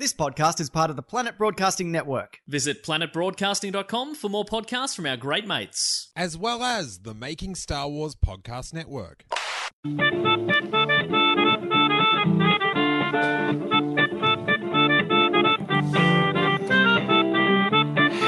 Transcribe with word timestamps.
This 0.00 0.12
podcast 0.14 0.60
is 0.60 0.70
part 0.70 0.90
of 0.90 0.96
the 0.96 1.02
Planet 1.02 1.36
Broadcasting 1.36 1.90
Network. 1.90 2.38
Visit 2.46 2.84
planetbroadcasting.com 2.84 4.14
for 4.14 4.28
more 4.28 4.44
podcasts 4.44 4.94
from 4.94 5.06
our 5.06 5.16
great 5.16 5.44
mates. 5.44 6.12
as 6.14 6.36
well 6.38 6.62
as 6.62 7.00
the 7.00 7.14
Making 7.14 7.56
Star 7.56 7.88
Wars 7.88 8.14
Podcast 8.14 8.72
Network. 8.72 9.24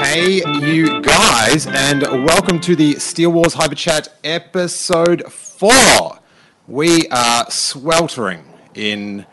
Hey, 0.01 0.41
you 0.61 1.01
guys, 1.01 1.67
and 1.67 2.01
welcome 2.25 2.59
to 2.61 2.75
the 2.75 2.95
Steele 2.95 3.31
Wars 3.31 3.53
Hyper 3.53 3.75
Chat 3.75 4.07
episode 4.23 5.23
four. 5.31 6.19
We 6.67 7.07
are 7.09 7.49
sweltering 7.49 8.45
in 8.73 9.25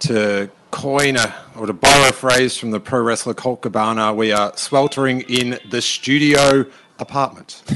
to 0.00 0.50
coin 0.74 1.16
or 1.56 1.66
to 1.66 1.72
borrow 1.72 2.08
a 2.08 2.12
phrase 2.12 2.56
from 2.56 2.72
the 2.72 2.80
pro 2.80 3.00
wrestler 3.00 3.32
Colt 3.32 3.62
Cabana. 3.62 4.12
We 4.12 4.32
are 4.32 4.56
sweltering 4.56 5.20
in 5.20 5.60
the 5.70 5.80
studio 5.80 6.66
apartment. 6.98 7.62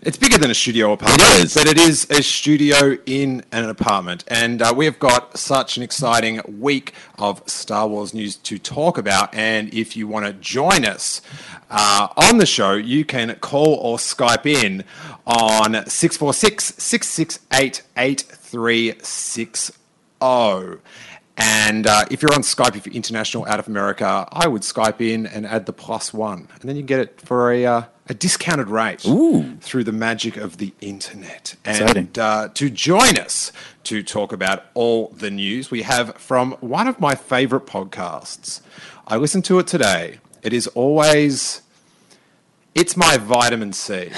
It's 0.00 0.16
bigger 0.16 0.38
than 0.38 0.50
a 0.50 0.54
studio 0.54 0.92
apartment, 0.92 1.20
It 1.22 1.52
but 1.54 1.66
it 1.66 1.76
is 1.76 2.08
a 2.08 2.22
studio 2.22 2.96
in 3.04 3.44
an 3.50 3.68
apartment. 3.68 4.24
And 4.28 4.62
uh, 4.62 4.72
we 4.74 4.84
have 4.86 4.98
got 4.98 5.36
such 5.36 5.76
an 5.76 5.82
exciting 5.82 6.40
week 6.46 6.94
of 7.18 7.42
Star 7.46 7.86
Wars 7.86 8.14
news 8.14 8.36
to 8.36 8.58
talk 8.58 8.96
about. 8.96 9.34
And 9.34 9.74
if 9.74 9.96
you 9.96 10.06
want 10.08 10.24
to 10.24 10.32
join 10.34 10.86
us 10.86 11.20
uh, 11.68 12.08
on 12.16 12.38
the 12.38 12.46
show, 12.46 12.74
you 12.74 13.04
can 13.04 13.34
call 13.40 13.74
or 13.74 13.98
Skype 13.98 14.46
in 14.46 14.84
on 15.26 15.84
646 15.86 16.76
668 16.78 17.82
8360. 17.96 19.78
And 21.38 21.86
uh, 21.86 22.04
if 22.10 22.20
you're 22.20 22.34
on 22.34 22.42
Skype, 22.42 22.74
if 22.76 22.84
you're 22.84 22.94
international 22.94 23.46
out 23.46 23.60
of 23.60 23.68
America, 23.68 24.28
I 24.32 24.48
would 24.48 24.62
Skype 24.62 25.00
in 25.00 25.24
and 25.26 25.46
add 25.46 25.66
the 25.66 25.72
plus 25.72 26.12
one. 26.12 26.48
And 26.60 26.68
then 26.68 26.76
you 26.76 26.82
get 26.82 26.98
it 26.98 27.20
for 27.20 27.52
a, 27.52 27.64
uh, 27.64 27.82
a 28.08 28.14
discounted 28.14 28.68
rate 28.68 29.00
through 29.60 29.84
the 29.84 29.92
magic 29.92 30.36
of 30.36 30.56
the 30.56 30.72
internet. 30.80 31.54
And 31.64 32.18
uh, 32.18 32.48
to 32.54 32.68
join 32.70 33.16
us 33.18 33.52
to 33.84 34.02
talk 34.02 34.32
about 34.32 34.64
all 34.74 35.08
the 35.16 35.30
news, 35.30 35.70
we 35.70 35.82
have 35.82 36.16
from 36.16 36.52
one 36.60 36.88
of 36.88 36.98
my 36.98 37.14
favorite 37.14 37.66
podcasts. 37.66 38.60
I 39.06 39.16
listened 39.16 39.44
to 39.46 39.58
it 39.60 39.66
today. 39.68 40.18
It 40.42 40.52
is 40.52 40.66
always. 40.68 41.62
It's 42.80 42.96
my 42.96 43.16
vitamin 43.16 43.72
C. 43.72 43.92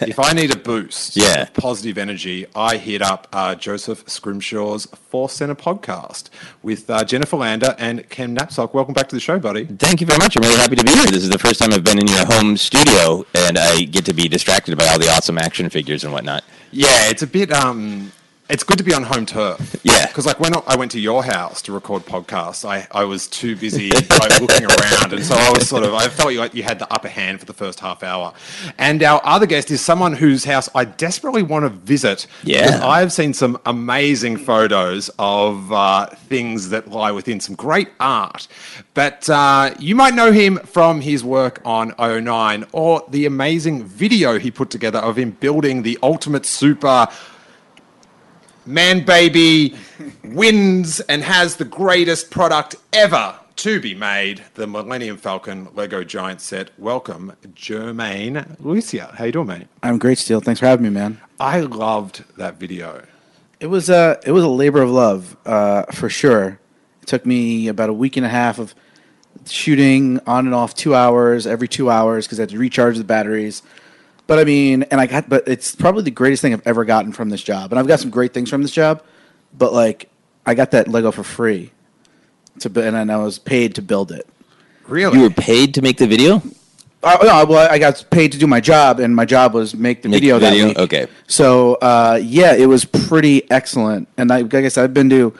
if 0.00 0.18
I 0.18 0.32
need 0.32 0.50
a 0.50 0.56
boost 0.56 1.14
Yeah. 1.14 1.42
of 1.42 1.52
positive 1.52 1.98
energy, 1.98 2.46
I 2.56 2.78
hit 2.78 3.02
up 3.02 3.28
uh, 3.34 3.54
Joseph 3.54 4.06
Scrimshaw's 4.06 4.86
Force 4.86 5.34
Center 5.34 5.54
podcast 5.54 6.30
with 6.62 6.88
uh, 6.88 7.04
Jennifer 7.04 7.36
Lander 7.36 7.76
and 7.78 8.08
Ken 8.08 8.34
Napzok. 8.34 8.72
Welcome 8.72 8.94
back 8.94 9.10
to 9.10 9.14
the 9.14 9.20
show, 9.20 9.38
buddy. 9.38 9.66
Thank 9.66 10.00
you 10.00 10.06
very 10.06 10.18
much. 10.18 10.38
I'm 10.38 10.42
really 10.42 10.56
happy 10.56 10.76
to 10.76 10.82
be 10.84 10.90
here. 10.92 11.04
This 11.04 11.22
is 11.22 11.28
the 11.28 11.38
first 11.38 11.60
time 11.60 11.70
I've 11.74 11.84
been 11.84 11.98
in 11.98 12.08
your 12.08 12.24
home 12.24 12.56
studio, 12.56 13.26
and 13.34 13.58
I 13.58 13.82
get 13.82 14.06
to 14.06 14.14
be 14.14 14.26
distracted 14.26 14.78
by 14.78 14.86
all 14.88 14.98
the 14.98 15.10
awesome 15.10 15.36
action 15.36 15.68
figures 15.68 16.02
and 16.02 16.14
whatnot. 16.14 16.44
Yeah, 16.70 17.10
it's 17.10 17.20
a 17.22 17.26
bit. 17.26 17.52
Um, 17.52 18.10
it's 18.52 18.64
good 18.64 18.76
to 18.76 18.84
be 18.84 18.92
on 18.92 19.02
home 19.02 19.24
turf. 19.24 19.80
Yeah. 19.82 20.06
because 20.06 20.26
like 20.26 20.38
when 20.38 20.52
I 20.66 20.76
went 20.76 20.90
to 20.90 21.00
your 21.00 21.24
house 21.24 21.62
to 21.62 21.72
record 21.72 22.02
podcasts, 22.04 22.68
I, 22.68 22.86
I 22.90 23.04
was 23.04 23.26
too 23.26 23.56
busy 23.56 23.90
like, 24.20 24.40
looking 24.40 24.66
around, 24.66 25.14
and 25.14 25.24
so 25.24 25.34
I 25.34 25.50
was 25.52 25.66
sort 25.66 25.84
of 25.84 25.94
I 25.94 26.08
felt 26.08 26.34
like 26.34 26.54
you 26.54 26.62
had 26.62 26.78
the 26.78 26.92
upper 26.92 27.08
hand 27.08 27.40
for 27.40 27.46
the 27.46 27.54
first 27.54 27.80
half 27.80 28.02
hour. 28.02 28.34
And 28.76 29.02
our 29.02 29.22
other 29.24 29.46
guest 29.46 29.70
is 29.70 29.80
someone 29.80 30.12
whose 30.12 30.44
house 30.44 30.68
I 30.74 30.84
desperately 30.84 31.42
want 31.42 31.64
to 31.64 31.70
visit. 31.70 32.26
Yeah. 32.44 32.66
because 32.66 32.80
I 32.82 33.00
have 33.00 33.12
seen 33.12 33.32
some 33.32 33.58
amazing 33.64 34.36
photos 34.36 35.10
of 35.18 35.72
uh, 35.72 36.06
things 36.06 36.68
that 36.68 36.90
lie 36.90 37.10
within 37.10 37.40
some 37.40 37.54
great 37.54 37.88
art. 38.00 38.48
But 38.92 39.30
uh, 39.30 39.74
you 39.78 39.94
might 39.94 40.14
know 40.14 40.30
him 40.30 40.58
from 40.58 41.00
his 41.00 41.24
work 41.24 41.62
on 41.64 41.92
io9 41.92 42.68
or 42.72 43.02
the 43.08 43.24
amazing 43.24 43.84
video 43.84 44.38
he 44.38 44.50
put 44.50 44.68
together 44.68 44.98
of 44.98 45.16
him 45.16 45.30
building 45.30 45.82
the 45.82 45.98
ultimate 46.02 46.44
super 46.44 47.08
man 48.66 49.04
baby 49.04 49.74
wins 50.24 51.00
and 51.00 51.22
has 51.22 51.56
the 51.56 51.64
greatest 51.64 52.30
product 52.30 52.76
ever 52.92 53.34
to 53.56 53.80
be 53.80 53.94
made 53.94 54.42
the 54.54 54.66
millennium 54.66 55.16
falcon 55.16 55.68
lego 55.74 56.04
giant 56.04 56.40
set 56.40 56.70
welcome 56.78 57.32
germain 57.54 58.34
lussier 58.62 59.12
how 59.16 59.24
you 59.24 59.32
doing 59.32 59.46
mate 59.48 59.66
I'm 59.82 59.98
great, 59.98 60.18
Steele. 60.18 60.40
Thanks 60.40 60.60
for 60.60 60.66
having 60.66 60.84
me, 60.84 60.90
man. 60.90 61.20
i 61.40 61.60
loved 61.60 62.24
that 62.36 62.56
video 62.56 63.04
It 63.60 63.66
was 63.66 63.90
a 63.90 64.18
it 64.24 64.32
was 64.32 64.44
a 64.44 64.48
labor 64.48 64.80
of 64.82 64.90
love, 64.90 65.36
uh, 65.46 65.84
for 65.92 66.08
sure. 66.08 66.58
It 67.02 67.06
took 67.08 67.26
me 67.26 67.68
about 67.68 67.90
a 67.90 67.92
week 67.92 68.16
and 68.16 68.24
a 68.24 68.28
half 68.28 68.58
of 68.58 68.74
shooting 69.46 70.20
on 70.26 70.46
and 70.46 70.54
off 70.54 70.74
two 70.74 70.94
hours 70.94 71.46
every 71.46 71.66
two 71.68 71.90
hours 71.90 72.26
because 72.26 72.38
I 72.38 72.42
had 72.42 72.50
to 72.50 72.58
recharge 72.58 72.96
the 72.96 73.04
batteries. 73.04 73.62
But 74.26 74.38
I 74.38 74.44
mean, 74.44 74.84
and 74.84 75.00
I 75.00 75.06
got, 75.06 75.28
but 75.28 75.46
it's 75.46 75.74
probably 75.74 76.02
the 76.04 76.10
greatest 76.10 76.42
thing 76.42 76.52
I've 76.52 76.66
ever 76.66 76.84
gotten 76.84 77.12
from 77.12 77.28
this 77.28 77.42
job. 77.42 77.72
And 77.72 77.78
I've 77.78 77.86
got 77.88 78.00
some 78.00 78.10
great 78.10 78.32
things 78.32 78.48
from 78.48 78.62
this 78.62 78.70
job, 78.70 79.02
but 79.56 79.72
like, 79.72 80.08
I 80.46 80.54
got 80.54 80.70
that 80.72 80.88
Lego 80.88 81.10
for 81.10 81.22
free 81.24 81.72
to, 82.60 82.70
bu- 82.70 82.80
and 82.82 83.10
I 83.12 83.16
was 83.18 83.38
paid 83.38 83.74
to 83.76 83.82
build 83.82 84.10
it. 84.12 84.26
really 84.86 85.16
You 85.18 85.24
were 85.24 85.30
paid 85.30 85.74
to 85.74 85.82
make 85.82 85.98
the 85.98 86.06
video? 86.06 86.42
Uh, 87.04 87.18
no, 87.22 87.44
well, 87.46 87.68
I 87.68 87.78
got 87.80 88.04
paid 88.10 88.30
to 88.32 88.38
do 88.38 88.46
my 88.46 88.60
job, 88.60 89.00
and 89.00 89.14
my 89.14 89.24
job 89.24 89.54
was 89.54 89.74
make 89.74 90.02
the 90.02 90.08
Make 90.08 90.20
video 90.20 90.36
the 90.36 90.40
that 90.46 90.50
video? 90.50 90.68
week. 90.68 90.78
Okay. 90.78 91.06
So 91.26 91.74
uh, 91.74 92.20
yeah, 92.22 92.54
it 92.54 92.66
was 92.66 92.84
pretty 92.84 93.50
excellent, 93.50 94.08
and 94.16 94.30
I, 94.30 94.42
like 94.42 94.54
I 94.54 94.68
said, 94.68 94.84
I've 94.84 94.94
been 94.94 95.10
to 95.10 95.34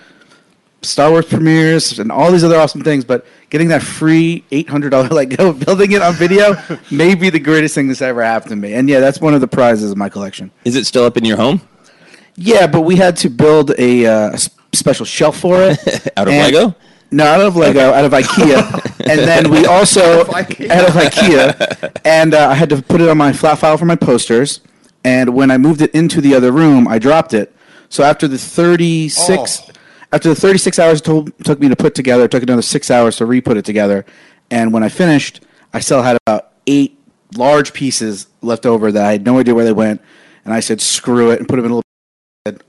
Star 0.83 1.11
Wars 1.11 1.27
premieres 1.27 1.99
and 1.99 2.11
all 2.11 2.33
these 2.33 2.43
other 2.45 2.59
awesome 2.59 2.83
things, 2.83 3.05
but 3.05 3.25
getting 3.51 3.69
that 3.69 3.83
free 3.83 4.45
eight 4.51 4.69
hundred 4.69 4.91
dollar 4.91 5.09
Lego, 5.09 5.53
building 5.65 5.93
it 5.93 6.03
on 6.03 6.15
video, 6.15 6.57
may 6.91 7.15
be 7.15 7.31
the 7.31 7.39
greatest 7.39 7.75
thing 7.75 7.89
that's 7.89 8.03
ever 8.03 8.23
happened 8.23 8.51
to 8.51 8.57
me. 8.57 8.75
And 8.75 8.89
yeah, 8.89 9.01
that's 9.01 9.21
one 9.21 9.35
of 9.35 9.41
the 9.41 9.49
prizes 9.49 9.91
of 9.93 9.97
my 9.97 10.09
collection. 10.09 10.51
Is 10.65 10.77
it 10.77 10.87
still 10.87 11.05
up 11.05 11.17
in 11.17 11.25
your 11.25 11.37
home? 11.37 11.61
Yeah, 12.35 12.67
but 12.67 12.81
we 12.83 12.97
had 12.97 13.17
to 13.19 13.29
build 13.31 13.73
a 13.79 14.07
uh, 14.07 14.37
special 14.73 15.05
shelf 15.05 15.39
for 15.39 15.59
it 15.63 15.79
Out 16.17 16.29
of 16.29 16.35
And- 16.35 16.55
Lego? 16.55 16.75
No, 17.15 17.27
out 17.27 17.43
of 17.43 17.57
Lego, 17.57 17.93
out 17.93 18.07
of 18.07 18.13
IKEA, 18.13 19.07
and 19.07 19.21
then 19.21 19.51
we 19.51 19.67
also 19.67 20.21
out 20.23 20.29
of 20.31 20.95
IKEA, 20.95 22.01
and 22.07 22.33
uh, 22.33 22.49
I 22.49 22.55
had 22.55 22.71
to 22.71 22.81
put 22.81 23.03
it 23.03 23.09
on 23.11 23.19
my 23.19 23.35
flat 23.35 23.59
file 23.59 23.77
for 23.77 23.85
my 23.85 23.97
posters. 23.97 24.61
And 25.05 25.35
when 25.35 25.51
I 25.51 25.59
moved 25.59 25.83
it 25.83 25.91
into 25.95 26.23
the 26.23 26.35
other 26.35 26.51
room, 26.53 26.89
I 26.89 26.99
dropped 26.99 27.35
it. 27.35 27.55
So 27.91 28.03
after 28.03 28.27
the 28.27 28.39
thirty 28.39 29.11
six, 29.11 29.61
Oh. 29.69 29.73
After 30.13 30.29
the 30.29 30.35
thirty 30.35 30.59
six 30.59 30.79
hours 30.79 31.01
it 31.01 31.05
told, 31.05 31.37
took 31.45 31.59
me 31.61 31.69
to 31.69 31.77
put 31.77 31.95
together, 31.95 32.25
it 32.25 32.31
took 32.31 32.43
another 32.43 32.63
six 32.63 32.91
hours 32.91 33.17
to 33.17 33.27
re 33.27 33.41
put 33.41 33.57
it 33.57 33.65
together. 33.65 34.05
And 34.51 34.73
when 34.73 34.83
I 34.83 34.89
finished, 34.89 35.41
I 35.73 35.81
still 35.81 36.03
had 36.03 36.19
about 36.27 36.53
eight 36.67 36.99
large 37.37 37.73
pieces 37.73 38.27
left 38.43 38.67
over 38.67 38.93
that 38.93 39.05
I 39.05 39.13
had 39.13 39.25
no 39.25 39.39
idea 39.39 39.55
where 39.55 39.65
they 39.65 39.73
went. 39.73 40.01
And 40.45 40.53
I 40.53 40.61
said, 40.61 40.81
"Screw 40.81 41.31
it," 41.31 41.39
and 41.39 41.49
put 41.49 41.57
them 41.57 41.65
in 41.67 41.71
a 41.73 41.75
little. 41.77 41.83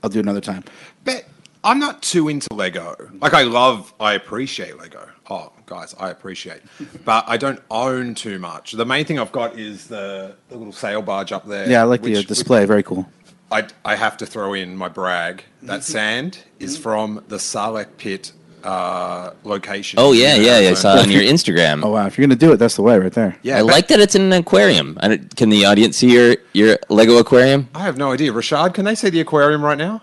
I'll 0.02 0.10
do 0.10 0.20
it 0.20 0.22
another 0.22 0.40
time. 0.40 0.64
but 1.04 1.24
i'm 1.64 1.78
not 1.78 2.02
too 2.02 2.28
into 2.28 2.46
lego 2.52 2.94
like 3.22 3.32
i 3.32 3.42
love 3.42 3.92
i 3.98 4.12
appreciate 4.12 4.76
lego 4.78 5.08
oh 5.30 5.50
guys 5.64 5.94
i 5.98 6.10
appreciate 6.10 6.60
but 7.06 7.24
i 7.26 7.36
don't 7.38 7.58
own 7.70 8.14
too 8.14 8.38
much 8.38 8.72
the 8.72 8.84
main 8.84 9.04
thing 9.06 9.18
i've 9.18 9.32
got 9.32 9.58
is 9.58 9.86
the, 9.88 10.36
the 10.50 10.56
little 10.58 10.74
sail 10.74 11.00
barge 11.00 11.32
up 11.32 11.46
there 11.48 11.66
Yeah, 11.68 11.80
I 11.80 11.84
like 11.84 12.02
the 12.02 12.10
which- 12.12 12.26
uh, 12.26 12.28
display. 12.28 12.66
Very 12.66 12.82
cool. 12.82 13.08
I, 13.54 13.68
I 13.84 13.94
have 13.94 14.16
to 14.18 14.26
throw 14.26 14.52
in 14.54 14.76
my 14.76 14.88
brag. 14.88 15.44
That 15.62 15.84
sand 15.84 16.38
is 16.58 16.76
from 16.76 17.22
the 17.28 17.36
Sarlacc 17.36 17.88
pit 17.98 18.32
uh, 18.64 19.30
location. 19.44 19.98
Oh, 20.00 20.12
yeah, 20.12 20.34
yeah, 20.34 20.58
yeah. 20.58 20.70
I 20.70 20.74
saw 20.74 20.94
Arizona. 20.96 21.02
on 21.02 21.10
your 21.10 21.22
Instagram. 21.34 21.84
Oh 21.84 21.90
wow! 21.90 22.06
If 22.06 22.16
you're 22.18 22.26
gonna 22.26 22.34
do 22.46 22.50
it, 22.52 22.56
that's 22.56 22.76
the 22.76 22.82
way 22.82 22.98
right 22.98 23.12
there. 23.12 23.36
Yeah, 23.42 23.58
I 23.58 23.60
but 23.60 23.66
like 23.66 23.88
that 23.88 24.00
it's 24.00 24.14
in 24.14 24.22
an 24.22 24.32
aquarium. 24.32 24.98
I 25.02 25.08
don't- 25.08 25.36
can 25.36 25.50
the 25.50 25.64
audience 25.66 25.98
see 25.98 26.10
your, 26.12 26.36
your 26.52 26.78
Lego 26.88 27.18
aquarium? 27.18 27.68
I 27.74 27.80
have 27.80 27.96
no 27.96 28.10
idea. 28.12 28.32
Rashad, 28.32 28.74
can 28.74 28.84
they 28.86 28.94
see 28.96 29.10
the 29.10 29.20
aquarium 29.20 29.62
right 29.62 29.78
now? 29.78 30.02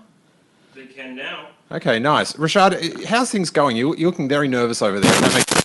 They 0.76 0.86
can 0.86 1.16
now. 1.16 1.48
Okay, 1.72 2.00
nice. 2.00 2.34
Rashad, 2.34 3.06
how's 3.06 3.32
things 3.32 3.50
going? 3.50 3.76
You, 3.76 3.96
you're 3.98 4.12
looking 4.12 4.30
very 4.30 4.48
nervous 4.48 4.82
over 4.82 5.00
there. 5.00 5.12
That 5.12 5.34
makes- 5.34 5.61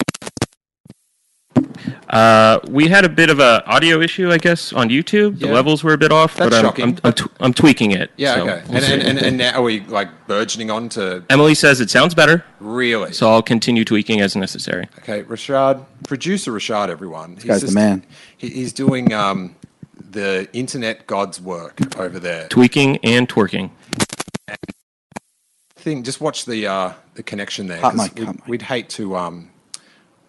Uh, 2.09 2.61
we 2.69 2.87
had 2.89 3.05
a 3.05 3.09
bit 3.09 3.31
of 3.31 3.41
a 3.41 3.65
audio 3.67 4.01
issue, 4.01 4.31
I 4.31 4.39
guess, 4.39 4.73
on 4.73 4.89
YouTube. 4.91 5.41
The 5.41 5.47
Yeah. 5.49 5.55
levels 5.55 5.83
were 5.83 5.93
a 5.93 5.99
bit 5.99 6.13
off, 6.13 6.37
That's 6.37 6.51
but 6.51 6.57
I'm, 6.59 6.65
shocking, 6.65 6.85
I'm, 6.85 6.99
I'm, 7.05 7.13
tw- 7.13 7.33
I'm 7.41 7.53
tweaking 7.53 7.91
it. 7.91 8.11
Yeah, 8.17 8.35
so 8.37 8.43
okay. 8.49 8.63
we'll 8.69 8.77
and, 8.77 8.85
see. 8.85 8.93
and, 8.93 9.03
and, 9.03 9.19
and 9.19 9.37
now 9.39 9.59
are 9.59 9.63
we 9.63 9.81
like 9.81 10.09
burgeoning 10.29 10.71
on 10.71 10.89
to 10.91 11.25
Emily 11.31 11.55
says 11.57 11.81
it 11.81 11.91
sounds 11.91 12.15
better, 12.15 12.45
really? 12.61 13.13
so 13.13 13.29
I'll 13.31 13.43
continue 13.43 13.85
tweaking 13.85 14.21
as 14.21 14.37
necessary. 14.37 14.89
Okay, 15.01 15.25
Rashad, 15.25 15.85
producer 16.05 16.53
Rashad, 16.53 16.91
everyone. 16.91 17.35
He's 17.35 17.45
guy's 17.45 17.63
the 17.63 17.73
man. 17.73 18.05
he- 18.37 18.51
he's 18.51 18.73
doing 18.73 19.13
um, 19.13 19.57
the 20.11 20.49
internet 20.53 21.09
god's 21.09 21.41
work 21.41 21.81
over 21.99 22.21
there. 22.21 22.47
Tweaking 22.49 22.99
and 22.99 23.29
twerking. 23.29 23.71
Thing, 25.77 26.03
just 26.03 26.21
watch 26.21 26.45
the 26.47 26.67
uh, 26.67 26.93
the 27.15 27.23
connection 27.23 27.67
there. 27.67 27.81
Hot 27.81 27.95
'cause 27.95 28.09
mic, 28.11 28.15
we'd, 28.19 28.27
hot 28.27 28.35
mic. 28.37 28.47
we'd 28.49 28.63
hate 28.63 28.89
to. 28.91 29.17
Um, 29.17 29.51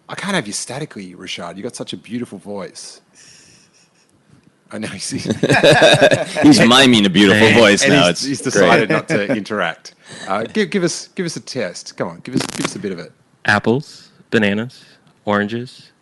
I 0.08 0.14
can't 0.14 0.34
have 0.34 0.46
you 0.46 0.52
statically, 0.52 1.14
Rashad. 1.14 1.56
You've 1.56 1.64
got 1.64 1.76
such 1.76 1.92
a 1.92 1.96
beautiful 1.96 2.38
voice. 2.38 3.00
I 4.70 4.78
know 4.78 4.88
he's, 4.88 5.08
He's 6.42 6.60
miming 6.60 7.06
a 7.06 7.10
beautiful 7.10 7.50
voice 7.52 7.82
and 7.84 7.92
now. 7.92 8.08
he's, 8.08 8.10
it's 8.10 8.24
he's 8.24 8.40
great. 8.42 8.52
decided 8.52 8.90
not 8.90 9.08
to 9.08 9.26
interact. 9.36 9.94
Uh, 10.26 10.44
give, 10.44 10.70
give 10.70 10.84
us 10.84 11.08
give 11.08 11.24
us 11.24 11.36
a 11.36 11.40
test. 11.40 11.96
Come 11.96 12.08
on, 12.08 12.20
give 12.20 12.34
us 12.34 12.42
give 12.48 12.66
us 12.66 12.76
a 12.76 12.78
bit 12.78 12.92
of 12.92 12.98
it. 12.98 13.12
Apples, 13.46 14.10
bananas, 14.30 14.84
oranges, 15.24 15.92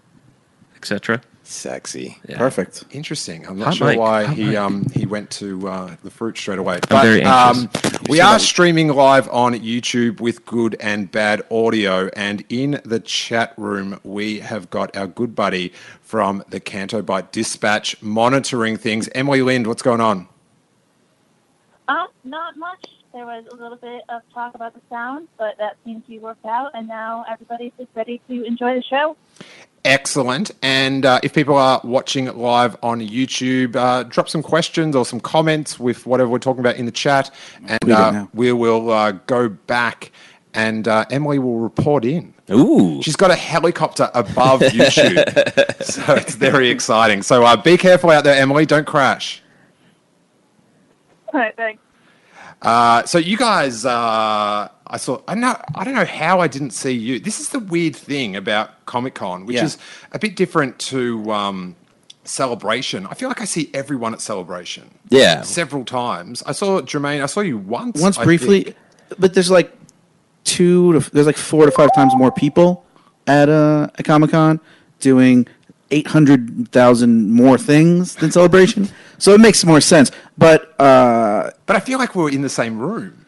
etc. 0.76 1.20
Sexy. 1.48 2.18
Yeah. 2.28 2.50
Interesting. 2.90 3.46
I'm 3.46 3.58
not 3.58 3.66
Hot 3.66 3.74
sure 3.76 3.86
mic, 3.88 3.98
why 3.98 4.24
hot 4.24 4.36
he 4.36 4.46
mic. 4.46 4.56
um 4.56 4.84
he 4.92 5.06
went 5.06 5.30
to 5.32 5.68
uh, 5.68 5.96
the 6.02 6.10
fruit 6.10 6.36
straight 6.36 6.58
away. 6.58 6.80
I'm 6.90 7.02
very 7.02 7.22
anxious. 7.22 7.84
Um, 7.84 8.00
we 8.08 8.20
are 8.20 8.38
streaming 8.38 8.88
live 8.88 9.28
on 9.28 9.54
YouTube 9.54 10.20
with 10.20 10.44
good 10.44 10.76
and 10.80 11.10
bad 11.10 11.42
audio, 11.50 12.08
and 12.16 12.44
in 12.48 12.80
the 12.84 13.00
chat 13.00 13.54
room 13.56 14.00
we 14.02 14.40
have 14.40 14.70
got 14.70 14.96
our 14.96 15.06
good 15.06 15.34
buddy 15.34 15.72
from 16.02 16.42
the 16.48 16.60
Canto 16.60 17.00
Bight 17.02 17.30
Dispatch 17.32 18.00
monitoring 18.02 18.76
things. 18.76 19.08
Emily 19.14 19.42
Lind, 19.42 19.66
what's 19.66 19.82
going 19.82 20.00
on? 20.00 20.28
Um, 21.88 22.08
not 22.24 22.56
much. 22.56 22.84
There 23.12 23.24
was 23.24 23.46
a 23.50 23.54
little 23.54 23.78
bit 23.78 24.02
of 24.10 24.20
talk 24.34 24.54
about 24.54 24.74
the 24.74 24.80
sound, 24.90 25.28
but 25.38 25.56
that 25.56 25.78
seems 25.84 26.02
to 26.04 26.10
be 26.10 26.18
worked 26.18 26.44
out, 26.44 26.72
and 26.74 26.86
now 26.86 27.24
everybody's 27.30 27.72
just 27.78 27.88
ready 27.94 28.20
to 28.28 28.44
enjoy 28.44 28.74
the 28.74 28.82
show. 28.82 29.16
Excellent. 29.86 30.50
And 30.62 31.06
uh, 31.06 31.20
if 31.22 31.32
people 31.32 31.56
are 31.56 31.80
watching 31.84 32.26
live 32.36 32.76
on 32.82 33.00
YouTube, 33.00 33.76
uh, 33.76 34.02
drop 34.02 34.28
some 34.28 34.42
questions 34.42 34.96
or 34.96 35.06
some 35.06 35.20
comments 35.20 35.78
with 35.78 36.06
whatever 36.06 36.28
we're 36.28 36.38
talking 36.38 36.60
about 36.60 36.76
in 36.76 36.86
the 36.86 36.92
chat, 36.92 37.32
and 37.66 37.90
uh, 37.90 38.26
we 38.34 38.52
will 38.52 38.90
uh, 38.90 39.12
go 39.12 39.48
back 39.48 40.10
and 40.54 40.88
uh, 40.88 41.04
Emily 41.10 41.38
will 41.38 41.60
report 41.60 42.04
in. 42.04 42.34
Ooh. 42.50 43.00
She's 43.02 43.14
got 43.14 43.30
a 43.30 43.36
helicopter 43.36 44.10
above 44.14 44.60
YouTube, 44.62 45.84
so 45.84 46.14
it's 46.14 46.34
very 46.34 46.70
exciting. 46.70 47.22
So 47.22 47.44
uh, 47.44 47.56
be 47.56 47.76
careful 47.76 48.10
out 48.10 48.24
there, 48.24 48.40
Emily. 48.40 48.66
Don't 48.66 48.86
crash. 48.86 49.42
All 51.32 51.40
right, 51.40 51.54
thanks. 51.54 51.82
Uh, 52.62 53.04
so 53.04 53.18
you 53.18 53.36
guys, 53.36 53.84
uh, 53.84 54.68
I 54.88 54.96
saw. 54.98 55.20
I 55.26 55.34
know. 55.34 55.56
I 55.74 55.84
don't 55.84 55.94
know 55.94 56.04
how 56.04 56.40
I 56.40 56.48
didn't 56.48 56.70
see 56.70 56.92
you. 56.92 57.18
This 57.20 57.40
is 57.40 57.48
the 57.50 57.58
weird 57.58 57.96
thing 57.96 58.36
about 58.36 58.84
Comic 58.86 59.14
Con, 59.14 59.46
which 59.46 59.56
Yeah. 59.56 59.64
is 59.64 59.78
a 60.12 60.18
bit 60.18 60.36
different 60.36 60.78
to 60.90 61.32
um, 61.32 61.74
Celebration. 62.24 63.06
I 63.06 63.14
feel 63.14 63.28
like 63.28 63.40
I 63.40 63.44
see 63.44 63.70
everyone 63.74 64.12
at 64.12 64.20
Celebration. 64.20 64.90
Yeah. 65.08 65.42
several 65.42 65.84
times. 65.84 66.42
I 66.46 66.52
saw 66.52 66.80
Germain. 66.82 67.22
I 67.22 67.26
saw 67.26 67.40
you 67.40 67.56
once. 67.58 68.00
Once 68.00 68.18
I 68.18 68.24
briefly, 68.24 68.62
think. 68.64 68.76
but 69.18 69.34
there's 69.34 69.50
like 69.50 69.72
two 70.44 70.92
to 71.00 71.10
there's 71.10 71.26
like 71.26 71.36
four 71.36 71.64
to 71.66 71.72
five 71.72 71.92
times 71.94 72.14
more 72.14 72.30
people 72.32 72.84
at 73.26 73.48
uh, 73.48 73.88
a 73.98 74.02
Comic 74.02 74.30
Con 74.30 74.60
doing 75.00 75.46
eight 75.90 76.06
hundred 76.08 76.68
thousand 76.72 77.30
more 77.30 77.58
things 77.58 78.16
than 78.16 78.30
Celebration. 78.32 78.88
so 79.18 79.32
it 79.34 79.40
makes 79.40 79.64
more 79.64 79.80
sense. 79.80 80.10
But 80.38 80.78
uh, 80.80 81.50
But 81.66 81.76
I 81.76 81.80
feel 81.80 81.98
like 81.98 82.14
we're 82.14 82.30
in 82.30 82.42
the 82.42 82.48
same 82.48 82.78
room. 82.78 83.25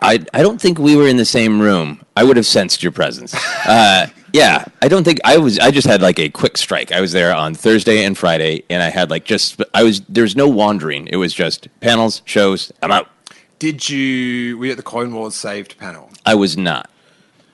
I, 0.00 0.24
I 0.34 0.42
don't 0.42 0.60
think 0.60 0.78
we 0.78 0.96
were 0.96 1.06
in 1.06 1.16
the 1.16 1.24
same 1.24 1.60
room. 1.60 2.02
I 2.16 2.24
would 2.24 2.36
have 2.36 2.46
sensed 2.46 2.82
your 2.82 2.92
presence. 2.92 3.34
Uh, 3.68 4.06
yeah, 4.32 4.64
I 4.80 4.88
don't 4.88 5.04
think 5.04 5.20
I 5.24 5.36
was. 5.36 5.58
I 5.58 5.70
just 5.70 5.86
had 5.86 6.00
like 6.00 6.18
a 6.18 6.30
quick 6.30 6.56
strike. 6.56 6.90
I 6.90 7.00
was 7.00 7.12
there 7.12 7.34
on 7.34 7.54
Thursday 7.54 8.04
and 8.04 8.16
Friday, 8.16 8.62
and 8.70 8.82
I 8.82 8.88
had 8.88 9.10
like 9.10 9.24
just. 9.24 9.60
I 9.74 9.82
was 9.82 10.00
there 10.02 10.22
was 10.22 10.36
no 10.36 10.48
wandering. 10.48 11.06
It 11.08 11.16
was 11.16 11.34
just 11.34 11.68
panels, 11.80 12.22
shows. 12.24 12.72
I'm 12.82 12.90
out. 12.90 13.10
Did 13.58 13.88
you? 13.88 14.56
Were 14.56 14.66
you 14.66 14.70
at 14.70 14.76
the 14.76 14.82
Clone 14.82 15.12
Wars 15.14 15.34
saved 15.34 15.76
panel? 15.78 16.10
I 16.24 16.34
was 16.34 16.56
not, 16.56 16.90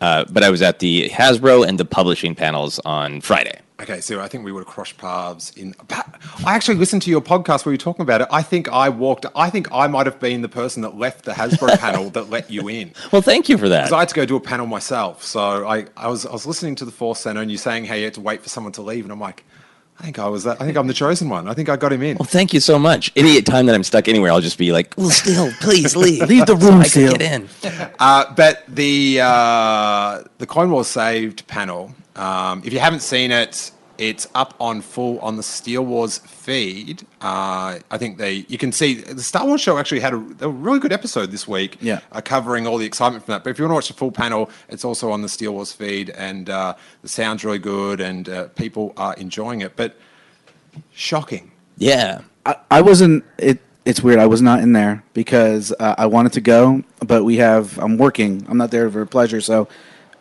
uh, 0.00 0.24
but 0.30 0.44
I 0.44 0.50
was 0.50 0.62
at 0.62 0.78
the 0.78 1.08
Hasbro 1.08 1.66
and 1.66 1.78
the 1.78 1.84
publishing 1.84 2.34
panels 2.34 2.78
on 2.84 3.20
Friday. 3.20 3.60
Okay, 3.80 4.00
so 4.00 4.20
I 4.20 4.28
think 4.28 4.44
we 4.44 4.52
would 4.52 4.60
have 4.60 4.72
crossed 4.72 4.98
paths 4.98 5.50
in. 5.56 5.74
I 5.90 6.54
actually 6.54 6.76
listened 6.76 7.02
to 7.02 7.10
your 7.10 7.20
podcast 7.20 7.66
where 7.66 7.72
you 7.72 7.76
were 7.76 7.78
talking 7.78 8.02
about 8.02 8.20
it. 8.20 8.28
I 8.30 8.40
think 8.40 8.68
I 8.68 8.88
walked. 8.88 9.26
I 9.34 9.50
think 9.50 9.66
I 9.72 9.88
might 9.88 10.06
have 10.06 10.20
been 10.20 10.42
the 10.42 10.48
person 10.48 10.82
that 10.82 10.96
left 10.96 11.24
the 11.24 11.32
Hasbro 11.32 11.76
panel 11.80 12.08
that 12.10 12.30
let 12.30 12.48
you 12.48 12.68
in. 12.68 12.92
Well, 13.10 13.20
thank 13.20 13.48
you 13.48 13.58
for 13.58 13.68
that. 13.68 13.86
Because 13.86 13.92
I 13.92 13.98
had 14.00 14.08
to 14.10 14.14
go 14.14 14.24
do 14.26 14.36
a 14.36 14.40
panel 14.40 14.66
myself. 14.66 15.24
So 15.24 15.66
I, 15.66 15.86
I 15.96 16.06
was 16.06 16.24
I 16.24 16.30
was 16.30 16.46
listening 16.46 16.76
to 16.76 16.84
the 16.84 16.92
Force 16.92 17.20
Center 17.20 17.40
and 17.40 17.50
you're 17.50 17.58
saying 17.58 17.86
how 17.86 17.96
you 17.96 18.04
had 18.04 18.14
to 18.14 18.20
wait 18.20 18.42
for 18.42 18.48
someone 18.48 18.72
to 18.74 18.82
leave, 18.82 19.04
and 19.04 19.12
I'm 19.12 19.20
like, 19.20 19.44
I 19.98 20.02
think 20.02 20.18
I 20.18 20.28
was 20.28 20.44
that. 20.44 20.60
I 20.60 20.64
think 20.64 20.76
I'm 20.76 20.86
the 20.86 20.92
chosen 20.94 21.28
one. 21.28 21.48
I 21.48 21.54
think 21.54 21.68
I 21.68 21.76
got 21.76 21.92
him 21.92 22.02
in. 22.02 22.16
Well, 22.18 22.26
thank 22.26 22.52
you 22.52 22.60
so 22.60 22.78
much. 22.78 23.12
Any 23.16 23.40
time 23.42 23.66
that 23.66 23.74
I'm 23.74 23.84
stuck 23.84 24.08
anywhere, 24.08 24.30
I'll 24.32 24.40
just 24.40 24.58
be 24.58 24.72
like, 24.72 24.92
"Well, 24.96 25.10
still, 25.10 25.50
please 25.60 25.96
leave, 26.04 26.28
Leave 26.28 26.46
the 26.46 26.58
so 26.58 26.66
room 26.66 26.80
I 26.80 26.82
can 26.84 26.90
still." 26.90 27.12
get 27.16 27.22
in." 27.22 27.48
Uh, 27.98 28.34
but 28.34 28.64
the 28.68 29.20
uh, 29.22 30.22
the 30.38 30.46
Clone 30.46 30.70
Wars 30.72 30.88
saved 30.88 31.46
panel. 31.46 31.94
Um, 32.16 32.62
if 32.64 32.72
you 32.72 32.80
haven't 32.80 33.00
seen 33.00 33.30
it, 33.30 33.70
it's 33.98 34.26
up 34.34 34.54
on 34.60 34.80
full 34.80 35.18
on 35.20 35.36
the 35.36 35.42
Steele 35.42 35.84
Wars 35.84 36.18
feed. 36.18 37.02
Uh, 37.20 37.78
I 37.90 37.98
think 37.98 38.18
they 38.18 38.44
you 38.48 38.58
can 38.58 38.72
see 38.72 38.94
the 38.94 39.22
Star 39.22 39.46
Wars 39.46 39.60
show 39.60 39.78
actually 39.78 40.00
had 40.00 40.14
a, 40.14 40.24
a 40.40 40.48
really 40.48 40.78
good 40.78 40.92
episode 40.92 41.30
this 41.30 41.46
week. 41.48 41.78
Yeah. 41.80 42.00
uh, 42.12 42.20
covering 42.20 42.66
all 42.66 42.78
the 42.78 42.86
excitement 42.86 43.24
from 43.24 43.32
that. 43.32 43.44
But 43.44 43.50
if 43.50 43.58
you 43.58 43.64
want 43.64 43.72
to 43.72 43.74
watch 43.74 43.88
the 43.88 43.94
full 43.94 44.12
panel, 44.12 44.50
it's 44.68 44.84
also 44.84 45.10
on 45.10 45.22
the 45.22 45.28
Steele 45.28 45.52
Wars 45.52 45.72
feed, 45.72 46.10
and 46.10 46.50
uh, 46.50 46.74
the 47.02 47.08
sound's 47.08 47.44
really 47.44 47.58
good, 47.58 48.00
and 48.00 48.28
uh, 48.28 48.48
people 48.48 48.92
are 48.96 49.14
enjoying 49.14 49.60
it. 49.60 49.76
But 49.76 49.96
shocking. 50.92 51.52
Yeah, 51.76 52.22
I, 52.46 52.56
I 52.70 52.80
wasn't. 52.82 53.24
It 53.38 53.60
it's 53.84 54.02
weird. 54.02 54.18
I 54.18 54.26
was 54.26 54.40
not 54.40 54.60
in 54.60 54.72
there 54.72 55.04
because 55.12 55.72
uh, 55.78 55.94
I 55.98 56.06
wanted 56.06 56.32
to 56.34 56.40
go, 56.40 56.82
but 57.06 57.24
we 57.24 57.36
have. 57.36 57.78
I'm 57.78 57.98
working. 57.98 58.46
I'm 58.48 58.56
not 58.56 58.70
there 58.70 58.90
for 58.90 59.04
pleasure, 59.06 59.40
so 59.40 59.68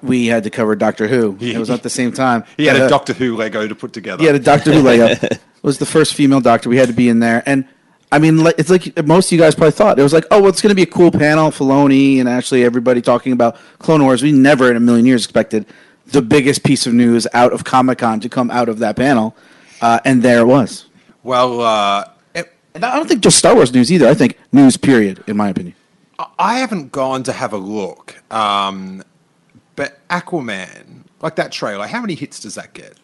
we 0.03 0.27
had 0.27 0.43
to 0.43 0.49
cover 0.49 0.75
Doctor 0.75 1.07
Who. 1.07 1.37
It 1.39 1.57
was 1.57 1.69
at 1.69 1.83
the 1.83 1.89
same 1.99 2.11
time. 2.11 2.43
He 2.57 2.65
had 2.65 2.75
a 2.75 2.89
Doctor 2.89 3.13
Who 3.13 3.35
Lego 3.35 3.67
to 3.67 3.75
put 3.75 3.93
together. 3.93 4.23
Yeah, 4.23 4.33
the 4.33 4.39
Doctor 4.39 4.73
Who 4.73 4.81
Lego 4.81 5.05
it 5.07 5.39
was 5.61 5.79
the 5.79 5.85
first 5.85 6.13
female 6.13 6.41
Doctor. 6.41 6.69
We 6.69 6.77
had 6.77 6.89
to 6.89 6.93
be 6.93 7.09
in 7.09 7.19
there, 7.19 7.41
and 7.45 7.67
I 8.11 8.19
mean, 8.19 8.45
it's 8.59 8.69
like 8.69 9.03
most 9.05 9.27
of 9.27 9.31
you 9.31 9.39
guys 9.39 9.55
probably 9.55 9.71
thought 9.71 9.97
it 9.97 10.03
was 10.03 10.13
like, 10.13 10.25
oh, 10.29 10.41
well, 10.41 10.49
it's 10.49 10.61
going 10.61 10.69
to 10.69 10.75
be 10.75 10.83
a 10.83 10.85
cool 10.85 11.09
panel, 11.09 11.49
Filoni 11.49 12.19
and 12.19 12.29
actually 12.29 12.63
everybody 12.63 13.01
talking 13.01 13.33
about 13.33 13.57
Clone 13.79 14.03
Wars. 14.03 14.21
We 14.21 14.31
never 14.31 14.69
in 14.69 14.77
a 14.77 14.79
million 14.79 15.07
years 15.07 15.23
expected 15.23 15.65
the 16.07 16.21
biggest 16.21 16.63
piece 16.63 16.85
of 16.85 16.93
news 16.93 17.25
out 17.33 17.53
of 17.53 17.63
Comic 17.63 17.97
Con 17.99 18.19
to 18.19 18.29
come 18.29 18.51
out 18.51 18.69
of 18.69 18.79
that 18.79 18.95
panel, 18.97 19.35
uh, 19.81 19.99
and 20.05 20.21
there 20.21 20.41
it 20.41 20.45
was. 20.45 20.85
Well, 21.23 21.61
uh, 21.61 22.09
it, 22.35 22.53
And 22.75 22.85
I 22.85 22.95
don't 22.95 23.07
think 23.07 23.21
just 23.21 23.37
Star 23.37 23.55
Wars 23.55 23.73
news 23.73 23.91
either. 23.91 24.07
I 24.07 24.13
think 24.13 24.37
news, 24.51 24.77
period, 24.77 25.23
in 25.25 25.37
my 25.37 25.49
opinion. 25.49 25.75
I 26.37 26.59
haven't 26.59 26.91
gone 26.91 27.23
to 27.23 27.31
have 27.33 27.53
a 27.53 27.57
look, 27.57 28.21
um, 28.31 29.03
but 29.75 30.07
Aquaman, 30.09 31.03
like 31.21 31.35
that 31.35 31.51
trailer, 31.51 31.87
how 31.87 32.01
many 32.01 32.15
hits 32.15 32.39
does 32.39 32.55
that 32.55 32.73
get? 32.73 32.97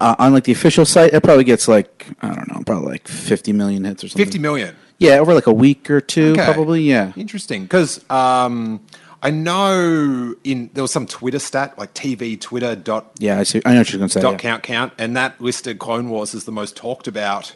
Uh, 0.00 0.16
on 0.18 0.32
like 0.32 0.44
the 0.44 0.52
official 0.52 0.86
site, 0.86 1.12
it 1.12 1.22
probably 1.22 1.44
gets 1.44 1.68
like 1.68 2.06
I 2.22 2.34
don't 2.34 2.48
know, 2.52 2.62
probably 2.64 2.92
like 2.92 3.06
50 3.08 3.52
million 3.52 3.84
hits 3.84 4.02
or 4.04 4.08
something. 4.08 4.24
50 4.24 4.38
million. 4.38 4.76
Yeah, 4.98 5.18
over 5.18 5.34
like 5.34 5.46
a 5.46 5.52
week 5.52 5.90
or 5.90 6.00
two, 6.00 6.32
Okay. 6.32 6.44
probably. 6.44 6.82
Yeah. 6.82 7.12
Interesting, 7.16 7.62
because 7.62 8.04
um, 8.10 8.80
I 9.22 9.30
know 9.30 10.34
in 10.44 10.70
there 10.72 10.82
was 10.82 10.90
some 10.90 11.06
Twitter 11.06 11.38
stat, 11.38 11.78
like 11.78 11.92
TV 11.94 12.40
Twitter 12.40 12.74
dot 12.76 13.10
Yeah, 13.18 13.38
I 13.38 13.42
see. 13.42 13.60
I 13.66 13.72
know 13.72 13.80
what 13.80 13.92
you're 13.92 13.98
going 13.98 14.08
to 14.08 14.12
say. 14.14 14.20
dot 14.22 14.32
yeah. 14.32 14.38
count 14.38 14.62
count, 14.62 14.92
and 14.98 15.14
that 15.16 15.38
listed 15.40 15.78
Clone 15.78 16.08
Wars 16.08 16.34
as 16.34 16.44
the 16.44 16.52
most 16.52 16.76
talked 16.76 17.06
about 17.06 17.54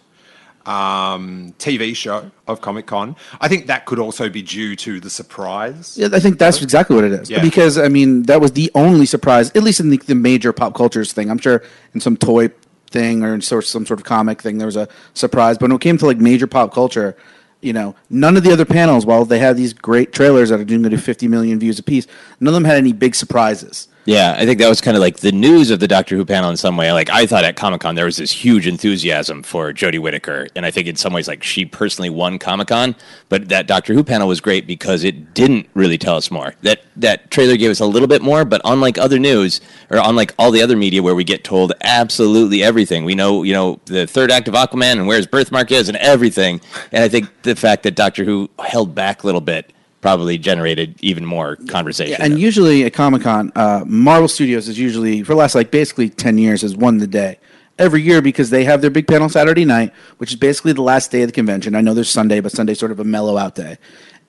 um, 0.66 1.54
TV 1.59 1.94
show 1.94 2.30
of 2.47 2.61
Comic 2.61 2.87
Con. 2.87 3.16
I 3.40 3.49
think 3.49 3.66
that 3.66 3.87
could 3.87 3.99
also 3.99 4.28
be 4.28 4.42
due 4.42 4.76
to 4.76 5.00
the 5.00 5.11
surprise. 5.11 5.97
Yeah, 5.99 6.09
I 6.12 6.21
think 6.21 6.38
that's 6.38 6.62
exactly 6.62 6.97
what 6.97 7.04
it 7.04 7.12
is. 7.12 7.30
Yeah. 7.30 7.42
Because 7.42 7.78
I 7.78 7.88
mean, 7.88 8.25
that 8.25 8.40
was 8.40 8.52
the 8.52 8.71
only 8.75 9.06
surprise, 9.06 9.50
at 9.54 9.62
least 9.62 9.80
in 9.80 9.90
the, 9.90 9.99
the 9.99 10.14
major 10.14 10.52
pop 10.52 10.75
cultures 10.75 11.12
thing. 11.12 11.30
I'm 11.30 11.38
sure 11.38 11.62
in 11.92 12.00
some 12.00 12.16
toy 12.16 12.50
thing 12.90 13.23
or 13.23 13.35
in 13.35 13.40
sort 13.40 13.64
some 13.64 13.85
sort 13.85 14.00
of 14.00 14.04
comic 14.04 14.40
thing, 14.40 14.59
there 14.59 14.66
was 14.66 14.76
a 14.76 14.88
surprise. 15.14 15.59
But 15.59 15.68
when 15.68 15.76
it 15.76 15.80
came 15.80 15.99
to 15.99 16.06
like 16.06 16.18
major 16.18 16.47
pop 16.47 16.73
culture, 16.73 17.16
you 17.61 17.73
know, 17.73 17.94
none 18.11 18.37
of 18.37 18.44
the 18.44 18.52
other 18.52 18.64
panels, 18.64 19.06
while 19.06 19.25
they 19.25 19.38
had 19.38 19.56
these 19.56 19.73
great 19.73 20.12
trailers 20.12 20.50
that 20.50 20.61
are 20.61 20.64
doing 20.64 20.83
to 20.83 20.90
do 20.90 20.99
50 20.99 21.28
million 21.28 21.59
views 21.59 21.78
apiece, 21.78 22.06
none 22.40 22.49
of 22.49 22.54
them 22.54 22.64
had 22.64 22.76
any 22.76 22.92
big 22.92 23.14
surprises. 23.14 23.88
Yeah, 24.07 24.37
I 24.39 24.45
think 24.45 24.59
that 24.59 24.69
was 24.69 24.83
kind 24.83 24.99
of 24.99 25.01
like 25.01 25.19
the 25.19 25.33
news 25.33 25.71
of 25.71 25.81
the 25.81 25.89
Doctor 25.89 26.15
Who 26.15 26.27
panel 26.27 26.51
in 26.51 26.59
some 26.59 26.77
way. 26.77 26.93
Like 26.93 27.09
I 27.09 27.25
thought 27.25 27.45
at 27.45 27.57
Comic 27.57 27.81
Con 27.81 27.95
there 27.95 28.05
was 28.05 28.19
this 28.19 28.31
huge 28.31 28.67
enthusiasm 28.67 29.43
for 29.43 29.73
Jodie 29.73 29.99
Whittaker, 29.99 30.47
and 30.55 30.67
I 30.67 30.71
think 30.71 30.87
in 30.87 30.97
some 30.97 31.15
ways 31.15 31.27
like 31.27 31.43
she 31.43 31.65
personally 31.65 32.11
won 32.11 32.39
Comic 32.39 32.69
Con. 32.69 32.97
But 33.31 33.49
that 33.49 33.67
Doctor 33.67 33.95
Who 33.95 34.05
panel 34.05 34.29
was 34.29 34.43
great 34.43 34.67
because 34.67 35.05
it 35.05 35.33
didn't 35.33 35.69
really 35.73 35.97
tell 35.97 36.17
us 36.17 36.31
more. 36.31 36.55
That 36.61 36.83
that 36.97 37.31
trailer 37.31 37.57
gave 37.57 37.71
us 37.71 37.81
a 37.81 37.87
little 37.87 38.09
bit 38.09 38.21
more, 38.21 38.45
but 38.45 38.61
unlike 38.67 38.99
other 38.99 39.19
news 39.19 39.63
or 39.89 39.99
unlike 40.03 40.35
all 40.39 40.51
the 40.51 40.61
other 40.61 40.77
media 40.77 41.03
where 41.03 41.15
we 41.15 41.25
get 41.25 41.43
told 41.43 41.73
absolutely 41.81 42.63
everything, 42.63 43.07
we 43.07 43.15
know 43.15 43.43
you 43.43 43.55
know 43.55 43.81
the 43.87 44.07
third 44.07 44.31
act 44.31 44.49
of 44.49 44.55
Aquaman 44.55 44.99
and 44.99 45.07
where 45.07 45.17
his 45.17 45.27
birthmark 45.27 45.73
is 45.73 45.89
and 45.89 45.97
everything. 45.97 46.61
And 46.93 47.03
I 47.03 47.09
think 47.09 47.31
the 47.43 47.57
fact 47.57 47.85
that 47.85 47.95
Doctor 47.95 48.25
Who 48.25 48.51
held 48.59 48.95
back 48.95 49.23
a 49.23 49.27
little 49.27 49.41
bit 49.41 49.73
probably 50.05 50.37
generated 50.37 50.95
even 51.01 51.25
more 51.25 51.57
conversation. 51.57 52.17
Yeah, 52.19 52.27
and 52.27 52.39
usually 52.39 52.85
at 52.85 52.93
Comic 52.93 53.23
Con, 53.23 53.51
uh, 53.57 53.85
Marvel 53.87 54.29
Studios 54.29 54.69
is 54.69 54.79
usually 54.79 55.23
for 55.23 55.33
the 55.33 55.39
last 55.39 55.55
like 55.55 55.71
basically 55.71 56.11
ten 56.11 56.37
years 56.37 56.61
has 56.61 56.77
won 56.77 56.99
the 56.99 57.07
day 57.07 57.39
every 57.79 58.03
year 58.03 58.21
because 58.21 58.51
they 58.51 58.65
have 58.65 58.83
their 58.83 58.91
big 58.91 59.09
panel 59.09 59.31
Saturday 59.31 59.65
night, 59.65 59.95
which 60.19 60.29
is 60.29 60.37
basically 60.37 60.75
the 60.75 60.83
last 60.83 61.11
day 61.11 61.23
of 61.23 61.29
the 61.29 61.33
convention. 61.33 61.75
I 61.75 61.81
know 61.81 61.95
there's 61.95 62.11
Sunday, 62.11 62.41
but 62.41 62.53
Sunday's 62.53 62.79
sort 62.79 62.93
of 62.93 63.01
a 63.01 63.05
mellow 63.05 63.39
out 63.39 63.55
day, 63.55 63.79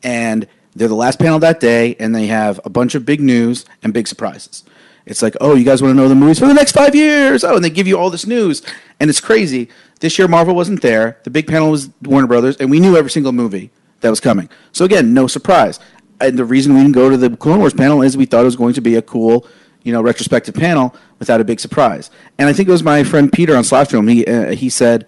and 0.01 0.47
they're 0.77 0.87
the 0.87 0.95
last 0.95 1.19
panel 1.19 1.39
that 1.39 1.59
day, 1.59 1.97
and 1.99 2.15
they 2.15 2.27
have 2.27 2.57
a 2.63 2.69
bunch 2.69 2.95
of 2.95 3.05
big 3.05 3.19
news 3.19 3.65
and 3.83 3.93
big 3.93 4.07
surprises. 4.07 4.63
It's 5.05 5.21
like, 5.21 5.35
oh, 5.41 5.55
you 5.55 5.65
guys 5.65 5.81
want 5.81 5.91
to 5.91 6.01
know 6.01 6.07
the 6.07 6.15
movies 6.15 6.39
for 6.39 6.47
the 6.47 6.53
next 6.53 6.71
five 6.71 6.95
years? 6.95 7.43
Oh, 7.43 7.57
and 7.57 7.65
they 7.65 7.69
give 7.69 7.85
you 7.85 7.99
all 7.99 8.09
this 8.09 8.25
news, 8.25 8.61
and 9.01 9.09
it's 9.09 9.19
crazy. 9.19 9.67
This 9.99 10.17
year, 10.17 10.29
Marvel 10.29 10.55
wasn't 10.55 10.81
there. 10.81 11.19
The 11.25 11.31
big 11.31 11.47
panel 11.47 11.69
was 11.69 11.89
Warner 12.01 12.27
Brothers, 12.27 12.55
and 12.61 12.71
we 12.71 12.79
knew 12.79 12.95
every 12.95 13.11
single 13.11 13.33
movie 13.33 13.71
that 14.05 14.11
was 14.11 14.19
coming. 14.19 14.49
So 14.71 14.85
again, 14.85 15.13
no 15.13 15.27
surprise. 15.27 15.79
And 16.21 16.37
the 16.39 16.45
reason 16.45 16.73
we 16.73 16.81
didn't 16.81 16.93
go 16.93 17.09
to 17.09 17.17
the 17.17 17.35
Clone 17.35 17.59
Wars 17.59 17.73
panel 17.73 18.01
is 18.01 18.15
we 18.15 18.25
thought 18.25 18.41
it 18.41 18.45
was 18.45 18.55
going 18.55 18.73
to 18.75 18.81
be 18.81 18.95
a 18.95 19.01
cool, 19.01 19.45
you 19.83 19.91
know, 19.91 20.01
retrospective 20.01 20.55
panel 20.55 20.95
without 21.19 21.41
a 21.41 21.43
big 21.43 21.59
surprise. 21.59 22.11
And 22.37 22.47
I 22.47 22.53
think 22.53 22.69
it 22.69 22.71
was 22.71 22.83
my 22.83 23.03
friend 23.03 23.31
Peter 23.31 23.55
on 23.57 23.63
Slapstream. 23.63 24.09
He 24.09 24.25
uh, 24.25 24.51
he 24.55 24.69
said, 24.69 25.07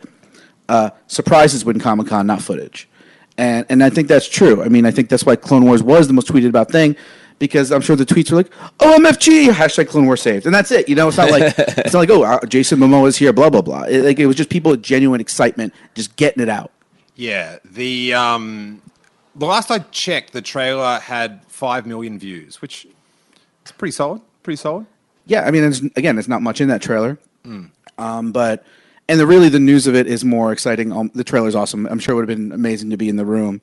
uh, 0.67 0.89
"Surprises 1.05 1.63
win 1.63 1.79
Comic 1.79 2.07
Con, 2.07 2.27
not 2.27 2.41
footage." 2.41 2.89
And 3.37 3.65
and 3.69 3.83
I 3.83 3.89
think 3.89 4.07
that's 4.07 4.27
true. 4.27 4.63
I 4.63 4.67
mean, 4.67 4.85
I 4.85 4.91
think 4.91 5.09
that's 5.09 5.25
why 5.25 5.35
Clone 5.35 5.65
Wars 5.65 5.83
was 5.83 6.07
the 6.07 6.13
most 6.13 6.27
tweeted 6.27 6.49
about 6.49 6.71
thing. 6.71 6.95
Because 7.39 7.71
I'm 7.71 7.81
sure 7.81 7.95
the 7.95 8.03
tweets 8.03 8.31
were 8.31 8.37
like, 8.37 8.51
"Oh 8.79 8.97
"OMFG!" 8.97 9.49
hashtag 9.49 9.89
Clone 9.89 10.07
Wars 10.07 10.23
saved, 10.23 10.47
and 10.47 10.55
that's 10.55 10.71
it. 10.71 10.89
You 10.89 10.95
know, 10.95 11.07
it's 11.07 11.17
not 11.17 11.29
like 11.29 11.53
it's 11.57 11.93
not 11.93 11.99
like, 11.99 12.09
"Oh, 12.09 12.23
uh, 12.23 12.43
Jason 12.47 12.79
Momoa 12.79 13.07
is 13.07 13.17
here," 13.17 13.31
blah 13.31 13.51
blah 13.51 13.61
blah. 13.61 13.83
It, 13.83 14.03
like 14.03 14.17
it 14.17 14.25
was 14.25 14.35
just 14.35 14.49
people 14.49 14.71
with 14.71 14.81
genuine 14.81 15.21
excitement, 15.21 15.71
just 15.93 16.15
getting 16.15 16.41
it 16.41 16.49
out. 16.49 16.71
Yeah, 17.17 17.57
the 17.65 18.13
um, 18.13 18.81
the 19.37 19.45
last 19.45 19.69
I 19.71 19.79
checked, 19.79 20.33
the 20.33 20.41
trailer 20.41 20.99
had 20.99 21.41
five 21.47 21.85
million 21.85 22.17
views, 22.19 22.61
which 22.61 22.87
is 23.65 23.71
pretty 23.71 23.91
solid. 23.91 24.21
Pretty 24.43 24.57
solid. 24.57 24.85
Yeah, 25.25 25.41
I 25.43 25.51
mean, 25.51 25.61
there's, 25.63 25.81
again, 25.95 26.15
there's 26.15 26.27
not 26.29 26.41
much 26.41 26.61
in 26.61 26.69
that 26.69 26.81
trailer, 26.81 27.17
um, 27.97 28.31
but 28.31 28.65
and 29.09 29.19
the 29.19 29.27
really 29.27 29.49
the 29.49 29.59
news 29.59 29.87
of 29.87 29.95
it 29.95 30.07
is 30.07 30.23
more 30.25 30.51
exciting. 30.51 30.91
Um, 30.91 31.11
the 31.13 31.23
trailer's 31.23 31.55
awesome. 31.55 31.85
I'm 31.87 31.99
sure 31.99 32.13
it 32.13 32.15
would 32.17 32.29
have 32.29 32.37
been 32.37 32.51
amazing 32.51 32.89
to 32.91 32.97
be 32.97 33.09
in 33.09 33.15
the 33.17 33.25
room 33.25 33.61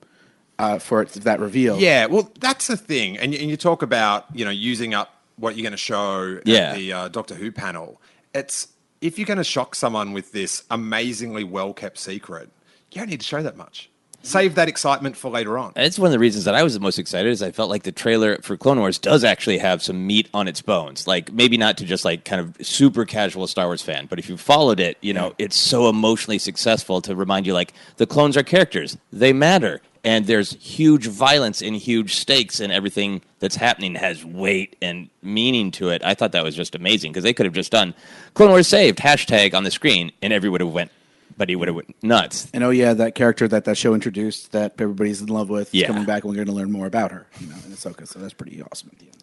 uh, 0.59 0.79
for 0.79 1.01
it, 1.01 1.09
that 1.09 1.39
reveal. 1.39 1.79
Yeah, 1.79 2.05
well, 2.05 2.31
that's 2.39 2.67
the 2.67 2.77
thing, 2.77 3.17
and 3.17 3.33
you, 3.33 3.39
and 3.39 3.49
you 3.49 3.57
talk 3.57 3.81
about 3.81 4.25
you 4.33 4.45
know 4.45 4.51
using 4.51 4.93
up 4.93 5.11
what 5.37 5.55
you're 5.55 5.63
going 5.63 5.71
to 5.71 5.77
show 5.77 6.39
Yeah. 6.45 6.57
at 6.71 6.75
the 6.75 6.93
uh, 6.93 7.07
Doctor 7.09 7.35
Who 7.35 7.51
panel. 7.51 7.99
It's 8.33 8.67
if 9.01 9.17
you're 9.17 9.25
going 9.27 9.37
to 9.37 9.43
shock 9.43 9.75
someone 9.75 10.13
with 10.13 10.31
this 10.31 10.63
amazingly 10.71 11.43
well 11.43 11.73
kept 11.73 11.97
secret, 11.97 12.49
you 12.91 13.01
don't 13.01 13.09
need 13.09 13.19
to 13.21 13.25
show 13.25 13.41
that 13.43 13.57
much. 13.57 13.89
Save 14.25 14.55
that 14.55 14.67
excitement 14.67 15.15
for 15.15 15.29
later 15.29 15.57
on. 15.57 15.73
And 15.75 15.85
It's 15.85 15.99
one 15.99 16.07
of 16.07 16.11
the 16.11 16.19
reasons 16.19 16.45
that 16.45 16.55
I 16.55 16.63
was 16.63 16.73
the 16.73 16.79
most 16.79 16.97
excited 16.97 17.31
is 17.31 17.43
I 17.43 17.51
felt 17.51 17.69
like 17.69 17.83
the 17.83 17.91
trailer 17.91 18.37
for 18.41 18.57
Clone 18.57 18.79
Wars 18.79 18.97
does 18.97 19.23
actually 19.23 19.59
have 19.59 19.83
some 19.83 20.07
meat 20.07 20.29
on 20.33 20.47
its 20.47 20.61
bones. 20.61 21.07
Like 21.07 21.31
maybe 21.31 21.57
not 21.57 21.77
to 21.77 21.85
just 21.85 22.05
like 22.05 22.25
kind 22.25 22.41
of 22.41 22.65
super 22.65 23.05
casual 23.05 23.45
Star 23.45 23.67
Wars 23.67 23.83
fan, 23.83 24.07
but 24.07 24.17
if 24.17 24.27
you 24.27 24.35
followed 24.35 24.79
it, 24.79 24.97
you 25.01 25.13
know, 25.13 25.35
it's 25.37 25.55
so 25.55 25.89
emotionally 25.89 26.39
successful 26.39 27.01
to 27.01 27.15
remind 27.15 27.45
you 27.45 27.53
like 27.53 27.73
the 27.97 28.07
clones 28.07 28.35
are 28.35 28.43
characters. 28.43 28.97
They 29.13 29.31
matter. 29.31 29.81
And 30.03 30.27
there's 30.27 30.53
huge 30.53 31.07
violence 31.07 31.61
and 31.61 31.75
huge 31.75 32.15
stakes 32.15 32.59
and 32.59 32.71
everything 32.71 33.21
that's 33.39 33.55
happening 33.55 33.95
has 33.95 34.23
weight 34.23 34.75
and 34.81 35.09
meaning 35.23 35.71
to 35.71 35.89
it. 35.89 36.03
I 36.03 36.13
thought 36.13 36.31
that 36.31 36.43
was 36.43 36.55
just 36.55 36.75
amazing 36.75 37.11
because 37.11 37.23
they 37.23 37.33
could 37.33 37.45
have 37.45 37.55
just 37.55 37.71
done 37.71 37.93
Clone 38.33 38.49
Wars 38.49 38.67
saved 38.67 38.99
hashtag 38.99 39.53
on 39.53 39.63
the 39.63 39.71
screen 39.71 40.11
and 40.21 40.31
everyone 40.31 40.53
would 40.53 40.61
have 40.61 40.73
went 40.73 40.91
but 41.37 41.49
he 41.49 41.55
would 41.55 41.67
have 41.67 41.75
went 41.75 41.95
nuts. 42.03 42.47
And 42.53 42.63
oh 42.63 42.69
yeah, 42.69 42.93
that 42.93 43.15
character 43.15 43.47
that 43.47 43.65
that 43.65 43.77
show 43.77 43.93
introduced 43.93 44.51
that 44.51 44.75
everybody's 44.79 45.21
in 45.21 45.27
love 45.27 45.49
with 45.49 45.73
is 45.73 45.83
coming 45.83 46.05
back, 46.05 46.23
and 46.23 46.29
we're 46.29 46.35
going 46.35 46.47
to 46.47 46.53
learn 46.53 46.71
more 46.71 46.87
about 46.87 47.11
her. 47.11 47.27
You 47.39 47.47
know, 47.47 47.55
in 47.65 47.71
Ahsoka. 47.71 48.07
So 48.07 48.19
that's 48.19 48.33
pretty 48.33 48.61
awesome 48.61 48.89
at 48.93 48.99
the 48.99 49.05
end. 49.05 49.15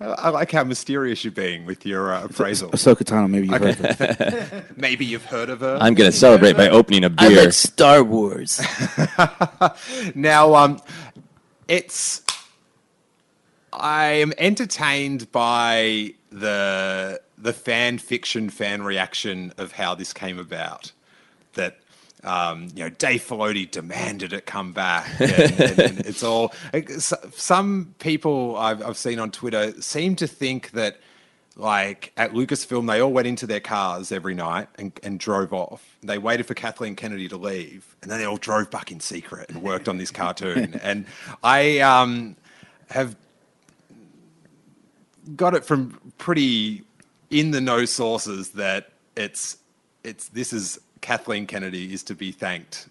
I, 0.00 0.04
I 0.04 0.28
like 0.28 0.52
how 0.52 0.64
mysterious 0.64 1.24
you're 1.24 1.32
being 1.32 1.64
with 1.66 1.84
your 1.86 2.12
uh, 2.12 2.24
appraisal. 2.24 2.70
Ahsoka 2.70 3.02
Tano, 3.02 3.28
maybe 3.28 3.48
you've 3.48 3.60
heard 3.60 3.80
of 3.80 3.98
her. 3.98 4.64
Maybe 4.76 5.04
you've 5.04 5.24
heard 5.24 5.50
of 5.50 5.60
her. 5.60 5.78
I'm 5.80 5.94
going 5.94 6.10
to 6.10 6.16
celebrate 6.16 6.56
by 6.56 6.68
opening 6.68 7.04
a 7.04 7.10
beer. 7.10 7.44
like 7.44 7.52
Star 7.52 8.02
Wars. 8.04 8.60
now, 10.14 10.54
um, 10.54 10.80
it's. 11.68 12.22
I 13.72 14.04
am 14.04 14.32
entertained 14.38 15.32
by 15.32 16.14
the 16.30 17.20
the 17.36 17.52
fan 17.52 17.98
fiction 17.98 18.50
fan 18.50 18.82
reaction 18.82 19.52
of 19.58 19.72
how 19.72 19.94
this 19.94 20.12
came 20.12 20.38
about. 20.38 20.92
That 21.54 21.78
um, 22.24 22.68
you 22.74 22.84
know, 22.84 22.90
Dave 22.90 23.22
Filoni 23.22 23.70
demanded 23.70 24.32
it 24.32 24.46
come 24.46 24.72
back, 24.72 25.08
and, 25.20 25.60
and, 25.60 26.00
it's 26.00 26.22
all. 26.22 26.52
Some 26.98 27.94
people 27.98 28.56
I've, 28.56 28.82
I've 28.82 28.96
seen 28.96 29.18
on 29.18 29.30
Twitter 29.30 29.80
seem 29.80 30.16
to 30.16 30.26
think 30.26 30.70
that, 30.72 31.00
like 31.56 32.12
at 32.16 32.32
Lucasfilm, 32.32 32.86
they 32.86 33.00
all 33.00 33.12
went 33.12 33.28
into 33.28 33.46
their 33.46 33.60
cars 33.60 34.10
every 34.10 34.34
night 34.34 34.68
and, 34.76 34.98
and 35.02 35.20
drove 35.20 35.52
off. 35.52 35.96
They 36.02 36.18
waited 36.18 36.46
for 36.46 36.54
Kathleen 36.54 36.96
Kennedy 36.96 37.28
to 37.28 37.36
leave, 37.36 37.94
and 38.02 38.10
then 38.10 38.18
they 38.18 38.24
all 38.24 38.38
drove 38.38 38.70
back 38.70 38.90
in 38.90 39.00
secret 39.00 39.50
and 39.50 39.62
worked 39.62 39.88
on 39.88 39.98
this 39.98 40.10
cartoon. 40.10 40.74
and 40.82 41.04
I 41.42 41.80
um, 41.80 42.36
have 42.88 43.16
got 45.36 45.54
it 45.54 45.64
from 45.64 46.00
pretty 46.18 46.84
in 47.30 47.50
the 47.50 47.60
know 47.60 47.84
sources 47.84 48.50
that 48.50 48.92
it's 49.16 49.58
it's 50.02 50.28
this 50.28 50.52
is 50.52 50.78
Kathleen 51.04 51.46
Kennedy 51.46 51.92
is 51.92 52.02
to 52.04 52.14
be 52.14 52.32
thanked 52.32 52.88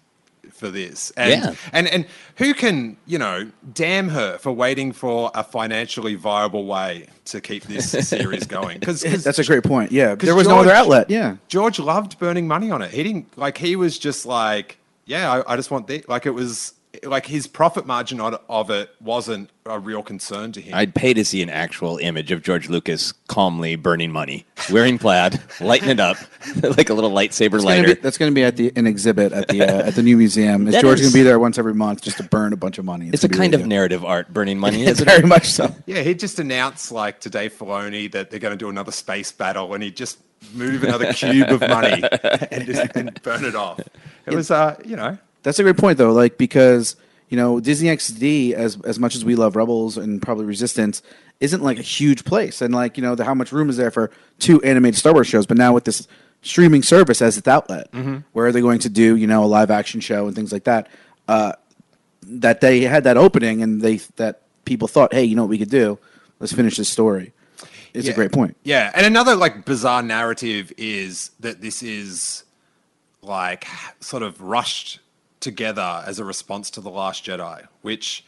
for 0.52 0.70
this. 0.70 1.10
And 1.16 1.30
Yeah. 1.42 1.54
and 1.72 1.88
and 1.88 2.06
who 2.36 2.54
can, 2.54 2.96
you 3.06 3.18
know, 3.18 3.50
damn 3.72 4.08
her 4.10 4.38
for 4.38 4.52
waiting 4.52 4.92
for 4.92 5.30
a 5.34 5.42
financially 5.42 6.14
viable 6.14 6.64
way 6.66 7.06
to 7.32 7.40
keep 7.40 7.64
this 7.64 7.90
series 8.08 8.46
going. 8.46 8.78
Cuz 8.80 9.00
That's 9.24 9.38
a 9.40 9.44
great 9.44 9.64
point. 9.64 9.90
Yeah. 9.90 10.14
there 10.14 10.36
was 10.36 10.46
no 10.46 10.58
other 10.60 10.70
outlet. 10.70 11.10
Yeah, 11.10 11.36
George 11.48 11.78
loved 11.80 12.18
burning 12.20 12.46
money 12.46 12.70
on 12.70 12.82
it. 12.82 12.90
He 12.92 13.02
didn't 13.02 13.26
like 13.36 13.58
he 13.58 13.74
was 13.74 13.98
just 13.98 14.26
like, 14.26 14.78
yeah, 15.06 15.32
I, 15.32 15.54
I 15.54 15.56
just 15.56 15.70
want 15.72 15.86
this. 15.88 16.04
Like 16.08 16.24
it 16.24 16.34
was 16.42 16.74
like 17.02 17.26
his 17.26 17.46
profit 17.46 17.86
margin 17.86 18.20
of 18.20 18.70
it 18.70 18.90
wasn't 19.00 19.50
a 19.66 19.78
real 19.78 20.02
concern 20.02 20.52
to 20.52 20.60
him. 20.60 20.74
I'd 20.74 20.94
pay 20.94 21.14
to 21.14 21.24
see 21.24 21.42
an 21.42 21.50
actual 21.50 21.96
image 21.98 22.30
of 22.30 22.42
George 22.42 22.68
Lucas 22.68 23.12
calmly 23.28 23.76
burning 23.76 24.12
money, 24.12 24.44
wearing 24.70 24.98
plaid, 24.98 25.40
lighting 25.60 25.88
it 25.88 26.00
up 26.00 26.16
like 26.76 26.90
a 26.90 26.94
little 26.94 27.10
lightsaber 27.10 27.54
It's 27.54 27.64
gonna 27.64 27.64
lighter. 27.64 27.94
be, 27.94 28.00
that's 28.00 28.18
going 28.18 28.30
to 28.30 28.34
be 28.34 28.44
at 28.44 28.56
the 28.56 28.72
an 28.76 28.86
exhibit 28.86 29.32
at 29.32 29.48
the 29.48 29.62
uh, 29.62 29.86
at 29.88 29.94
the 29.94 30.02
new 30.02 30.16
museum. 30.16 30.66
Is 30.68 30.74
That 30.74 30.82
George 30.82 30.98
going 31.00 31.10
to 31.10 31.14
be 31.14 31.22
there 31.22 31.38
once 31.38 31.58
every 31.58 31.74
month 31.74 32.02
just 32.02 32.18
to 32.18 32.22
burn 32.24 32.52
a 32.52 32.56
bunch 32.56 32.78
of 32.78 32.84
money? 32.84 33.08
it's 33.12 33.24
a 33.24 33.28
kind 33.28 33.40
really 33.52 33.54
of 33.54 33.60
good. 33.62 33.68
narrative 33.68 34.04
art, 34.04 34.32
burning 34.32 34.58
money, 34.58 34.82
It's 34.82 34.92
isn't 35.00 35.06
very 35.06 35.20
it? 35.24 35.26
much 35.26 35.46
so. 35.46 35.74
Yeah, 35.86 36.02
he'd 36.02 36.18
just 36.18 36.38
announced 36.38 36.92
like 36.92 37.20
to 37.20 37.30
Dave 37.30 37.54
Filoni 37.54 38.12
that 38.12 38.30
they're 38.30 38.40
going 38.40 38.52
to 38.52 38.58
do 38.62 38.68
another 38.68 38.92
space 38.92 39.32
battle, 39.32 39.72
and 39.74 39.82
he'd 39.82 39.96
just 39.96 40.18
move 40.52 40.84
another 40.84 41.10
cube 41.14 41.48
of 41.48 41.60
money 41.62 42.02
and, 42.50 42.66
just, 42.66 42.94
and 42.96 43.22
burn 43.22 43.46
it 43.46 43.54
off. 43.54 43.80
It 44.26 44.34
was, 44.34 44.50
uh, 44.50 44.76
you 44.84 44.94
know, 44.96 45.16
That's 45.44 45.58
a 45.58 45.62
great 45.62 45.76
point, 45.76 45.98
though. 45.98 46.12
Like 46.12 46.36
because 46.36 46.96
you 47.28 47.36
know 47.36 47.60
Disney 47.60 47.88
XD, 47.88 48.52
as 48.54 48.80
as 48.80 48.98
much 48.98 49.14
as 49.14 49.24
we 49.24 49.36
love 49.36 49.54
Rebels 49.54 49.96
and 49.96 50.20
probably 50.20 50.46
Resistance, 50.46 51.02
isn't 51.38 51.62
like 51.62 51.78
a 51.78 51.82
huge 51.82 52.24
place, 52.24 52.60
and 52.60 52.74
like 52.74 52.96
you 52.96 53.02
know 53.02 53.14
the, 53.14 53.24
how 53.24 53.34
much 53.34 53.52
room 53.52 53.70
is 53.70 53.76
there 53.76 53.92
for 53.92 54.10
two 54.40 54.60
animated 54.62 54.98
Star 54.98 55.12
Wars 55.12 55.28
shows? 55.28 55.46
But 55.46 55.58
now 55.58 55.72
with 55.72 55.84
this 55.84 56.08
streaming 56.42 56.82
service 56.82 57.22
as 57.22 57.38
its 57.38 57.46
outlet, 57.46 57.88
where 58.32 58.46
are 58.46 58.52
they 58.52 58.60
going 58.60 58.80
to 58.80 58.88
do 58.88 59.16
you 59.16 59.26
know 59.26 59.44
a 59.44 59.46
live 59.46 59.70
action 59.70 60.00
show 60.00 60.26
and 60.26 60.34
things 60.34 60.50
like 60.52 60.64
that? 60.64 60.88
Uh, 61.28 61.52
that 62.22 62.60
they 62.60 62.80
had 62.80 63.04
that 63.04 63.16
opening 63.18 63.62
and 63.62 63.82
they 63.82 63.96
that 64.16 64.40
people 64.64 64.88
thought, 64.88 65.12
hey, 65.12 65.24
you 65.24 65.36
know 65.36 65.42
what 65.42 65.50
we 65.50 65.58
could 65.58 65.70
do? 65.70 65.98
Let's 66.40 66.52
finish 66.54 66.78
this 66.78 66.88
story. 66.88 67.32
It's 67.92 68.08
a 68.08 68.12
great 68.12 68.32
point. 68.32 68.56
Yeah, 68.64 68.90
and 68.92 69.06
another 69.06 69.36
like 69.36 69.64
bizarre 69.64 70.02
narrative 70.02 70.72
is 70.76 71.30
that 71.40 71.60
this 71.60 71.82
is 71.82 72.44
like 73.22 73.66
sort 74.00 74.22
of 74.22 74.40
rushed 74.40 74.98
together 75.44 76.02
as 76.06 76.18
a 76.18 76.24
response 76.24 76.70
to 76.70 76.80
the 76.80 76.90
Last 76.90 77.24
Jedi, 77.24 77.66
which. 77.82 78.24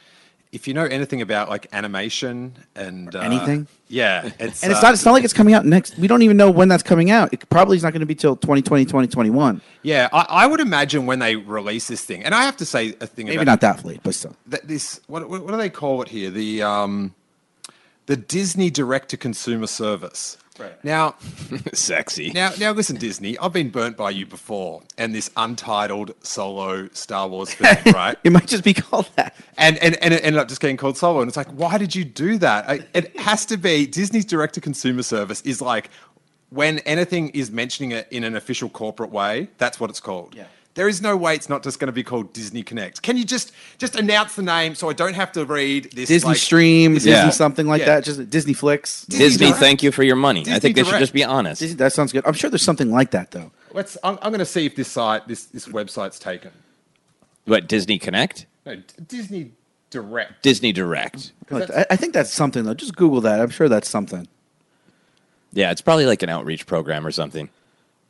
If 0.52 0.66
you 0.66 0.72
know 0.72 0.84
anything 0.84 1.20
about 1.20 1.50
like 1.50 1.66
animation 1.72 2.54
and 2.76 3.14
uh, 3.14 3.18
Anything? 3.18 3.66
yeah, 3.88 4.30
it's 4.38 4.62
And 4.62 4.70
it's 4.72 4.78
uh, 4.78 4.80
not. 4.80 4.94
It's 4.94 5.04
not 5.04 5.12
like 5.12 5.24
it's 5.24 5.34
coming 5.34 5.52
out 5.52 5.66
next. 5.66 5.98
We 5.98 6.06
don't 6.06 6.22
even 6.22 6.36
know 6.38 6.50
when 6.50 6.68
that's 6.68 6.84
coming 6.84 7.10
out. 7.10 7.30
It 7.34 7.46
probably 7.50 7.76
is 7.76 7.82
not 7.82 7.92
going 7.92 8.00
to 8.00 8.06
be 8.06 8.14
till 8.14 8.36
2020, 8.36 8.84
2021. 8.86 9.60
Yeah, 9.82 10.08
I, 10.12 10.24
I 10.30 10.46
would 10.46 10.60
imagine 10.60 11.04
when 11.04 11.18
they 11.18 11.36
release 11.36 11.88
this 11.88 12.04
thing, 12.04 12.24
and 12.24 12.32
I 12.34 12.44
have 12.44 12.56
to 12.58 12.64
say 12.64 12.94
a 13.00 13.06
thing 13.08 13.26
Maybe 13.26 13.44
not 13.44 13.60
that 13.60 13.84
late, 13.84 14.00
but 14.02 14.14
still. 14.14 14.34
that 14.46 14.66
this 14.66 15.00
what, 15.08 15.28
what 15.28 15.42
what 15.42 15.50
do 15.50 15.56
they 15.58 15.68
call 15.68 16.00
it 16.00 16.08
here? 16.08 16.30
The 16.30 16.62
um 16.62 17.14
the 18.06 18.16
Disney 18.16 18.70
direct 18.70 19.08
to 19.10 19.16
consumer 19.18 19.66
service. 19.66 20.38
Right. 20.58 20.84
Now, 20.84 21.16
Sexy. 21.72 22.30
now, 22.30 22.52
now, 22.58 22.72
listen, 22.72 22.96
Disney. 22.96 23.38
I've 23.38 23.52
been 23.52 23.70
burnt 23.70 23.96
by 23.96 24.10
you 24.10 24.26
before, 24.26 24.82
and 24.96 25.14
this 25.14 25.30
untitled 25.36 26.14
solo 26.22 26.88
Star 26.92 27.28
Wars 27.28 27.52
film, 27.52 27.76
right? 27.94 28.16
It 28.24 28.32
might 28.32 28.46
just 28.46 28.64
be 28.64 28.74
called 28.74 29.08
that. 29.16 29.34
and, 29.58 29.76
and 29.78 29.96
and 30.02 30.14
it 30.14 30.24
ended 30.24 30.40
up 30.40 30.48
just 30.48 30.60
getting 30.60 30.76
called 30.76 30.96
Solo. 30.96 31.20
And 31.20 31.28
it's 31.28 31.36
like, 31.36 31.48
why 31.48 31.78
did 31.78 31.94
you 31.94 32.04
do 32.04 32.38
that? 32.38 32.68
I, 32.68 32.80
it 32.94 33.16
has 33.18 33.44
to 33.46 33.56
be 33.56 33.86
Disney's 33.86 34.24
direct 34.24 34.54
to 34.54 34.60
consumer 34.60 35.02
service 35.02 35.40
is 35.42 35.60
like 35.60 35.90
when 36.50 36.78
anything 36.80 37.30
is 37.30 37.50
mentioning 37.50 37.90
it 37.92 38.08
in 38.10 38.24
an 38.24 38.36
official 38.36 38.68
corporate 38.68 39.10
way, 39.10 39.48
that's 39.58 39.78
what 39.80 39.90
it's 39.90 40.00
called. 40.00 40.34
Yeah. 40.34 40.44
There 40.76 40.88
is 40.88 41.02
no 41.02 41.16
way 41.16 41.34
it's 41.34 41.48
not 41.48 41.62
just 41.64 41.80
going 41.80 41.86
to 41.88 41.92
be 41.92 42.04
called 42.04 42.32
Disney 42.32 42.62
Connect. 42.62 43.02
Can 43.02 43.16
you 43.16 43.24
just 43.24 43.50
just 43.78 43.96
announce 43.96 44.36
the 44.36 44.42
name 44.42 44.74
so 44.74 44.88
I 44.88 44.92
don't 44.92 45.14
have 45.14 45.32
to 45.32 45.44
read 45.44 45.90
this 45.92 46.08
Disney 46.08 46.28
like, 46.28 46.36
Stream, 46.36 46.94
Disney 46.94 47.10
Yeah. 47.12 47.30
something 47.30 47.66
like 47.66 47.80
Yeah. 47.80 47.86
that. 47.96 48.04
Just 48.04 48.30
Disney 48.30 48.52
Flicks. 48.52 49.04
Disney, 49.06 49.46
Direct. 49.46 49.58
thank 49.58 49.82
you 49.82 49.90
for 49.90 50.02
your 50.04 50.16
money. 50.16 50.42
I 50.42 50.44
Disney 50.44 50.60
think 50.60 50.76
they 50.76 50.84
should 50.84 50.98
just 51.00 51.12
be 51.14 51.24
honest. 51.24 51.60
Disney- 51.60 51.76
that 51.76 51.92
sounds 51.92 52.12
good. 52.12 52.24
I'm 52.26 52.34
sure 52.34 52.50
there's 52.50 52.62
something 52.62 52.90
like 52.92 53.10
that 53.12 53.30
though. 53.32 53.50
Let's. 53.72 53.96
I'm, 54.04 54.18
I'm 54.22 54.30
going 54.30 54.38
to 54.38 54.44
see 54.46 54.64
if 54.66 54.76
this 54.76 54.88
site, 54.88 55.26
this 55.28 55.44
this 55.46 55.66
website's 55.66 56.18
taken. 56.18 56.52
What 57.46 57.68
Disney 57.68 57.98
Connect? 57.98 58.46
No, 58.64 58.76
D- 58.76 58.82
Disney 59.08 59.52
Direct. 59.90 60.42
Disney 60.42 60.72
Direct. 60.72 61.32
Like, 61.50 61.70
I, 61.70 61.86
I 61.90 61.96
think 61.96 62.12
that's 62.12 62.32
something 62.32 62.64
though. 62.64 62.74
Just 62.74 62.96
Google 62.96 63.20
that. 63.22 63.40
I'm 63.40 63.50
sure 63.50 63.68
that's 63.68 63.88
something. 63.88 64.28
Yeah, 65.52 65.70
it's 65.70 65.80
probably 65.80 66.04
like 66.06 66.22
an 66.22 66.28
outreach 66.28 66.66
program 66.66 67.06
or 67.06 67.10
something. 67.10 67.48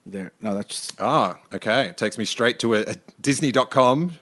There. 0.07 0.33
No, 0.41 0.55
that's 0.55 0.69
just, 0.69 1.01
Ah, 1.01 1.37
okay. 1.53 1.87
It 1.89 1.97
takes 1.97 2.17
me 2.17 2.25
straight 2.25 2.59
to 2.61 2.75
a, 2.75 2.83
a 2.83 2.95
Disney.com. 3.21 4.13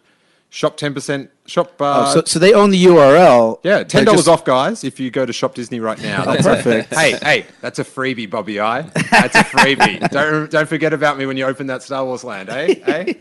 Shop 0.51 0.77
ten 0.77 0.95
percent. 0.95 1.31
Shop. 1.47 1.81
Uh, 1.81 2.07
oh, 2.09 2.15
so, 2.15 2.23
so 2.25 2.39
they 2.39 2.55
own 2.55 2.71
the 2.71 2.83
URL. 2.85 3.59
Yeah, 3.65 3.83
ten 3.83 4.05
dollars 4.05 4.21
just- 4.21 4.29
off, 4.29 4.45
guys. 4.45 4.85
If 4.85 5.01
you 5.01 5.11
go 5.11 5.27
to 5.27 5.33
Shop 5.33 5.55
Disney 5.55 5.81
right 5.81 6.01
now, 6.01 6.23
Oh, 6.27 6.33
that's 6.33 6.43
perfect. 6.47 6.93
A, 6.93 6.99
hey, 6.99 7.19
hey, 7.21 7.47
that's 7.61 7.81
a 7.81 7.85
freebie, 7.85 8.31
Bobby 8.31 8.61
I. 8.61 8.83
That's 8.83 9.35
a 9.35 9.43
freebie. 9.45 10.09
don't 10.11 10.51
don't 10.51 10.69
forget 10.69 10.93
about 10.93 11.19
me 11.19 11.27
when 11.27 11.37
you 11.37 11.45
open 11.45 11.67
that 11.67 11.83
Star 11.83 12.05
Wars 12.05 12.23
land, 12.25 12.49
eh? 12.51 12.75
hey, 12.85 13.19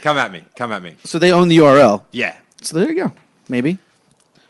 come 0.00 0.16
at 0.16 0.32
me, 0.32 0.42
come 0.56 0.72
at 0.72 0.82
me. 0.82 0.96
So 1.04 1.18
they 1.18 1.32
own 1.32 1.48
the 1.48 1.58
URL. 1.58 2.02
Yeah, 2.12 2.34
So 2.62 2.78
there 2.78 2.88
you 2.90 3.04
go. 3.04 3.12
Maybe. 3.48 3.72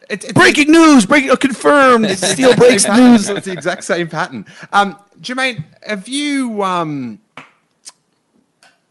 It- 0.09 0.25
it's 0.25 0.33
Breaking 0.33 0.71
news! 0.73 1.07
Breaking 1.07 1.31
oh, 1.31 1.37
confirmed. 1.37 2.09
Steele 2.17 2.55
breaks 2.57 2.85
pattern. 2.87 3.13
news. 3.13 3.29
It's 3.29 3.47
the 3.47 3.53
exact 3.53 3.83
same 3.85 4.09
pattern. 4.09 4.47
Um, 4.73 4.97
Germain, 5.21 5.65
have 5.83 6.09
you 6.09 6.63
um, 6.63 7.21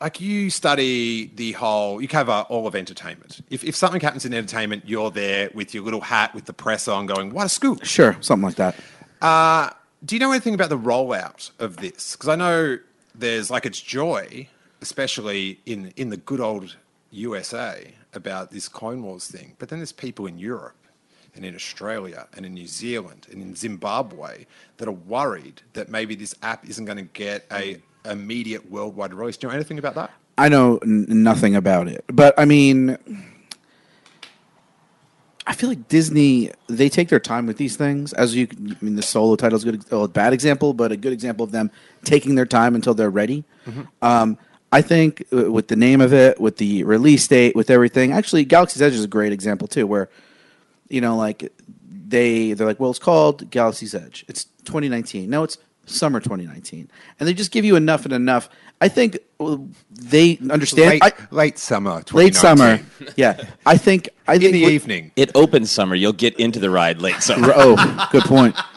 like 0.01 0.21
you 0.21 0.49
study 0.49 1.31
the 1.35 1.53
whole? 1.53 2.01
You 2.01 2.07
cover 2.07 2.45
all 2.49 2.67
of 2.67 2.75
entertainment. 2.75 3.41
If 3.49 3.63
if 3.63 3.75
something 3.75 4.01
happens 4.01 4.25
in 4.25 4.33
entertainment, 4.33 4.83
you're 4.87 5.11
there 5.11 5.49
with 5.53 5.73
your 5.73 5.83
little 5.83 6.01
hat 6.01 6.33
with 6.33 6.45
the 6.45 6.53
press 6.53 6.87
on, 6.87 7.05
going, 7.05 7.33
"What 7.33 7.45
a 7.45 7.49
scoop!" 7.49 7.83
Sure, 7.85 8.17
something 8.21 8.45
like 8.45 8.55
that. 8.55 8.75
Uh, 9.21 9.69
do 10.03 10.15
you 10.15 10.19
know 10.19 10.31
anything 10.31 10.53
about 10.53 10.69
the 10.69 10.77
rollout 10.77 11.51
of 11.59 11.77
this? 11.77 12.13
Because 12.13 12.29
I 12.29 12.35
know 12.35 12.79
there's 13.13 13.49
like 13.49 13.65
it's 13.65 13.81
joy, 13.81 14.47
especially 14.81 15.59
in 15.65 15.93
in 15.95 16.09
the 16.09 16.17
good 16.17 16.39
old 16.39 16.77
USA, 17.11 17.93
about 18.13 18.51
this 18.51 18.67
Clone 18.67 19.03
Wars 19.03 19.27
thing. 19.27 19.55
But 19.59 19.69
then 19.69 19.79
there's 19.79 19.91
people 19.91 20.25
in 20.25 20.37
Europe 20.37 20.75
and 21.35 21.45
in 21.45 21.55
Australia 21.55 22.27
and 22.35 22.45
in 22.45 22.53
New 22.53 22.67
Zealand 22.67 23.27
and 23.31 23.41
in 23.41 23.55
Zimbabwe 23.55 24.45
that 24.77 24.87
are 24.87 24.91
worried 24.91 25.61
that 25.73 25.89
maybe 25.89 26.15
this 26.15 26.35
app 26.41 26.67
isn't 26.67 26.85
going 26.85 26.97
to 26.97 27.03
get 27.03 27.45
a 27.51 27.81
immediate 28.09 28.69
worldwide 28.71 29.13
release. 29.13 29.37
Do 29.37 29.47
you 29.47 29.51
know 29.51 29.55
anything 29.55 29.79
about 29.79 29.95
that? 29.95 30.11
I 30.37 30.49
know 30.49 30.77
n- 30.77 31.05
nothing 31.09 31.55
about 31.55 31.87
it, 31.87 32.03
but 32.07 32.33
I 32.37 32.45
mean, 32.45 32.97
I 35.45 35.53
feel 35.53 35.67
like 35.69 35.87
Disney 35.87 36.51
they 36.67 36.89
take 36.89 37.09
their 37.09 37.19
time 37.19 37.45
with 37.47 37.57
these 37.57 37.75
things. 37.75 38.13
As 38.13 38.35
you, 38.35 38.47
I 38.51 38.75
mean, 38.81 38.95
the 38.95 39.01
solo 39.01 39.35
title 39.35 39.57
is 39.57 39.63
a 39.65 39.71
good, 39.71 39.85
a 39.91 40.07
bad 40.07 40.31
example, 40.31 40.73
but 40.73 40.91
a 40.91 40.97
good 40.97 41.11
example 41.13 41.43
of 41.43 41.51
them 41.51 41.71
taking 42.03 42.35
their 42.35 42.45
time 42.45 42.75
until 42.75 42.93
they're 42.93 43.09
ready. 43.09 43.43
Um, 44.01 44.37
I 44.71 44.81
think 44.83 45.23
uh, 45.33 45.51
with 45.51 45.67
the 45.67 45.75
name 45.75 46.01
of 46.01 46.13
it, 46.13 46.39
with 46.39 46.57
the 46.57 46.83
release 46.83 47.27
date, 47.27 47.55
with 47.55 47.69
everything, 47.71 48.11
actually, 48.11 48.45
Galaxy's 48.45 48.81
Edge 48.83 48.93
is 48.93 49.03
a 49.03 49.07
great 49.07 49.33
example 49.33 49.67
too, 49.67 49.87
where 49.87 50.09
you 50.89 51.01
know, 51.01 51.17
like 51.17 51.51
they 52.07 52.53
they're 52.53 52.67
like, 52.67 52.79
well, 52.79 52.91
it's 52.91 52.99
called 52.99 53.49
Galaxy's 53.49 53.95
Edge. 53.95 54.25
It's 54.27 54.45
2019. 54.65 55.29
No, 55.29 55.43
it's 55.43 55.57
summer 55.89 56.19
2019, 56.19 56.89
and 57.19 57.27
they 57.27 57.33
just 57.33 57.51
give 57.51 57.65
you 57.65 57.75
enough 57.75 58.05
and 58.05 58.13
enough. 58.13 58.49
I 58.81 58.87
think 58.87 59.17
they 59.91 60.37
understand. 60.49 61.01
Late, 61.01 61.03
I, 61.03 61.11
late 61.31 61.57
summer, 61.57 62.03
late 62.11 62.35
summer. 62.35 62.79
Yeah, 63.15 63.41
I 63.65 63.77
think 63.77 64.09
I 64.27 64.35
in 64.35 64.41
think 64.41 64.53
the 64.53 64.63
what- 64.63 64.71
evening. 64.71 65.11
It 65.15 65.31
opens 65.35 65.71
summer. 65.71 65.95
You'll 65.95 66.13
get 66.13 66.39
into 66.39 66.59
the 66.59 66.69
ride 66.69 66.99
late 67.01 67.21
summer. 67.21 67.51
Oh, 67.55 68.07
good 68.11 68.23
point. 68.23 68.55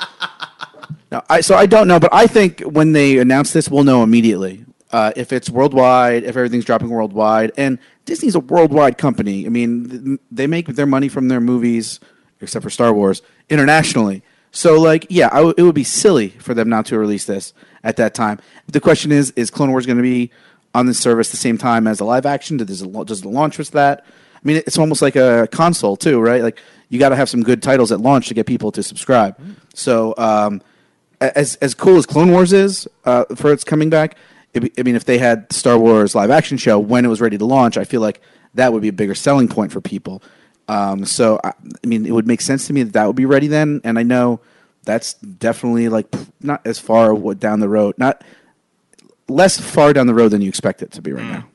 No, 1.11 1.21
I, 1.29 1.43
so 1.43 1.55
I 1.57 1.67
don't 1.67 1.89
know, 1.89 2.01
but 2.01 2.09
I 2.11 2.27
think 2.27 2.61
when 2.61 2.93
they 2.93 3.19
announce 3.19 3.53
this, 3.53 3.69
we'll 3.69 3.85
know 3.85 4.03
immediately 4.03 4.65
uh, 4.93 5.13
if 5.15 5.31
it's 5.31 5.51
worldwide, 5.51 6.25
if 6.25 6.37
everything's 6.39 6.65
dropping 6.65 6.89
worldwide. 6.89 7.53
And 7.59 7.79
Disney's 8.07 8.35
a 8.35 8.41
worldwide 8.41 8.97
company. 8.97 9.45
I 9.45 9.51
mean, 9.51 10.19
they 10.31 10.47
make 10.47 10.69
their 10.69 10.87
money 10.87 11.09
from 11.09 11.29
their 11.29 11.41
movies, 11.41 12.01
except 12.41 12.63
for 12.63 12.71
Star 12.71 12.95
Wars, 12.95 13.21
internationally. 13.51 14.23
So, 14.53 14.79
like, 14.81 15.07
yeah, 15.09 15.31
it 15.57 15.63
would 15.63 15.75
be 15.75 15.83
silly 15.85 16.29
for 16.29 16.53
them 16.53 16.69
not 16.69 16.87
to 16.87 16.99
release 16.99 17.25
this 17.25 17.55
at 17.83 17.97
that 17.97 18.15
time. 18.15 18.39
The 18.67 18.81
question 18.81 19.11
is: 19.11 19.31
Is 19.33 19.51
Clone 19.51 19.71
Wars 19.71 19.87
going 19.87 19.97
to 19.97 20.03
be 20.03 20.31
on 20.75 20.87
the 20.87 20.95
service 20.95 21.31
the 21.31 21.39
same 21.39 21.59
time 21.59 21.87
as 21.87 21.99
the 21.99 22.05
live 22.05 22.27
action? 22.27 22.59
Does 22.59 22.83
it, 22.83 22.93
does 23.07 23.23
it 23.23 23.27
launch 23.27 23.59
with 23.59 23.71
that? 23.71 24.05
I 24.07 24.41
mean, 24.45 24.59
it's 24.59 24.77
almost 24.77 25.01
like 25.01 25.17
a 25.17 25.49
console 25.51 25.97
too, 25.97 26.21
right? 26.21 26.43
Like, 26.43 26.61
you 26.91 26.99
got 26.99 27.09
to 27.09 27.17
have 27.17 27.31
some 27.31 27.43
good 27.43 27.63
titles 27.63 27.91
at 27.93 28.01
launch 28.01 28.29
to 28.29 28.35
get 28.35 28.47
people 28.47 28.71
to 28.73 28.83
subscribe. 28.83 29.41
So, 29.73 30.15
um, 30.19 30.61
as 31.21 31.57
as 31.57 31.75
cool 31.75 31.97
as 31.97 32.05
Clone 32.05 32.31
Wars 32.31 32.53
is 32.53 32.87
uh, 33.07 33.25
for 33.35 33.53
its 33.53 33.65
coming 33.65 33.89
back, 33.89 34.17
it, 34.53 34.71
I 34.79 34.83
mean, 34.83 34.97
if 34.97 35.07
they 35.07 35.17
had 35.17 35.51
Star 35.51 35.79
Wars 35.79 36.15
live 36.15 36.31
action 36.31 36.59
show 36.59 36.79
when 36.79 37.07
it 37.07 37.09
was 37.09 37.23
ready 37.23 37.39
to 37.39 37.45
launch, 37.47 37.79
I 37.79 37.85
feel 37.85 38.03
like 38.03 38.21
that 38.55 38.73
would 38.75 38.83
be 38.83 38.89
a 38.89 38.93
bigger 38.93 39.15
selling 39.15 39.49
point 39.49 39.73
for 39.73 39.81
people. 39.81 40.23
Um, 40.73 41.05
so, 41.05 41.39
I, 41.45 41.51
I 41.51 41.87
mean, 41.87 42.07
it 42.07 42.13
would 42.13 42.27
make 42.27 42.41
sense 42.41 42.67
to 42.69 42.73
me 42.73 42.83
that 42.83 42.93
that 42.95 43.07
would 43.07 43.17
be 43.17 43.27
ready 43.27 43.47
then. 43.47 43.81
And 43.85 43.99
I 43.99 44.03
know 44.03 44.41
that's 44.85 45.15
definitely 45.15 45.89
like 45.89 46.07
not 46.41 46.67
as 46.67 46.79
far 46.79 47.15
down 47.35 47.61
the 47.61 47.69
road, 47.69 47.95
not 47.99 48.25
less 49.29 49.61
far 49.61 49.93
down 49.93 50.07
the 50.07 50.15
road 50.15 50.31
than 50.31 50.41
you 50.41 50.49
expect 50.49 50.83
it 50.83 50.93
to 50.93 51.03
be 51.03 51.13
right 51.13 51.27
now. 51.27 51.47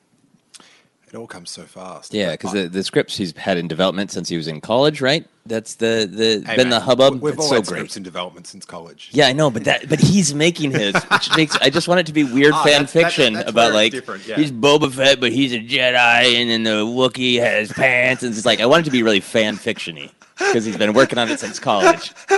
It 1.10 1.16
all 1.16 1.26
comes 1.28 1.50
so 1.50 1.64
fast. 1.64 2.14
Yeah, 2.14 2.32
because 2.32 2.52
the, 2.52 2.68
the 2.68 2.84
scripts 2.84 3.16
he's 3.16 3.36
had 3.38 3.58
in 3.58 3.70
development 3.70 4.12
since 4.12 4.28
he 4.28 4.36
was 4.36 4.50
in 4.50 4.60
college, 4.60 5.00
right? 5.00 5.26
That's 5.46 5.76
the 5.76 6.06
the 6.12 6.44
Hey, 6.46 6.58
been 6.58 6.68
man, 6.68 6.70
the 6.72 6.80
hubbub. 6.82 7.22
We've 7.22 7.34
It's 7.34 7.42
all 7.44 7.48
so 7.48 7.56
had 7.56 7.66
great. 7.66 7.78
scripts 7.78 7.96
in 7.98 8.04
development 8.04 8.46
since 8.46 8.66
college. 8.66 9.10
Yeah, 9.14 9.28
I 9.28 9.32
know, 9.34 9.50
but 9.50 9.64
that 9.64 9.88
but 9.88 10.00
he's 10.02 10.34
making 10.34 10.72
his, 10.72 10.94
which 11.12 11.34
makes 11.38 11.56
I 11.62 11.70
just 11.70 11.88
want 11.88 12.02
it 12.02 12.08
to 12.08 12.14
be 12.14 12.26
weird 12.26 12.52
Ah, 12.54 12.62
fan 12.64 12.72
that's- 12.84 12.92
that- 12.92 13.04
fiction 13.06 13.34
that's 13.36 13.50
about 13.50 13.56
where 13.56 13.68
it's 13.70 13.76
like 13.76 13.92
different, 13.94 14.28
yeah. 14.28 14.36
he's 14.36 14.52
Boba 14.52 14.92
Fett, 14.92 15.22
but 15.22 15.32
he's 15.32 15.54
a 15.54 15.60
Jedi, 15.60 16.36
and 16.42 16.50
then 16.50 16.64
the 16.64 16.86
Wookiee 16.86 17.40
has 17.40 17.72
pants, 17.72 18.24
and 18.24 18.36
it's 18.36 18.46
like 18.46 18.60
I 18.60 18.66
want 18.66 18.82
it 18.82 18.86
to 18.86 18.92
be 18.92 19.02
really 19.02 19.22
fan 19.22 19.56
fictiony 19.56 20.12
because 20.38 20.66
he's 20.66 20.76
been 20.78 20.92
working 20.92 21.18
on 21.18 21.30
it 21.30 21.40
since 21.40 21.58
college. 21.58 22.12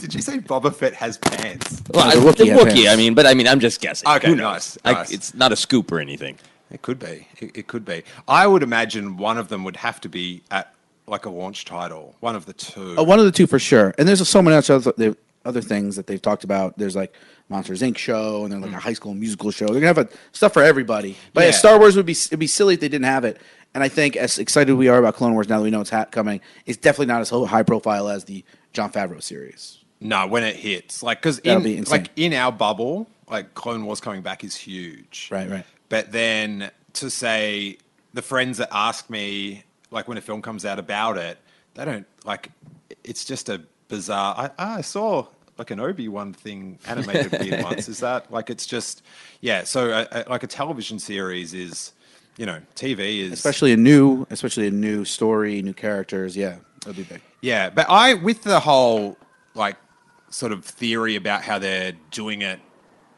Did 0.00 0.14
you 0.14 0.20
say 0.20 0.38
Boba 0.38 0.72
Fett 0.74 0.94
has 0.94 1.18
pants? 1.18 1.82
Well, 1.92 2.08
the 2.10 2.16
I- 2.16 2.22
Wookiee 2.32 2.36
the 2.36 2.46
had 2.46 2.58
Wookiee. 2.60 2.74
pants. 2.84 2.88
I 2.90 2.96
mean, 2.96 3.14
but 3.14 3.26
I 3.26 3.34
mean, 3.34 3.48
I'm 3.48 3.58
just 3.60 3.80
guessing. 3.80 4.08
Okay, 4.08 4.28
Who 4.28 4.36
knows? 4.36 4.44
nice, 4.44 4.78
I- 4.84 4.92
nice. 4.92 5.10
it's 5.10 5.34
not 5.34 5.50
a 5.50 5.56
scoop 5.56 5.90
or 5.90 5.98
anything. 5.98 6.38
It 6.70 6.82
could 6.82 6.98
be. 6.98 7.26
It, 7.38 7.56
it 7.56 7.66
could 7.66 7.84
be. 7.84 8.02
I 8.26 8.46
would 8.46 8.62
imagine 8.62 9.16
one 9.16 9.38
of 9.38 9.48
them 9.48 9.64
would 9.64 9.76
have 9.76 10.00
to 10.02 10.08
be 10.08 10.42
at 10.50 10.74
like 11.06 11.24
a 11.26 11.30
launch 11.30 11.64
title. 11.64 12.14
One 12.20 12.36
of 12.36 12.46
the 12.46 12.52
two. 12.52 12.98
Uh, 12.98 13.02
one 13.02 13.18
of 13.18 13.24
the 13.24 13.32
two 13.32 13.46
for 13.46 13.58
sure. 13.58 13.94
And 13.98 14.06
there's 14.06 14.26
so 14.28 14.42
many 14.42 14.56
other, 14.56 15.16
other 15.44 15.60
things 15.62 15.96
that 15.96 16.06
they've 16.06 16.20
talked 16.20 16.44
about. 16.44 16.76
There's 16.76 16.94
like 16.94 17.14
Monsters 17.48 17.80
Inc. 17.80 17.96
show, 17.96 18.44
and 18.44 18.52
then 18.52 18.60
like 18.60 18.72
a 18.72 18.78
high 18.78 18.92
school 18.92 19.14
musical 19.14 19.50
show. 19.50 19.66
They're 19.66 19.80
gonna 19.80 19.86
have 19.86 19.98
a, 19.98 20.08
stuff 20.32 20.52
for 20.52 20.62
everybody. 20.62 21.16
But 21.32 21.42
yeah. 21.42 21.46
Yeah. 21.46 21.52
Star 21.52 21.78
Wars 21.78 21.96
would 21.96 22.06
be 22.06 22.12
it'd 22.12 22.38
be 22.38 22.46
silly 22.46 22.74
if 22.74 22.80
they 22.80 22.88
didn't 22.88 23.06
have 23.06 23.24
it. 23.24 23.38
And 23.74 23.82
I 23.84 23.88
think 23.88 24.16
as 24.16 24.38
excited 24.38 24.74
we 24.74 24.88
are 24.88 24.98
about 24.98 25.14
Clone 25.14 25.34
Wars 25.34 25.48
now 25.48 25.58
that 25.58 25.62
we 25.62 25.70
know 25.70 25.80
it's 25.82 25.90
ha- 25.90 26.06
coming, 26.06 26.40
it's 26.66 26.78
definitely 26.78 27.06
not 27.06 27.20
as 27.20 27.30
high 27.30 27.62
profile 27.62 28.08
as 28.08 28.24
the 28.24 28.44
Jon 28.72 28.90
Favreau 28.90 29.22
series. 29.22 29.78
no, 30.00 30.26
when 30.26 30.42
it 30.42 30.56
hits, 30.56 31.02
like 31.02 31.20
because 31.20 31.38
in 31.40 31.62
be 31.62 31.80
like 31.82 32.10
in 32.16 32.32
our 32.34 32.52
bubble, 32.52 33.08
like 33.30 33.54
Clone 33.54 33.84
Wars 33.84 34.00
coming 34.00 34.22
back 34.22 34.44
is 34.44 34.54
huge. 34.56 35.28
Right, 35.30 35.48
right. 35.48 35.64
But 35.88 36.12
then 36.12 36.70
to 36.94 37.10
say 37.10 37.78
the 38.14 38.22
friends 38.22 38.58
that 38.58 38.68
ask 38.72 39.08
me 39.08 39.64
like 39.90 40.08
when 40.08 40.18
a 40.18 40.20
film 40.20 40.42
comes 40.42 40.64
out 40.64 40.78
about 40.78 41.16
it, 41.16 41.38
they 41.74 41.84
don't 41.84 42.06
like. 42.24 42.50
It's 43.04 43.24
just 43.24 43.48
a 43.48 43.62
bizarre. 43.88 44.34
I, 44.36 44.50
ah, 44.58 44.76
I 44.76 44.80
saw 44.80 45.26
like 45.56 45.70
an 45.70 45.80
Obi 45.80 46.08
Wan 46.08 46.32
thing 46.32 46.78
animated 46.86 47.32
weird 47.40 47.62
once. 47.64 47.88
Is 47.88 48.00
that 48.00 48.30
like 48.32 48.50
it's 48.50 48.66
just 48.66 49.02
yeah? 49.40 49.64
So 49.64 49.90
uh, 49.90 50.06
uh, 50.10 50.24
like 50.28 50.42
a 50.42 50.46
television 50.46 50.98
series 50.98 51.54
is, 51.54 51.92
you 52.36 52.46
know, 52.46 52.60
TV 52.76 53.20
is 53.20 53.32
Especially 53.32 53.72
a 53.72 53.76
new, 53.76 54.26
especially 54.30 54.66
a 54.66 54.70
new 54.70 55.04
story, 55.04 55.62
new 55.62 55.74
characters. 55.74 56.36
Yeah, 56.36 56.56
that'd 56.84 56.96
be 56.96 57.02
big. 57.02 57.22
Yeah, 57.40 57.70
but 57.70 57.86
I 57.88 58.14
with 58.14 58.42
the 58.42 58.60
whole 58.60 59.16
like 59.54 59.76
sort 60.30 60.52
of 60.52 60.64
theory 60.64 61.16
about 61.16 61.42
how 61.42 61.58
they're 61.58 61.92
doing 62.10 62.42
it 62.42 62.60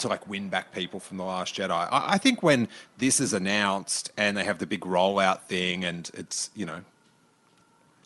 to 0.01 0.09
like 0.09 0.29
win 0.29 0.49
back 0.49 0.73
people 0.73 1.01
from 1.01 1.17
the 1.17 1.25
Last 1.25 1.55
Jedi. 1.55 1.71
I, 1.71 2.15
I 2.15 2.19
think 2.19 2.43
when 2.43 2.69
this 2.99 3.21
is 3.21 3.33
announced 3.33 4.11
and 4.17 4.37
they 4.37 4.45
have 4.45 4.59
the 4.59 4.67
big 4.67 4.81
rollout 4.81 5.43
thing 5.43 5.85
and 5.85 6.11
it's 6.15 6.51
you 6.55 6.67
know 6.67 6.81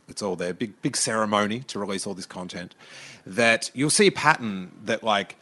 it's 0.09 0.23
all 0.23 0.37
there. 0.37 0.53
Big 0.53 0.81
big 0.83 0.97
ceremony 0.97 1.61
to 1.61 1.79
release 1.79 2.07
all 2.07 2.15
this 2.15 2.27
content. 2.27 2.75
That 3.27 3.71
you'll 3.75 3.91
see 3.91 4.09
a 4.09 4.13
pattern 4.13 4.73
that 4.85 5.03
like 5.03 5.37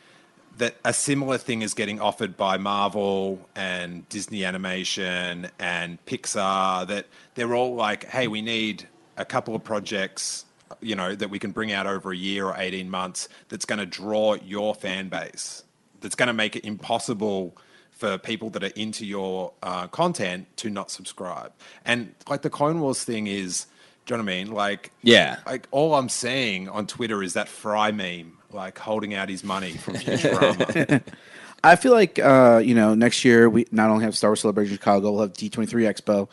that 0.59 0.77
a 0.85 0.93
similar 0.93 1.39
thing 1.39 1.63
is 1.63 1.75
getting 1.75 2.01
offered 2.01 2.37
by 2.37 2.59
Marvel 2.59 3.49
and 3.57 4.09
Disney 4.09 4.45
Animation 4.45 5.51
and 5.59 6.05
Pixar. 6.07 6.87
That 6.87 7.07
they're 7.35 7.55
all 7.55 7.75
like, 7.75 8.05
hey, 8.05 8.29
we 8.29 8.43
need 8.43 8.89
a 9.17 9.25
couple 9.25 9.55
of 9.55 9.65
projects, 9.65 10.45
you 10.81 10.95
know, 10.95 11.15
that 11.15 11.29
we 11.29 11.39
can 11.39 11.51
bring 11.51 11.73
out 11.73 11.87
over 11.87 12.13
a 12.13 12.17
year 12.17 12.47
or 12.47 12.55
eighteen 12.57 12.91
months. 12.91 13.29
That's 13.49 13.65
going 13.65 13.79
to 13.81 13.87
draw 13.87 14.35
your 14.35 14.75
fan 14.75 15.09
base. 15.09 15.65
That's 16.03 16.15
going 16.15 16.27
to 16.29 16.33
make 16.33 16.57
it 16.57 16.65
impossible 16.65 17.57
for 17.91 18.19
people 18.19 18.51
that 18.51 18.65
are 18.65 18.73
into 18.77 19.07
your 19.07 19.53
uh, 19.63 19.87
content 19.87 20.47
to 20.59 20.69
not 20.71 20.91
subscribe. 20.91 21.53
And 21.85 22.15
like 22.29 22.43
the 22.43 22.51
Clone 22.51 22.81
Wars 22.81 23.05
thing 23.05 23.27
is, 23.29 23.67
do 24.07 24.15
you 24.15 24.19
know 24.19 24.25
what 24.25 24.33
I 24.33 24.37
mean? 24.37 24.51
Like, 24.53 24.91
Yeah. 25.03 25.39
like 25.47 25.69
all 25.71 25.95
I'm 25.95 26.09
seeing 26.09 26.69
on 26.69 26.87
Twitter 26.87 27.23
is 27.23 27.35
that 27.35 27.49
Fry 27.49 27.93
meme, 27.93 28.39
like 28.51 28.77
holding 28.79 29.15
out 29.15 29.29
his 29.29 29.45
money 29.45 29.73
from 29.73 29.95
Futurama. 29.95 31.03
I 31.65 31.77
feel 31.77 31.93
like 31.93 32.19
uh, 32.19 32.61
you 32.65 32.75
know 32.75 32.95
next 32.97 33.25
year 33.25 33.49
we 33.49 33.67
not 33.71 33.89
only 33.89 34.05
have 34.05 34.17
Star 34.17 34.31
Wars 34.31 34.41
Celebration 34.41 34.75
Chicago, 34.75 35.13
we'll 35.13 35.21
have 35.23 35.33
D23 35.35 35.69
Expo. 35.69 36.29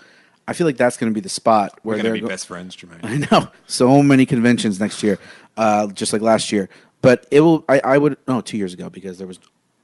I 0.47 0.53
feel 0.53 0.65
like 0.65 0.77
that's 0.77 0.97
going 0.97 1.11
to 1.11 1.13
be 1.13 1.21
the 1.21 1.29
spot 1.29 1.77
where 1.83 1.97
We're 1.97 1.97
where 1.97 1.97
going 1.97 2.03
to 2.05 2.09
they're 2.09 2.13
be 2.15 2.19
go- 2.21 2.27
best 2.29 2.47
friends, 2.47 2.75
Germain. 2.75 2.99
I 3.03 3.17
know 3.29 3.47
so 3.67 4.01
many 4.01 4.25
conventions 4.25 4.79
next 4.79 5.03
year, 5.03 5.19
uh, 5.55 5.85
just 5.87 6.13
like 6.13 6.23
last 6.23 6.51
year. 6.51 6.67
But 7.03 7.27
it 7.29 7.41
will. 7.41 7.63
I, 7.69 7.79
I 7.83 7.97
would 7.99 8.17
no 8.27 8.41
two 8.41 8.57
years 8.57 8.73
ago 8.73 8.89
because 8.89 9.19
there 9.19 9.27
was, 9.27 9.39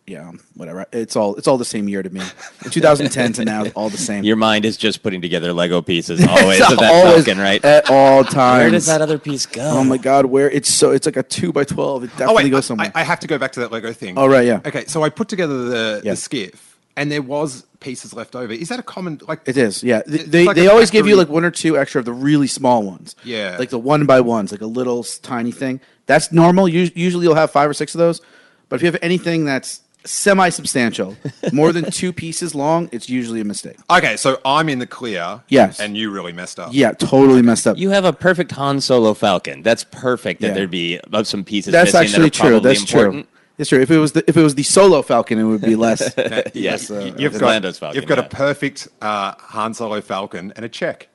yeah, 0.08 0.32
whatever. 0.54 0.86
It's 0.94 1.16
all 1.16 1.36
it's 1.36 1.48
all 1.48 1.58
the 1.58 1.66
same 1.66 1.90
year 1.90 2.04
to 2.04 2.10
me. 2.10 2.22
In 2.64 2.70
2010 2.72 3.34
to 3.34 3.46
now, 3.46 3.66
all 3.76 3.90
the 3.90 3.98
same. 3.98 4.24
Your 4.24 4.36
mind 4.36 4.64
is 4.66 4.78
just 4.78 5.02
putting 5.02 5.22
together 5.22 5.52
Lego 5.52 5.82
pieces 5.82 6.24
always 6.30 6.60
It's 6.60 6.72
of 6.72 6.80
that 6.80 6.92
always 6.94 7.26
Falcon, 7.26 7.42
right? 7.42 7.64
At 7.66 7.90
all 7.90 8.24
times. 8.24 8.62
Where 8.62 8.70
does 8.72 8.86
that 8.86 9.02
other 9.02 9.18
piece 9.18 9.46
go? 9.48 9.64
Oh 9.64 9.84
my 9.84 9.98
god, 9.98 10.26
where 10.28 10.50
it's 10.50 10.72
so 10.72 10.92
it's 10.92 11.06
like 11.08 11.18
a 11.18 11.24
two 11.24 11.52
by 11.52 11.64
twelve. 11.64 12.04
It 12.04 12.08
definitely 12.12 12.34
Oh 12.34 12.36
wait, 12.36 12.50
goes 12.52 12.66
I- 12.66 12.68
somewhere. 12.68 12.92
I, 12.94 13.02
I 13.02 13.04
have 13.04 13.20
to 13.22 13.28
go 13.28 13.38
back 13.40 13.54
to 13.54 13.62
that 13.62 13.72
Lego 13.72 13.92
thing. 13.94 14.18
Oh, 14.18 14.28
right, 14.28 14.46
yeah. 14.46 14.62
Okay, 14.66 14.86
so 14.86 15.02
I 15.04 15.10
put 15.10 15.28
together 15.28 15.66
the, 15.70 16.02
Yeah. 16.04 16.12
the 16.12 16.18
skiff, 16.18 16.78
and 16.96 17.12
there 17.12 17.22
was 17.24 17.64
pieces 17.80 18.14
left 18.14 18.36
over. 18.36 18.54
Is 18.54 18.70
that 18.70 18.80
a 18.80 18.84
common 18.84 19.22
like? 19.28 19.42
It 19.48 19.58
is, 19.58 19.84
yeah. 19.84 20.04
Th- 20.04 20.26
They 20.26 20.46
like 20.46 20.56
they 20.56 20.68
a 20.68 20.72
always 20.72 20.92
give 20.92 21.08
you 21.08 21.16
like 21.16 21.30
one 21.30 21.44
or 21.46 21.52
two 21.52 21.80
extra 21.80 21.98
of 22.00 22.06
the 22.06 22.14
really 22.14 22.48
small 22.48 22.84
ones. 22.84 23.16
Yeah. 23.24 23.56
like 23.58 23.70
the 23.72 23.80
one 23.80 24.06
by 24.06 24.22
ones, 24.22 24.52
like 24.52 24.62
a 24.62 24.68
little 24.68 25.04
tiny 25.04 25.52
thing. 25.52 25.82
That's 26.06 26.32
normal. 26.32 26.66
Us- 26.68 26.92
Usually 26.96 27.24
you'll 27.26 27.34
have 27.34 27.50
five 27.50 27.68
or 27.68 27.74
six 27.74 27.96
of 27.96 28.00
those. 28.00 28.22
But 28.70 28.78
if 28.78 28.82
you 28.82 28.88
have 28.88 28.98
anything 29.04 29.46
that's 29.46 29.82
semi 30.06 30.50
substantial, 30.50 31.16
more 31.52 31.72
than 31.72 31.90
two 31.92 32.14
pieces 32.14 32.54
long, 32.56 32.90
it's 32.92 33.10
usually 33.10 33.42
a 33.42 33.46
mistake. 33.46 33.78
Okay, 33.90 34.18
so 34.18 34.40
I'm 34.46 34.70
in 34.70 34.80
the 34.80 34.88
clear. 34.88 35.42
Yes. 35.50 35.80
and 35.80 35.96
you 35.98 36.12
really 36.12 36.32
messed 36.34 36.60
up. 36.60 36.70
Yeah, 36.72 36.92
totally 36.94 37.42
messed 37.42 37.68
up. 37.68 37.78
You 37.78 37.90
have 37.92 38.06
a 38.06 38.14
perfect 38.14 38.52
Han 38.52 38.82
Solo 38.82 39.14
Falcon. 39.14 39.62
That's 39.64 39.84
perfect. 39.84 40.42
That 40.42 40.48
Yeah. 40.50 40.54
there'd 40.54 40.72
be 40.72 41.00
of 41.12 41.28
some 41.28 41.44
pieces. 41.44 41.72
That's 41.72 41.94
missing 41.94 42.02
actually 42.02 42.24
that 42.24 42.28
are 42.28 42.40
true. 42.42 42.50
probably 42.52 42.70
That's 42.70 42.82
important. 42.94 43.26
true. 43.26 43.32
That's 43.58 43.70
true. 43.70 43.82
If 43.82 43.90
it 43.92 43.98
was 44.00 44.12
the 44.12 44.24
if 44.28 44.36
it 44.36 44.44
was 44.44 44.56
the 44.56 44.64
solo 44.64 45.02
Falcon, 45.02 45.40
it 45.40 45.44
would 45.44 45.62
be 45.62 45.76
less. 45.76 46.14
Yes, 46.54 46.90
less, 46.90 46.92
uh, 46.92 47.14
You've 47.18 47.34
got 47.40 47.48
Lando's 47.48 47.80
Falcon, 47.80 47.96
you've 48.02 48.08
got 48.10 48.18
yeah. 48.18 48.26
a 48.26 48.30
perfect 48.30 48.88
uh, 49.02 49.34
Han 49.40 49.74
Solo 49.74 50.02
Falcon 50.02 50.52
and 50.56 50.66
a 50.66 50.70
check. 50.70 51.08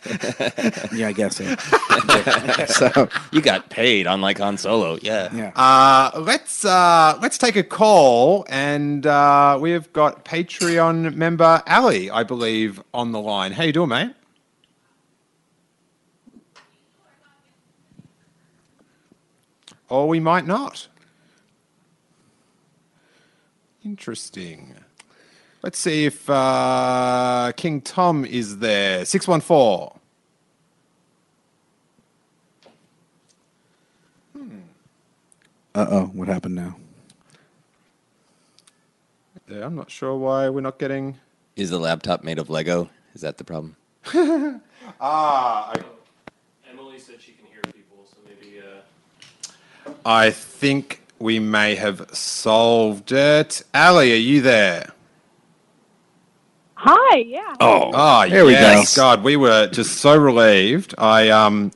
yeah, 0.92 1.08
I 1.08 1.12
guess 1.12 1.36
so. 1.36 1.54
so 2.66 3.08
You 3.30 3.40
got 3.40 3.70
paid, 3.70 4.06
unlike 4.06 4.38
Han 4.38 4.56
Solo. 4.56 4.98
Yeah. 5.02 5.34
yeah. 5.34 5.52
Uh, 5.56 6.18
let's 6.20 6.64
uh, 6.64 7.18
let's 7.20 7.38
take 7.38 7.56
a 7.56 7.62
call, 7.62 8.46
and 8.48 9.06
uh, 9.06 9.58
we've 9.60 9.92
got 9.92 10.24
Patreon 10.24 11.14
member 11.14 11.62
Ali, 11.66 12.10
I 12.10 12.22
believe, 12.22 12.82
on 12.92 13.12
the 13.12 13.20
line. 13.20 13.52
How 13.52 13.64
you 13.64 13.72
doing, 13.72 13.88
mate? 13.88 14.14
Or 19.88 20.08
we 20.08 20.20
might 20.20 20.46
not. 20.46 20.88
Interesting. 23.84 24.74
Let's 25.62 25.78
see 25.78 26.06
if 26.06 26.28
uh, 26.28 27.52
King 27.56 27.80
Tom 27.80 28.24
is 28.24 28.58
there. 28.58 29.04
Six 29.04 29.28
one 29.28 29.40
four. 29.40 29.94
Uh 35.74 35.86
oh, 35.88 36.04
what 36.06 36.28
happened 36.28 36.56
now? 36.56 36.76
Yeah, 39.48 39.64
I'm 39.64 39.74
not 39.74 39.90
sure 39.90 40.16
why 40.16 40.48
we're 40.48 40.60
not 40.60 40.78
getting. 40.78 41.16
Is 41.56 41.70
the 41.70 41.78
laptop 41.78 42.24
made 42.24 42.38
of 42.38 42.50
Lego? 42.50 42.90
Is 43.14 43.20
that 43.20 43.38
the 43.38 43.44
problem? 43.44 43.76
Ah, 45.00 45.70
I, 45.70 45.80
Emily 46.68 46.98
said 46.98 47.20
she 47.20 47.32
can 47.32 47.46
hear 47.46 47.60
people, 47.72 48.04
so 48.04 48.16
maybe. 48.26 48.58
Uh... 48.58 49.92
I 50.04 50.32
think 50.32 51.02
we 51.20 51.38
may 51.38 51.76
have 51.76 52.08
solved 52.12 53.12
it. 53.12 53.62
Ali, 53.72 54.12
are 54.12 54.16
you 54.16 54.40
there? 54.40 54.92
Hi, 56.84 57.18
yeah. 57.18 57.54
Oh, 57.60 57.92
oh 57.94 58.28
There 58.28 58.44
we 58.44 58.54
yes. 58.54 58.96
go. 58.96 59.02
God, 59.02 59.22
we 59.22 59.36
were 59.36 59.68
just 59.68 59.98
so 59.98 60.16
relieved. 60.16 60.96
I 60.98 61.28
um, 61.28 61.70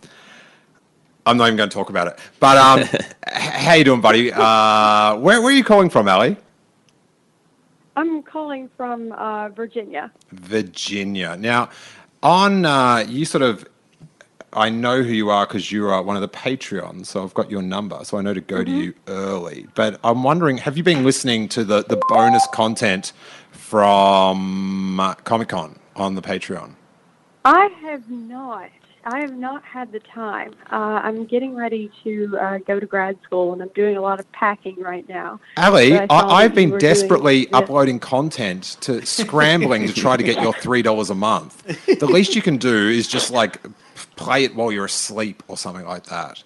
I'm 1.24 1.36
not 1.36 1.46
even 1.46 1.56
going 1.56 1.68
to 1.68 1.74
talk 1.74 1.90
about 1.90 2.08
it. 2.08 2.18
But 2.40 2.56
um, 2.56 3.00
how 3.32 3.74
you 3.74 3.84
doing, 3.84 4.00
buddy? 4.00 4.32
Uh, 4.32 5.14
where 5.18 5.40
where 5.40 5.52
are 5.52 5.56
you 5.56 5.62
calling 5.62 5.90
from, 5.90 6.08
Ali? 6.08 6.36
I'm 7.94 8.20
calling 8.24 8.68
from 8.76 9.12
uh, 9.12 9.50
Virginia. 9.50 10.10
Virginia. 10.32 11.36
Now, 11.36 11.70
on 12.24 12.64
uh, 12.64 13.04
you 13.06 13.26
sort 13.26 13.42
of, 13.42 13.64
I 14.54 14.70
know 14.70 15.04
who 15.04 15.12
you 15.12 15.30
are 15.30 15.46
because 15.46 15.70
you 15.70 15.86
are 15.86 16.02
one 16.02 16.16
of 16.16 16.22
the 16.22 16.28
Patreons, 16.28 17.06
so 17.06 17.22
I've 17.22 17.32
got 17.32 17.48
your 17.48 17.62
number, 17.62 18.00
so 18.02 18.18
I 18.18 18.22
know 18.22 18.34
to 18.34 18.40
go 18.40 18.64
to 18.64 18.70
you 18.72 18.92
early. 19.06 19.68
But 19.76 20.00
I'm 20.02 20.24
wondering, 20.24 20.58
have 20.58 20.76
you 20.76 20.82
been 20.82 21.04
listening 21.04 21.48
to 21.50 21.62
the 21.62 21.84
the 21.84 22.02
bonus 22.08 22.44
content 22.48 23.12
from 23.66 25.14
Comic 25.24 25.48
Con 25.48 25.78
on 25.96 26.14
the 26.14 26.22
Patreon? 26.22 26.74
I 27.44 27.66
have 27.82 28.08
not. 28.10 28.70
I 29.04 29.20
have 29.20 29.34
not 29.34 29.62
had 29.64 29.92
the 29.92 30.00
time. 30.00 30.52
Uh, 30.72 31.00
I'm 31.04 31.26
getting 31.26 31.54
ready 31.54 31.90
to 32.02 32.36
uh, 32.40 32.58
go 32.58 32.80
to 32.80 32.86
grad 32.86 33.16
school, 33.22 33.52
and 33.52 33.62
I'm 33.62 33.68
doing 33.68 33.96
a 33.96 34.00
lot 34.00 34.18
of 34.18 34.30
packing 34.32 34.76
right 34.80 35.08
now. 35.08 35.38
Ali, 35.56 35.90
But 35.92 36.10
I 36.10 36.42
I've 36.44 36.54
been 36.56 36.70
doing- 36.70 36.80
desperately 36.80 37.48
yeah. 37.48 37.58
uploading 37.58 38.00
content 38.00 38.76
to 38.80 39.04
scrambling 39.06 39.86
to 39.86 39.92
try 39.92 40.16
to 40.16 40.22
get 40.24 40.40
your 40.42 40.52
three 40.54 40.82
dollars 40.82 41.10
a 41.10 41.14
month. 41.14 41.62
The 41.86 42.06
least 42.06 42.34
you 42.34 42.42
can 42.42 42.56
do 42.56 42.88
is 42.88 43.06
just 43.06 43.30
like 43.30 43.58
play 44.16 44.44
it 44.44 44.54
while 44.56 44.72
you're 44.72 44.86
asleep 44.86 45.42
or 45.48 45.56
something 45.56 45.86
like 45.86 46.04
that. 46.06 46.42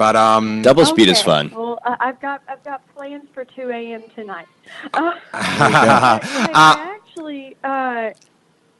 But 0.00 0.16
um, 0.16 0.62
Double 0.62 0.86
speed 0.86 1.10
is 1.10 1.20
fun. 1.20 1.50
Well, 1.54 1.78
uh, 1.84 1.94
I've 2.00 2.18
got 2.22 2.40
I've 2.48 2.64
got 2.64 2.80
plans 2.94 3.26
for 3.34 3.44
2 3.44 3.68
a.m. 3.68 4.02
tonight. 4.14 4.46
Uh, 4.94 5.12
I, 5.34 6.48
I 6.54 6.96
actually. 6.96 7.54
Uh, 7.62 8.12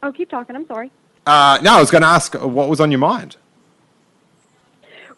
oh, 0.03 0.13
keep 0.13 0.31
talking. 0.31 0.57
I'm 0.57 0.67
sorry. 0.67 0.91
uh, 1.27 1.59
no, 1.63 1.75
I 1.75 1.81
was 1.81 1.91
going 1.91 2.01
to 2.01 2.09
ask 2.09 2.35
what 2.37 2.71
was 2.71 2.81
on 2.81 2.91
your 2.91 3.01
mind. 3.01 3.37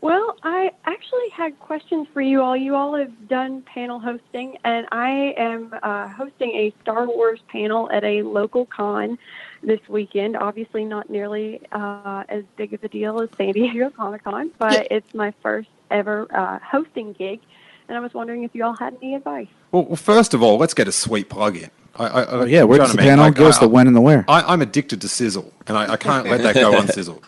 Well, 0.01 0.37
I 0.43 0.73
actually 0.87 1.29
had 1.33 1.57
questions 1.61 2.09
for 2.13 2.21
you 2.21 2.43
all. 2.43 2.57
You 2.57 2.75
all 2.75 2.97
have 2.97 3.29
done 3.29 3.63
panel 3.63 4.01
hosting, 4.01 4.59
and 4.65 4.89
I 4.91 5.35
am 5.37 5.73
uh, 5.85 6.09
hosting 6.09 6.51
a 6.51 6.75
Star 6.83 7.07
Wars 7.07 7.39
panel 7.47 7.89
at 7.93 8.03
a 8.03 8.23
local 8.23 8.67
con 8.67 9.19
this 9.63 9.79
weekend. 9.89 10.37
Obviously, 10.37 10.85
not 10.85 11.09
nearly 11.09 11.61
uh, 11.71 12.25
as 12.29 12.43
big 12.57 12.75
of 12.75 12.83
a 12.83 12.89
deal 12.89 13.21
as 13.21 13.29
San 13.37 13.53
Diego 13.53 13.91
Comic 13.91 14.25
Con, 14.25 14.51
but 14.59 14.89
it's 14.91 15.15
my 15.15 15.33
first 15.43 15.69
ever 15.93 16.27
uh, 16.35 16.59
hosting 16.59 17.13
gig, 17.13 17.41
and 17.89 17.97
I 17.97 18.01
was 18.01 18.13
wondering 18.15 18.43
if 18.43 18.55
you 18.55 18.65
all 18.65 18.75
had 18.77 18.97
any 19.03 19.15
advice. 19.15 19.49
Well, 19.71 19.85
well 19.85 19.97
first 19.97 20.35
of 20.35 20.43
all, 20.43 20.57
let's 20.59 20.75
get 20.75 20.89
a 20.89 20.93
sweet 20.93 21.29
plug 21.29 21.57
in. 21.57 21.71
I, 21.97 22.07
I, 22.07 22.27
Oh, 22.27 22.45
yeah, 22.45 22.63
where's 22.63 22.81
do 22.81 22.93
you 22.93 22.97
the 22.97 23.03
I 23.03 23.05
mean? 23.05 23.11
panel? 23.11 23.25
Like, 23.27 23.35
Give 23.37 23.47
us 23.47 23.59
I- 23.59 23.61
the 23.61 23.69
when 23.69 23.87
and 23.87 23.95
the 23.95 24.01
where. 24.01 24.25
I, 24.29 24.41
I'm 24.43 24.63
addicted 24.63 25.01
to 25.03 25.09
sizzle, 25.09 25.53
and 25.67 25.77
I, 25.77 25.93
I 25.93 25.97
can't 25.97 26.27
let 26.27 26.43
that 26.43 26.55
go 26.55 26.73
unsizzled. 26.81 27.23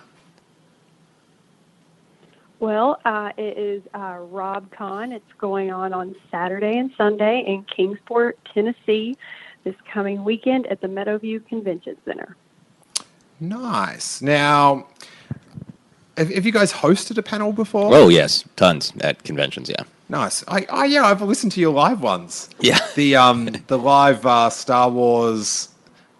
Well, 2.60 2.98
uh, 3.04 3.30
it 3.36 3.58
is 3.58 3.82
uh, 3.92 4.14
RobCon. 4.32 5.12
It's 5.12 5.32
going 5.38 5.70
on 5.70 5.92
on 5.92 6.14
Saturday 6.30 6.78
and 6.78 6.90
Sunday 6.96 7.44
in 7.46 7.64
Kingsport, 7.64 8.38
Tennessee, 8.54 9.16
this 9.64 9.74
coming 9.92 10.24
weekend 10.24 10.66
at 10.68 10.80
the 10.80 10.86
Meadowview 10.88 11.46
Convention 11.46 11.96
Center. 12.06 12.36
Nice. 13.40 14.22
Now, 14.22 14.86
have, 16.16 16.30
have 16.30 16.46
you 16.46 16.52
guys 16.52 16.72
hosted 16.72 17.18
a 17.18 17.22
panel 17.22 17.52
before? 17.52 17.94
Oh 17.94 18.08
yes, 18.08 18.44
tons 18.56 18.92
at 19.00 19.22
conventions. 19.24 19.68
Yeah. 19.68 19.84
Nice. 20.08 20.44
I, 20.48 20.66
I 20.70 20.84
yeah, 20.84 21.04
I've 21.04 21.22
listened 21.22 21.52
to 21.52 21.60
your 21.60 21.72
live 21.72 22.00
ones. 22.02 22.50
Yeah. 22.60 22.78
The 22.94 23.16
um 23.16 23.48
the 23.66 23.78
live 23.78 24.24
uh, 24.26 24.50
Star 24.50 24.90
Wars 24.90 25.68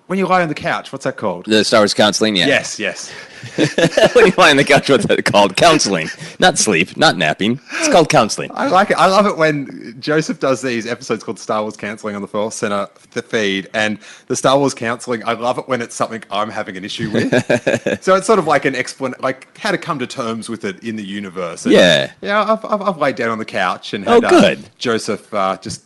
when 0.07 0.19
you 0.19 0.27
lie 0.27 0.43
on 0.43 0.49
the 0.49 0.55
couch, 0.55 0.93
what's 0.93 1.05
that 1.05 1.17
called? 1.17 1.47
The 1.47 1.65
Star 1.65 1.81
Wars 1.81 1.95
counseling, 1.95 2.37
yeah. 2.37 2.47
Yes, 2.47 2.79
yes. 2.79 3.11
when 4.15 4.27
you 4.27 4.33
lie 4.37 4.51
on 4.51 4.57
the 4.57 4.65
couch, 4.65 4.89
what's 4.89 5.07
that 5.07 5.25
called? 5.25 5.57
Counseling, 5.57 6.09
not 6.39 6.59
sleep, 6.59 6.97
not 6.97 7.17
napping. 7.17 7.61
It's 7.75 7.89
called 7.93 8.09
counseling. 8.09 8.51
I 8.55 8.69
like 8.69 8.91
it. 8.91 8.97
I 8.99 9.07
love 9.07 9.27
it 9.27 9.37
when 9.37 9.97
Joseph 10.01 10.41
does 10.41 10.63
these 10.63 10.87
episodes 10.87 11.23
called 11.25 11.39
Star 11.39 11.63
Wars 11.63 11.77
Counseling 11.77 12.17
on 12.17 12.23
the 12.23 12.29
Force 12.29 12.55
Center 12.55 12.89
the 13.13 13.23
feed, 13.23 13.69
and 13.75 13.99
the 14.27 14.37
Star 14.37 14.59
Wars 14.59 14.75
Counseling. 14.75 15.23
I 15.25 15.33
love 15.35 15.59
it 15.59 15.69
when 15.69 15.81
it's 15.83 15.95
something 15.95 16.23
I'm 16.31 16.51
having 16.51 16.77
an 16.77 16.85
issue 16.85 17.11
with. 17.11 17.31
so 18.03 18.15
it's 18.15 18.27
sort 18.27 18.39
of 18.39 18.47
like 18.47 18.65
an 18.65 18.75
explanation, 18.75 19.23
like 19.23 19.57
how 19.59 19.71
to 19.71 19.79
come 19.79 19.99
to 20.01 20.07
terms 20.07 20.49
with 20.49 20.65
it 20.65 20.83
in 20.83 20.97
the 20.97 21.05
universe. 21.05 21.65
And, 21.65 21.75
Yeah. 21.75 22.13
yeah. 22.21 22.53
I've, 22.53 22.65
I've, 22.65 22.83
I've 22.83 22.99
laid 22.99 23.17
down 23.17 23.31
on 23.31 23.39
the 23.39 23.45
couch 23.45 23.95
and 23.95 24.07
Oh, 24.09 24.21
had 24.21 24.59
uh. 24.59 24.61
Joseph 24.79 25.33
uh, 25.33 25.57
just 25.59 25.85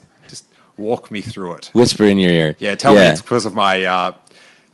walk 0.78 1.10
me 1.10 1.20
through 1.20 1.54
it. 1.54 1.70
Whisper 1.74 2.04
in 2.04 2.18
your 2.18 2.30
ear. 2.30 2.56
Yeah, 2.58 2.74
tell 2.74 2.94
me 2.94 3.00
it's 3.00 3.20
because 3.20 3.46
of 3.46 3.54
my 3.54 3.84
uh, 3.84 4.12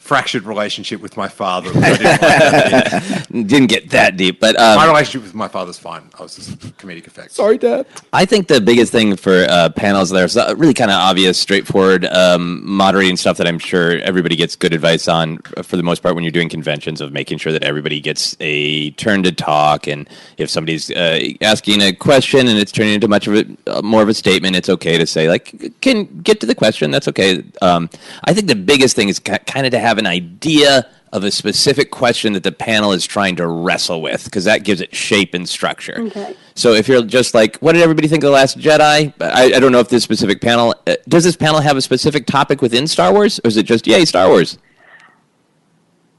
fractured 0.05 0.43
relationship 0.43 1.01
with 1.01 1.17
my 1.17 1.29
father. 1.29 1.71
I 1.71 1.97
didn't 1.97 2.05
like 2.05 2.21
that 2.21 3.27
bit. 3.31 3.47
Didn't 3.47 3.69
get 3.69 3.89
that 3.91 4.19
deep, 4.19 4.39
but 4.39 4.55
um, 4.61 4.77
my 4.77 4.87
relationship 4.87 5.23
with 5.23 5.35
my 5.35 5.49
father's 5.49 5.79
fine. 5.79 6.11
I 6.19 6.23
was 6.23 6.37
just 6.37 6.59
comedic 6.77 7.07
effect. 7.07 7.33
Sorry, 7.33 7.57
Dad. 7.57 7.87
I 8.13 8.27
think 8.27 8.49
the 8.49 8.61
biggest 8.61 8.93
thing 8.93 9.17
for 9.17 9.47
uh, 9.49 9.71
panels 9.71 10.11
there 10.11 10.27
is 10.27 10.37
uh, 10.37 10.55
really 10.59 10.75
kind 10.75 10.91
of 10.91 10.97
obvious, 10.97 11.39
straightforward 11.39 12.05
um, 12.05 12.61
moderating 12.69 13.17
stuff 13.17 13.39
that 13.39 13.47
I'm 13.47 13.59
sure 13.59 13.99
everybody 14.01 14.37
gets 14.37 14.57
good 14.57 14.75
advice 14.75 15.09
on 15.09 15.39
uh, 15.57 15.63
for 15.63 15.79
the 15.79 15.83
most 15.83 16.03
part 16.03 16.15
when 16.15 16.23
you're 16.23 16.33
doing 16.33 16.51
conventions 16.51 17.01
of 17.01 17.11
making 17.13 17.39
sure 17.39 17.53
that 17.53 17.65
everybody 17.65 17.99
gets 17.99 18.37
a 18.41 18.91
turn 18.93 19.23
to 19.23 19.33
talk. 19.33 19.87
And 19.87 20.07
if 20.37 20.51
somebody's 20.51 20.91
uh, 20.91 21.21
asking 21.41 21.81
a 21.81 21.95
question 21.95 22.47
and 22.47 22.59
it's 22.59 22.73
turning 22.73 22.93
into 22.93 23.09
much 23.09 23.27
of 23.27 23.35
a 23.37 23.45
uh, 23.67 23.81
more 23.81 24.03
of 24.03 24.11
a 24.11 24.15
statement, 24.15 24.55
it's 24.55 24.69
okay 24.69 24.99
to 24.99 25.07
say 25.07 25.31
like, 25.31 25.73
"Can 25.81 26.05
get 26.21 26.41
to 26.41 26.47
the 26.47 26.55
question." 26.55 26.91
That's 26.91 27.09
okay. 27.09 27.43
Um, 27.63 27.89
I 28.25 28.35
think 28.35 28.49
the 28.49 28.55
biggest 28.55 28.95
thing 28.97 29.09
is 29.09 29.19
ki 29.19 29.39
kind 29.47 29.65
of 29.65 29.73
to 29.73 29.79
have 29.79 29.94
an 29.99 30.07
idea 30.07 30.87
of 31.13 31.23
a 31.23 31.31
specific 31.31 31.93
question 31.93 32.33
that 32.33 32.43
the 32.43 32.51
panel 32.51 32.93
is 32.93 33.07
trying 33.07 33.37
to 33.37 33.47
wrestle 33.47 34.03
with 34.03 34.25
because 34.25 34.45
that 34.45 34.65
gives 34.65 34.81
it 34.81 34.95
shape 34.95 35.33
and 35.33 35.49
structure. 35.49 35.95
Okay. 35.97 36.35
So 36.57 36.73
if 36.73 36.89
you're 36.89 37.05
just 37.05 37.35
like, 37.35 37.57
what 37.59 37.73
did 37.75 37.83
everybody 37.83 38.09
think 38.09 38.25
of 38.25 38.29
the 38.29 38.33
Last 38.33 38.59
Jedi? 38.59 39.13
I, 39.21 39.55
I 39.55 39.61
don't 39.61 39.71
know 39.71 39.79
if 39.79 39.89
this 39.89 40.03
specific 40.03 40.41
panel 40.41 40.75
uh, 40.89 40.97
does 41.09 41.23
this 41.23 41.37
panel 41.37 41.61
have 41.61 41.77
a 41.77 41.81
specific 41.81 42.27
topic 42.27 42.61
within 42.61 42.89
Star 42.89 43.13
Wars, 43.13 43.39
or 43.45 43.49
is 43.49 43.57
it 43.57 43.63
just 43.63 43.87
yay 43.87 44.05
Star 44.05 44.29
Wars? 44.29 44.59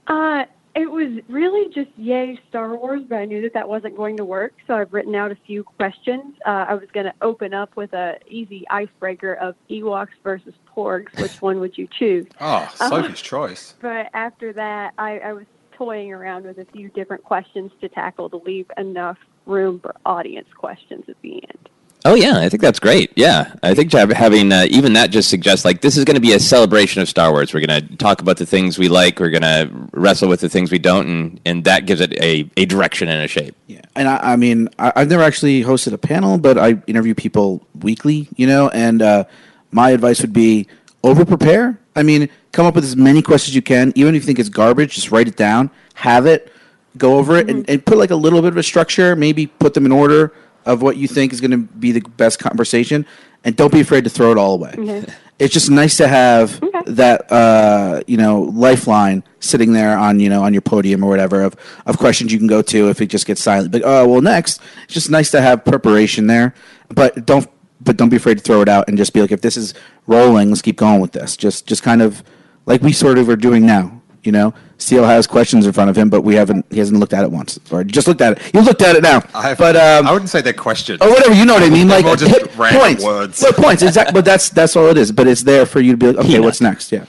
Uh, 0.08 0.46
it 0.76 0.92
was 0.92 1.24
really 1.30 1.74
just 1.74 1.90
yay 1.98 2.38
Star 2.50 2.76
Wars, 2.76 3.02
but 3.08 3.16
I 3.16 3.26
knew 3.26 3.42
that 3.44 3.54
that 3.54 3.70
wasn't 3.70 3.96
going 3.96 4.18
to 4.18 4.26
work, 4.26 4.54
so 4.68 4.74
I've 4.74 4.92
written 4.94 5.16
out 5.16 5.32
a 5.32 5.38
few 5.48 5.64
questions. 5.64 6.36
Uh, 6.46 6.66
I 6.68 6.74
was 6.74 6.90
going 6.94 7.06
to 7.06 7.14
open 7.22 7.54
up 7.54 7.78
with 7.78 7.94
a 7.94 8.16
easy 8.28 8.66
icebreaker 8.70 9.36
of 9.36 9.56
Ewoks 9.70 10.10
versus 10.22 10.54
Porgs. 10.76 11.18
Which 11.22 11.42
one 11.42 11.62
would 11.62 11.78
you 11.78 11.88
choose? 11.98 12.26
Oh, 12.42 12.70
Sophie's 12.76 13.22
choice. 13.22 13.76
But 13.82 14.08
after 14.14 14.52
that, 14.54 14.94
I, 14.98 15.20
I 15.20 15.34
was 15.34 15.46
toying 15.78 16.12
around 16.12 16.46
with 16.46 16.58
a 16.58 16.66
few 16.66 16.90
different 16.90 17.24
questions 17.24 17.72
to 17.80 17.88
tackle 17.88 18.30
to 18.30 18.38
leave 18.38 18.70
enough 18.78 19.18
room 19.46 19.80
for 19.80 19.96
audience 20.06 20.48
questions 20.58 21.06
at 21.08 21.16
the 21.22 21.36
end. 21.36 21.70
Oh 22.08 22.14
yeah, 22.14 22.38
I 22.38 22.50
think 22.50 22.62
that's 22.62 22.80
great. 22.80 23.12
Yeah, 23.16 23.52
I 23.64 23.74
think 23.74 23.92
having 23.92 24.52
uh, 24.52 24.68
even 24.70 24.94
that 24.94 25.10
just 25.10 25.28
suggests 25.28 25.66
like 25.66 25.82
this 25.82 25.98
is 25.98 26.06
going 26.06 26.14
to 26.14 26.22
be 26.22 26.34
a 26.34 26.40
celebration 26.40 27.02
of 27.02 27.10
Star 27.10 27.32
Wars. 27.32 27.52
We're 27.52 27.66
going 27.66 27.88
to 27.88 27.98
talk 27.98 28.22
about 28.22 28.38
the 28.38 28.46
things 28.46 28.78
we 28.78 28.88
like. 28.90 29.20
We're 29.20 29.32
going 29.32 29.42
to 29.42 29.72
wrestle 29.92 30.30
with 30.30 30.40
the 30.40 30.48
things 30.48 30.72
we 30.72 30.78
don't, 30.78 31.08
and 31.08 31.42
and 31.46 31.64
that 31.64 31.88
gives 31.88 32.02
it 32.02 32.14
a, 32.22 32.48
a 32.58 32.66
direction 32.66 33.10
and 33.10 33.24
a 33.24 33.28
shape. 33.28 33.56
Yeah, 33.66 33.82
and 33.96 34.08
I, 34.08 34.18
I 34.34 34.36
mean, 34.36 34.70
I, 34.78 34.94
I've 34.96 35.10
never 35.10 35.24
actually 35.24 35.64
hosted 35.64 35.94
a 35.94 35.98
panel, 35.98 36.38
but 36.38 36.60
I 36.60 36.78
interview 36.86 37.16
people 37.16 37.66
weekly, 37.82 38.30
you 38.36 38.46
know. 38.46 38.70
And 38.70 39.02
uh, 39.02 39.24
my 39.72 39.90
advice 39.90 40.22
would 40.22 40.34
be 40.34 40.68
over 41.04 41.26
prepare. 41.26 41.80
I 41.96 42.04
mean, 42.04 42.30
come 42.52 42.68
up 42.68 42.76
with 42.76 42.84
as 42.84 42.96
many 42.96 43.24
questions 43.24 43.54
as 43.54 43.56
you 43.56 43.64
can, 43.64 43.92
even 43.96 44.14
if 44.14 44.22
you 44.22 44.28
think 44.28 44.38
it's 44.38 44.50
garbage. 44.50 44.94
Just 44.94 45.10
write 45.10 45.28
it 45.28 45.38
down, 45.38 45.72
have 45.96 46.28
it, 46.28 46.54
go 47.00 47.18
over 47.18 47.38
it, 47.38 47.50
and, 47.50 47.68
and 47.68 47.84
put 47.84 47.98
like 47.98 48.12
a 48.12 48.16
little 48.16 48.44
bit 48.44 48.50
of 48.50 48.58
a 48.58 48.64
structure. 48.64 49.16
Maybe 49.16 49.48
put 49.48 49.74
them 49.74 49.88
in 49.88 49.92
order 49.92 50.34
of 50.66 50.82
what 50.82 50.98
you 50.98 51.08
think 51.08 51.34
is 51.34 51.42
going 51.42 51.52
to 51.52 51.58
be 51.58 51.92
the 51.92 52.02
best 52.02 52.40
conversation, 52.40 53.06
and 53.44 53.56
don't 53.56 53.72
be 53.72 53.80
afraid 53.82 54.04
to 54.06 54.10
throw 54.10 54.32
it 54.32 54.38
all 54.38 54.54
away. 54.56 54.74
Okay. 54.78 55.06
It's 55.38 55.54
just 55.54 55.70
nice 55.70 55.98
to 55.98 56.08
have 56.08 56.64
Okay. 56.64 56.80
that 56.94 57.30
uh, 57.32 58.02
you 58.08 58.16
know 58.18 58.42
lifeline 58.42 59.24
sitting 59.42 59.74
there 59.74 59.98
on 59.98 60.20
you 60.22 60.30
know 60.30 60.42
on 60.44 60.54
your 60.54 60.62
podium 60.62 61.04
or 61.04 61.10
whatever 61.10 61.42
of, 61.44 61.56
of 61.86 61.98
questions 61.98 62.32
you 62.32 62.38
can 62.38 62.48
go 62.48 62.62
to 62.62 62.90
if 62.90 63.02
it 63.02 63.08
just 63.08 63.26
gets 63.26 63.42
silent. 63.42 63.72
But 63.72 63.82
oh 63.86 64.08
well, 64.08 64.22
next 64.22 64.62
it's 64.86 64.94
just 64.94 65.10
nice 65.10 65.32
to 65.32 65.42
have 65.42 65.66
preparation 65.66 66.28
there, 66.28 66.54
but 66.90 67.26
don't 67.26 67.50
but 67.82 67.98
don't 67.98 68.08
be 68.10 68.16
afraid 68.16 68.38
to 68.38 68.44
throw 68.44 68.62
it 68.62 68.70
out 68.70 68.88
and 68.88 68.98
just 68.98 69.14
be 69.14 69.20
like 69.22 69.34
if 69.34 69.42
this 69.42 69.58
is 69.58 69.74
rolling, 70.08 70.50
let's 70.50 70.62
keep 70.62 70.78
going 70.78 71.02
with 71.02 71.12
this. 71.12 71.36
Just 71.36 71.68
just 71.68 71.84
kind 71.84 72.02
of 72.02 72.24
like 72.66 72.82
we 72.82 72.94
sort 72.94 73.18
of 73.18 73.28
are 73.28 73.36
doing 73.36 73.66
now. 73.66 74.02
You 74.26 74.32
know, 74.32 74.54
Steele 74.80 75.06
has 75.06 75.28
questions 75.28 75.66
in 75.66 75.72
front 75.72 75.90
of 75.90 75.96
him, 75.96 76.10
but 76.10 76.22
we 76.22 76.36
haven't. 76.36 76.66
He 76.72 76.80
hasn't 76.80 77.00
looked 77.00 77.14
at 77.14 77.24
it 77.24 77.32
once. 77.32 77.60
Or 77.72 77.84
just 77.84 78.08
looked 78.08 78.22
at 78.22 78.38
it. 78.38 78.54
You 78.54 78.62
looked 78.62 78.82
at 78.82 78.96
it 78.96 79.04
now. 79.04 79.22
I've, 79.34 79.58
but 79.58 79.76
um, 79.76 80.08
I 80.08 80.12
wouldn't 80.12 80.30
say 80.30 80.42
they're 80.42 80.54
questions. 80.54 81.02
or 81.02 81.10
whatever. 81.10 81.36
You 81.36 81.46
know 81.46 81.54
what 81.54 81.64
I 81.64 81.70
mean? 81.70 81.88
Like 81.88 82.06
more 82.06 82.16
just 82.16 82.32
hit 82.32 82.56
random 82.58 82.82
points. 82.82 83.04
words. 83.04 83.42
Well, 83.42 83.54
points. 83.54 83.84
Exactly. 83.84 84.14
But 84.14 84.26
that's 84.26 84.50
that's 84.50 84.76
all 84.76 84.88
it 84.88 84.98
is. 84.98 85.12
But 85.12 85.28
it's 85.28 85.44
there 85.44 85.66
for 85.66 85.80
you 85.80 85.92
to 85.92 85.98
be 85.98 86.08
like, 86.08 86.18
okay, 86.18 86.28
Peanut. 86.28 86.44
what's 86.44 86.62
next? 86.62 86.92
Yeah. 86.92 87.06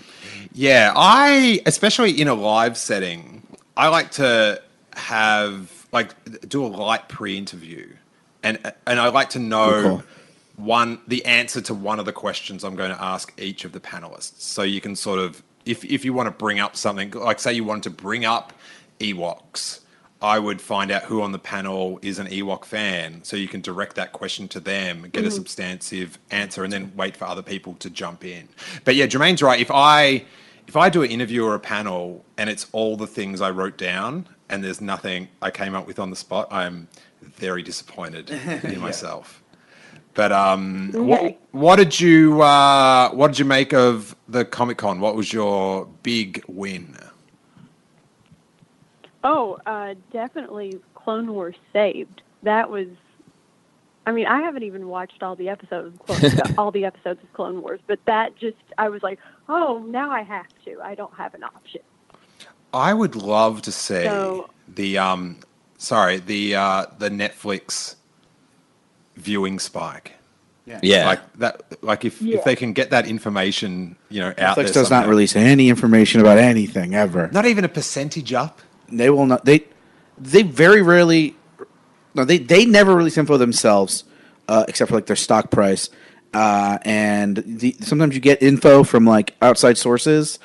Yeah, 0.53 0.93
I 0.97 1.61
especially 1.67 2.19
in 2.19 2.29
a 2.29 2.35
live 2.35 2.79
setting, 2.79 3.47
I 3.77 3.89
like 3.89 4.11
to 4.13 4.63
have 4.95 5.87
like 5.93 6.15
do 6.49 6.65
a 6.65 6.69
light 6.69 7.09
pre-interview, 7.09 7.89
and 8.43 8.59
and 8.87 8.99
I 8.99 9.09
like 9.09 9.31
to 9.31 9.39
know 9.39 9.83
call. 9.83 10.03
one 10.57 10.99
the 11.07 11.25
answer 11.27 11.61
to 11.63 11.75
one 11.75 11.99
of 11.99 12.07
the 12.07 12.13
questions 12.13 12.65
I'm 12.65 12.75
going 12.75 12.91
to 12.91 13.03
ask 13.03 13.33
each 13.39 13.67
of 13.67 13.73
the 13.73 13.81
panelists, 13.81 14.41
so 14.41 14.63
you 14.63 14.81
can 14.81 14.97
sort 14.97 15.19
of 15.19 15.43
if 15.67 15.85
if 15.85 16.05
you 16.05 16.13
want 16.13 16.27
to 16.27 16.31
bring 16.31 16.61
up 16.61 16.77
something 16.77 17.11
like 17.11 17.41
say 17.41 17.53
you 17.53 17.65
wanted 17.65 17.85
to 17.85 17.91
bring 17.91 18.25
up 18.25 18.53
Ewoks. 19.01 19.81
I 20.23 20.39
would 20.39 20.63
find 20.63 20.91
out 20.91 21.03
who 21.03 21.21
on 21.21 21.33
the 21.33 21.39
panel 21.39 21.99
is 22.01 22.19
an 22.19 22.27
Ewok 22.29 22.65
fan, 22.65 23.23
so 23.23 23.37
you 23.37 23.49
can 23.49 23.61
direct 23.61 23.97
that 23.97 24.13
question 24.13 24.49
to 24.49 24.61
them, 24.61 25.03
get 25.13 25.25
a 25.25 25.27
mm-hmm. 25.27 25.37
substantive 25.37 26.19
answer, 26.31 26.65
and 26.65 26.73
then 26.73 26.91
wait 26.97 27.19
for 27.19 27.27
other 27.27 27.43
people 27.43 27.75
to 27.75 27.91
jump 27.91 28.25
in. 28.25 28.49
But 28.85 28.95
yeah, 28.95 29.05
Germain's 29.07 29.43
right. 29.43 29.61
If 29.61 29.71
I 29.71 30.25
if 30.67 30.77
I 30.77 30.89
do 30.89 31.03
an 31.03 31.11
interview 31.11 31.45
or 31.45 31.55
a 31.55 31.61
panel 31.61 32.25
and 32.37 32.51
it's 32.51 32.67
all 32.73 32.97
the 32.97 33.07
things 33.07 33.41
I 33.41 33.51
wrote 33.51 33.77
down 33.77 34.27
and 34.49 34.65
there's 34.65 34.81
nothing 34.81 35.29
I 35.43 35.51
came 35.51 35.75
up 35.75 35.87
with 35.87 35.99
on 35.99 36.11
the 36.11 36.17
spot, 36.17 36.49
I'm 36.51 36.89
very 37.21 37.63
disappointed 37.63 38.31
in 38.31 38.81
myself. 38.81 39.43
But 40.17 40.33
um, 40.33 40.91
what, 40.95 41.21
Okay. 41.21 41.39
what 41.53 41.77
did 41.77 42.01
you 42.01 42.41
uh, 42.43 43.11
what 43.13 43.29
did 43.29 43.39
you 43.39 43.45
make 43.45 43.73
of 43.73 44.17
the 44.29 44.45
Comic 44.45 44.79
Con? 44.79 44.99
What 45.01 45.15
was 45.15 45.33
your 45.33 45.87
big 46.03 46.43
win? 46.49 46.97
Oh, 49.25 49.59
uh, 49.67 49.95
definitely 50.13 50.81
Clone 50.95 51.33
Wars 51.33 51.57
saved. 51.73 52.23
That 52.43 52.71
was. 52.71 52.89
I 54.07 54.13
mean, 54.13 54.27
I 54.27 54.41
haven't 54.41 54.63
even 54.63 54.87
watched 54.87 55.23
all 55.25 55.35
the 55.35 55.49
episodes, 55.49 55.99
of 56.09 56.17
Clone, 56.17 56.55
all 56.57 56.71
the 56.71 56.85
episodes 56.85 57.21
of 57.23 57.33
Clone 57.33 57.61
Wars, 57.61 57.81
but 57.89 57.99
that 58.07 58.37
just, 58.37 58.57
I 58.79 58.89
was 58.89 59.03
like, 59.03 59.19
oh, 59.49 59.85
now 59.89 60.13
I 60.13 60.23
have 60.23 60.47
to. 60.65 60.81
I 60.81 60.95
don't 60.95 61.13
have 61.15 61.35
an 61.35 61.43
option. 61.43 61.81
I 62.73 62.95
would 62.95 63.17
love 63.17 63.63
to 63.63 63.73
see 63.73 64.05
So- 64.05 64.49
the 64.69 64.97
um 64.99 65.39
sorry, 65.77 66.19
the 66.19 66.55
uh 66.55 66.87
the 66.99 67.09
Netflix 67.11 67.97
viewing 69.17 69.59
spike. 69.59 70.13
Yeah, 70.83 71.07
Like 71.07 71.21
that 71.39 71.63
like 71.83 72.05
if, 72.05 72.21
Yeah. 72.21 72.39
if 72.39 72.45
they 72.45 72.57
can 72.57 72.73
get 72.73 72.91
that 72.91 73.07
information, 73.07 73.95
you 74.09 74.21
know, 74.21 74.29
out 74.39 74.57
there 74.57 74.65
Netflix 74.65 74.73
does 74.75 74.91
not 74.91 75.07
release 75.07 75.37
any 75.37 75.69
information 75.69 76.21
about 76.21 76.39
anything 76.39 76.95
ever. 76.95 77.31
not 77.33 77.47
even 77.47 77.65
a 77.65 77.69
percentage 77.69 78.33
up. 78.33 78.61
They 78.89 79.09
will 79.11 79.27
not. 79.27 79.45
They 79.45 79.65
they 80.19 80.43
very 80.43 80.83
rarely. 80.83 81.37
No, 82.15 82.25
they 82.25 82.39
they 82.39 82.65
never 82.67 82.97
release 82.97 83.17
info 83.17 83.37
themselves, 83.37 84.05
uh, 84.49 84.65
except 84.67 84.89
for 84.89 84.97
like 84.97 85.07
their 85.07 85.17
stock 85.17 85.51
price. 85.53 85.89
Uh, 86.35 86.79
and 86.83 87.37
the, 87.47 87.77
sometimes 87.81 88.15
you 88.15 88.21
get 88.21 88.43
info 88.43 88.83
from 88.83 89.05
like 89.05 89.35
outside 89.43 89.79
sources, 89.79 90.39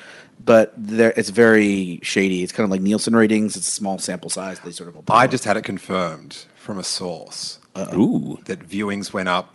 but 0.44 0.72
there 0.76 1.12
it's 1.16 1.30
very 1.30 1.98
shady. 2.02 2.42
It's 2.44 2.52
kind 2.52 2.64
of 2.64 2.70
like 2.70 2.80
Nielsen 2.80 3.14
ratings. 3.16 3.56
It's 3.56 3.66
a 3.66 3.70
small 3.72 3.98
sample 3.98 4.30
size. 4.30 4.60
They 4.60 4.70
sort 4.70 4.88
of. 4.88 5.02
I 5.10 5.26
just 5.26 5.44
had 5.44 5.56
it 5.56 5.62
confirmed 5.64 6.44
from 6.54 6.78
a 6.78 6.84
source 6.84 7.58
ooh, 7.76 8.38
that 8.46 8.60
viewings 8.68 9.12
went 9.12 9.28
up 9.28 9.54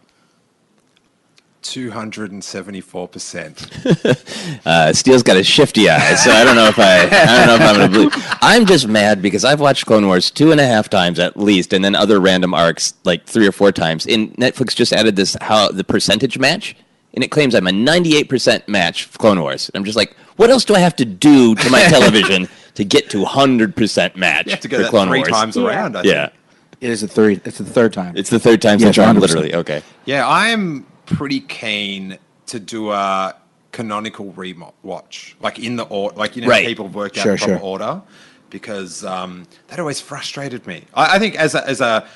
274%. 1.63 4.61
uh, 4.65 4.93
Steele's 4.93 5.23
got 5.23 5.35
a 5.37 5.43
shifty 5.43 5.89
eye, 5.89 6.15
so 6.15 6.31
I 6.31 6.43
don't 6.45 6.55
know 6.55 6.67
if 6.67 6.79
I, 6.79 7.03
I 7.05 7.45
don't 7.45 7.47
know 7.47 7.55
if 7.55 7.61
I'm 7.61 7.75
gonna 7.75 7.89
believe. 7.89 8.11
I'm 8.41 8.65
just 8.65 8.87
mad 8.87 9.21
because 9.21 9.43
I've 9.45 9.59
watched 9.59 9.85
Clone 9.85 10.05
Wars 10.07 10.31
two 10.31 10.51
and 10.51 10.59
a 10.61 10.65
half 10.67 10.89
times 10.89 11.19
at 11.19 11.37
least, 11.37 11.73
and 11.73 11.83
then 11.83 11.95
other 11.95 12.19
random 12.19 12.53
arcs 12.53 12.93
like 13.03 13.25
three 13.25 13.47
or 13.47 13.51
four 13.51 13.71
times. 13.71 14.05
And 14.07 14.33
Netflix 14.35 14.75
just 14.75 14.93
added 14.93 15.15
this 15.15 15.35
how 15.41 15.69
the 15.69 15.83
percentage 15.83 16.37
match, 16.39 16.75
and 17.13 17.23
it 17.23 17.29
claims 17.31 17.53
I'm 17.55 17.67
a 17.67 17.71
98% 17.71 18.67
match 18.67 19.03
for 19.05 19.17
Clone 19.19 19.41
Wars. 19.41 19.69
And 19.69 19.79
I'm 19.81 19.85
just 19.85 19.97
like, 19.97 20.15
what 20.37 20.49
else 20.49 20.63
do 20.65 20.75
I 20.75 20.79
have 20.79 20.95
to 20.97 21.05
do 21.05 21.55
to 21.55 21.69
my 21.69 21.81
television 21.89 22.47
to 22.75 22.85
get 22.85 23.09
to 23.09 23.23
100% 23.25 24.15
match 24.15 24.45
You 24.45 24.51
have 24.51 24.59
to 24.61 24.69
for 24.69 24.77
go 24.77 24.83
that 24.83 24.89
Clone 24.89 25.07
three 25.07 25.19
Wars? 25.19 25.23
times 25.23 25.55
Yeah. 25.55 25.57
around. 25.57 25.97
I 25.97 26.03
Yeah, 26.03 26.27
think. 26.29 26.36
It 26.79 26.89
is 26.89 27.01
the 27.01 27.07
third. 27.07 27.41
It's 27.45 27.57
the 27.57 27.65
third 27.65 27.93
time. 27.93 28.15
it's 28.15 28.29
the 28.29 28.39
third 28.39 28.61
time 28.61 28.79
Yeah, 28.79 28.87
since 28.87 28.97
round, 28.99 29.17
100%. 29.17 29.21
literally. 29.21 29.55
Okay. 29.55 29.81
Yeah, 30.05 30.27
I 30.27 30.47
am 30.49 30.85
pretty 31.05 31.39
keen 31.41 32.17
to 32.47 32.59
do 32.59 32.91
a 32.91 33.35
canonical 33.71 34.31
rewatch, 34.33 35.33
like 35.41 35.59
in 35.59 35.75
the 35.75 35.83
order, 35.85 36.15
like 36.17 36.35
you 36.35 36.41
know, 36.43 36.47
Right. 36.49 36.65
people 36.67 36.87
work 36.87 37.17
out 37.17 37.23
Sure, 37.23 37.33
the 37.33 37.37
proper 37.39 37.57
sure. 37.59 37.65
order, 37.65 38.01
because 38.49 39.03
um, 39.03 39.45
that 39.67 39.79
always 39.79 39.99
frustrated 39.99 40.65
me. 40.67 40.85
I, 40.93 41.15
I 41.15 41.19
think 41.19 41.35
as 41.35 41.55
a, 41.55 41.67
as 41.67 41.81
a 41.81 42.07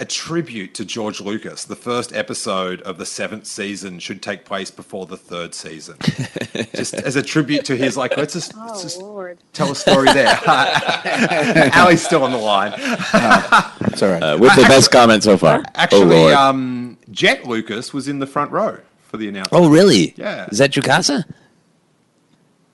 a 0.00 0.04
tribute 0.06 0.72
to 0.74 0.84
George 0.84 1.20
Lucas, 1.20 1.64
the 1.64 1.76
first 1.76 2.12
episode 2.14 2.80
of 2.82 2.96
the 2.96 3.04
seventh 3.04 3.46
season 3.46 3.98
should 3.98 4.22
take 4.22 4.44
place 4.46 4.70
before 4.70 5.04
the 5.06 5.16
third 5.16 5.54
season, 5.54 5.96
just 6.74 6.94
as 6.94 7.16
a 7.16 7.22
tribute 7.22 7.64
to 7.66 7.76
his 7.76 7.96
like. 7.96 8.16
Let's 8.16 8.32
just, 8.32 8.56
let's 8.56 8.80
Oh 8.80 8.82
just 8.82 9.42
tell 9.52 9.70
a 9.70 9.74
story 9.76 10.12
there. 10.12 10.38
Ali's 11.74 12.04
still 12.04 12.22
on 12.24 12.32
the 12.32 12.38
line. 12.38 12.72
It's 12.76 14.02
all 14.02 14.10
right. 14.10 14.22
Uh, 14.22 14.38
with 14.40 14.54
the 14.56 14.62
best 14.62 14.90
comment 14.90 15.22
so 15.22 15.36
far. 15.36 15.58
oh, 15.58 15.70
Actually, 15.74 16.04
Lord. 16.06 16.34
um, 16.34 16.98
Jett 17.10 17.46
Lucas 17.46 17.92
was 17.92 18.08
in 18.08 18.18
the 18.20 18.26
front 18.26 18.50
row 18.50 18.78
for 19.02 19.18
the 19.18 19.28
announcement. 19.28 19.64
oh, 19.64 19.68
really? 19.68 20.14
Yeah. 20.16 20.46
Is 20.50 20.58
that 20.58 20.70
Jukassa? 20.70 21.24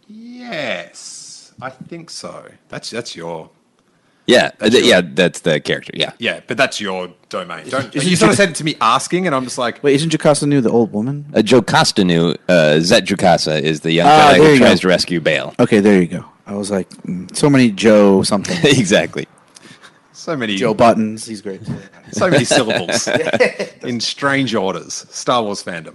Yes, 0.07 1.53
I 1.61 1.71
think 1.71 2.11
so. 2.11 2.49
That's 2.69 2.91
that's 2.91 3.17
your 3.17 3.51
Yeah. 4.27 4.51
That's 4.59 4.75
th- 4.75 4.85
yeah, 4.85 5.01
that's 5.05 5.41
the 5.41 5.61
character. 5.61 5.93
Yeah. 5.95 6.13
yeah, 6.19 6.41
but 6.47 6.57
that's 6.57 6.81
your 6.81 7.09
domain. 7.29 7.69
Don't 7.69 7.95
you 7.95 8.17
sort 8.17 8.31
of 8.33 8.37
said 8.43 8.51
it 8.51 8.55
to 8.57 8.65
me 8.65 8.75
asking, 8.81 9.27
and 9.27 9.35
I'm 9.35 9.45
just 9.45 9.59
like, 9.59 9.83
Wait, 9.85 9.95
isn't 9.95 10.11
Jocasta 10.11 10.47
Nu 10.47 10.61
the 10.61 10.71
old 10.71 10.93
woman? 10.93 11.27
Uh, 11.35 11.43
Jocasta 11.43 12.05
Nu 12.05 12.35
uh, 12.49 12.81
Zett 12.81 13.05
Jukassa 13.05 13.61
is 13.61 13.81
the 13.81 13.93
young 13.93 14.07
Ah, 14.09 14.33
guy 14.33 14.39
there 14.39 14.47
who 14.49 14.53
you 14.55 14.59
tries 14.59 14.79
go. 14.79 14.83
to 14.83 14.89
rescue 14.89 15.21
Bail. 15.21 15.55
Okay, 15.61 15.81
there 15.81 16.01
you 16.01 16.09
go. 16.09 16.25
I 16.47 16.55
was 16.55 16.71
like, 16.71 16.89
mm, 17.05 17.35
so 17.37 17.49
many 17.51 17.71
Joe 17.71 18.23
something. 18.23 18.57
exactly. 18.65 19.27
so 20.13 20.37
many 20.37 20.57
Joe 20.57 20.75
Buttons. 20.75 21.25
He's 21.27 21.41
great. 21.43 21.61
so 22.13 22.29
many 22.31 22.45
syllables 22.57 23.09
in 23.83 24.01
strange 24.01 24.55
orders. 24.55 25.07
Star 25.11 25.43
Wars 25.43 25.63
fandom. 25.63 25.95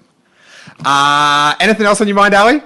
Uh, 0.86 1.54
anything 1.60 1.86
else 1.86 2.00
on 2.02 2.08
your 2.08 2.16
mind, 2.16 2.34
Ali? 2.34 2.62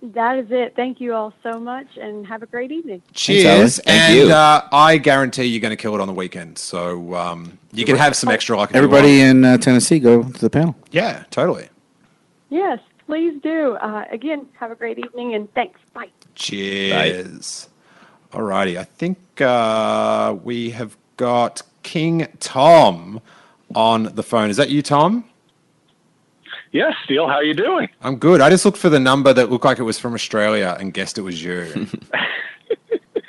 That 0.00 0.38
is 0.38 0.46
it. 0.50 0.76
Thank 0.76 1.00
you 1.00 1.12
all 1.12 1.32
so 1.42 1.58
much, 1.58 1.86
and 2.00 2.24
have 2.26 2.42
a 2.42 2.46
great 2.46 2.70
evening. 2.70 3.02
Cheers, 3.14 3.80
Thank 3.80 4.00
and 4.00 4.14
you. 4.14 4.32
Uh, 4.32 4.66
I 4.70 4.96
guarantee 4.98 5.44
you're 5.44 5.60
going 5.60 5.76
to 5.76 5.76
kill 5.76 5.94
it 5.94 6.00
on 6.00 6.06
the 6.06 6.14
weekend. 6.14 6.56
So 6.56 7.14
um, 7.16 7.58
you 7.72 7.84
can 7.84 7.96
have 7.96 8.14
some 8.14 8.30
extra 8.30 8.56
luck. 8.56 8.70
Everybody 8.74 9.20
in 9.20 9.44
uh, 9.44 9.58
Tennessee, 9.58 9.98
go 9.98 10.22
to 10.22 10.40
the 10.40 10.50
panel. 10.50 10.76
yeah, 10.92 11.24
totally. 11.30 11.68
Yes, 12.48 12.78
please 13.06 13.40
do. 13.42 13.72
Uh, 13.74 14.04
again, 14.10 14.46
have 14.58 14.70
a 14.70 14.76
great 14.76 14.98
evening, 14.98 15.34
and 15.34 15.52
thanks. 15.54 15.80
Bye. 15.92 16.10
Cheers. 16.36 17.68
Alrighty, 18.32 18.78
I 18.78 18.84
think 18.84 19.18
uh, 19.40 20.36
we 20.44 20.70
have 20.70 20.96
got 21.16 21.62
King 21.82 22.28
Tom 22.38 23.20
on 23.74 24.14
the 24.14 24.22
phone. 24.22 24.50
Is 24.50 24.58
that 24.58 24.70
you, 24.70 24.82
Tom? 24.82 25.24
Yes, 26.72 26.94
Steele, 27.04 27.26
how 27.26 27.34
are 27.34 27.44
you 27.44 27.54
doing? 27.54 27.88
I'm 28.02 28.16
good. 28.16 28.40
I 28.40 28.50
just 28.50 28.64
looked 28.64 28.78
for 28.78 28.90
the 28.90 29.00
number 29.00 29.32
that 29.32 29.50
looked 29.50 29.64
like 29.64 29.78
it 29.78 29.84
was 29.84 29.98
from 29.98 30.14
Australia 30.14 30.76
and 30.78 30.92
guessed 30.92 31.18
it 31.18 31.22
was 31.22 31.42
you. 31.42 31.62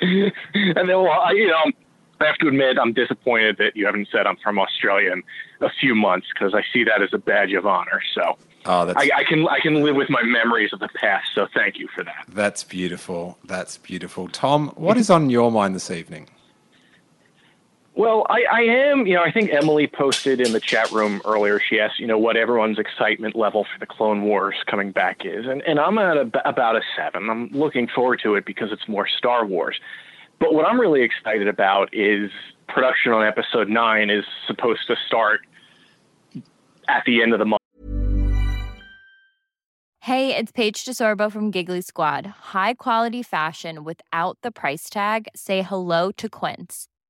and 0.00 0.32
then, 0.76 0.88
well, 0.88 1.10
I, 1.10 1.32
you 1.32 1.48
know, 1.48 1.72
I 2.20 2.26
have 2.26 2.36
to 2.38 2.48
admit, 2.48 2.78
I'm 2.78 2.92
disappointed 2.92 3.56
that 3.58 3.76
you 3.76 3.86
haven't 3.86 4.08
said 4.12 4.26
I'm 4.26 4.36
from 4.36 4.58
Australia 4.58 5.12
in 5.12 5.22
a 5.60 5.70
few 5.80 5.94
months 5.94 6.26
because 6.32 6.54
I 6.54 6.62
see 6.72 6.84
that 6.84 7.02
as 7.02 7.10
a 7.12 7.18
badge 7.18 7.52
of 7.52 7.66
honor. 7.66 8.02
So 8.14 8.36
oh, 8.66 8.86
that's 8.86 8.98
I, 8.98 9.10
I 9.20 9.24
can 9.24 9.48
I 9.48 9.58
can 9.60 9.82
live 9.82 9.96
with 9.96 10.10
my 10.10 10.22
memories 10.22 10.72
of 10.72 10.80
the 10.80 10.88
past. 10.88 11.28
So 11.34 11.46
thank 11.54 11.78
you 11.78 11.88
for 11.94 12.04
that. 12.04 12.26
that's 12.28 12.62
beautiful. 12.62 13.38
That's 13.44 13.78
beautiful. 13.78 14.28
Tom, 14.28 14.68
what 14.76 14.96
is 14.98 15.08
on 15.08 15.30
your 15.30 15.50
mind 15.50 15.74
this 15.74 15.90
evening? 15.90 16.28
Well, 18.00 18.26
I, 18.30 18.44
I 18.50 18.60
am, 18.62 19.06
you 19.06 19.14
know, 19.14 19.22
I 19.22 19.30
think 19.30 19.52
Emily 19.52 19.86
posted 19.86 20.40
in 20.40 20.52
the 20.52 20.60
chat 20.60 20.90
room 20.90 21.20
earlier. 21.26 21.60
She 21.60 21.78
asked, 21.78 22.00
you 22.00 22.06
know, 22.06 22.16
what 22.16 22.34
everyone's 22.34 22.78
excitement 22.78 23.36
level 23.36 23.64
for 23.64 23.78
the 23.78 23.84
Clone 23.84 24.22
Wars 24.22 24.54
coming 24.64 24.90
back 24.90 25.26
is, 25.26 25.44
and 25.44 25.60
and 25.66 25.78
I'm 25.78 25.98
at 25.98 26.16
a, 26.16 26.48
about 26.48 26.76
a 26.76 26.80
seven. 26.96 27.28
I'm 27.28 27.48
looking 27.48 27.88
forward 27.94 28.20
to 28.22 28.36
it 28.36 28.46
because 28.46 28.72
it's 28.72 28.88
more 28.88 29.06
Star 29.06 29.44
Wars. 29.44 29.78
But 30.38 30.54
what 30.54 30.64
I'm 30.64 30.80
really 30.80 31.02
excited 31.02 31.46
about 31.46 31.90
is 31.92 32.30
production 32.68 33.12
on 33.12 33.22
Episode 33.22 33.68
Nine 33.68 34.08
is 34.08 34.24
supposed 34.46 34.86
to 34.86 34.96
start 35.06 35.40
at 36.88 37.02
the 37.04 37.20
end 37.20 37.34
of 37.34 37.38
the 37.38 37.44
month. 37.44 37.60
Hey, 39.98 40.34
it's 40.34 40.52
Paige 40.52 40.86
DeSorbo 40.86 41.30
from 41.30 41.50
Giggly 41.50 41.82
Squad. 41.82 42.24
High 42.24 42.72
quality 42.72 43.22
fashion 43.22 43.84
without 43.84 44.38
the 44.40 44.50
price 44.50 44.88
tag. 44.88 45.28
Say 45.36 45.60
hello 45.60 46.10
to 46.12 46.30
Quince. 46.30 46.88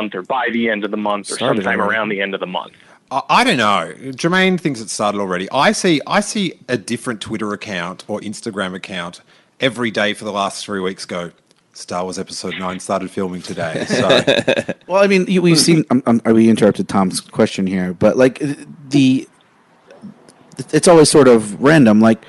Month 0.00 0.14
or 0.14 0.22
by 0.22 0.48
the 0.50 0.68
end 0.70 0.84
of 0.84 0.90
the 0.90 0.96
month 0.96 1.30
or 1.30 1.34
Started 1.34 1.62
sometime 1.64 1.80
already. 1.80 1.96
around 1.96 2.08
the 2.08 2.20
end 2.22 2.32
of 2.34 2.40
the 2.40 2.46
month. 2.46 2.72
I, 3.10 3.22
I 3.28 3.44
don't 3.44 3.56
know. 3.58 3.92
Germain 4.14 4.56
thinks 4.56 4.80
it 4.80 4.88
started 4.88 5.18
already. 5.20 5.50
I 5.50 5.72
see. 5.72 6.00
I 6.06 6.20
see 6.20 6.54
a 6.68 6.76
different 6.78 7.20
Twitter 7.20 7.52
account 7.52 8.04
or 8.08 8.20
Instagram 8.20 8.74
account 8.74 9.20
every 9.60 9.90
day 9.90 10.14
for 10.14 10.24
the 10.24 10.32
last 10.32 10.64
three 10.64 10.80
weeks. 10.80 11.04
Go. 11.04 11.32
Star 11.72 12.02
Wars 12.02 12.18
Episode 12.18 12.54
Nine 12.58 12.80
started 12.80 13.10
filming 13.10 13.42
today. 13.42 13.86
So 13.88 14.08
Well, 14.86 15.02
I 15.02 15.06
mean, 15.06 15.24
we've 15.42 15.58
seen. 15.58 15.84
Um, 15.90 16.02
um, 16.06 16.20
we 16.24 16.48
interrupted 16.50 16.88
Tom's 16.88 17.20
question 17.20 17.66
here, 17.66 17.92
but 17.94 18.16
like 18.16 18.38
the, 18.88 19.28
it's 20.72 20.88
always 20.88 21.08
sort 21.10 21.28
of 21.28 21.60
random. 21.62 22.00
Like, 22.00 22.24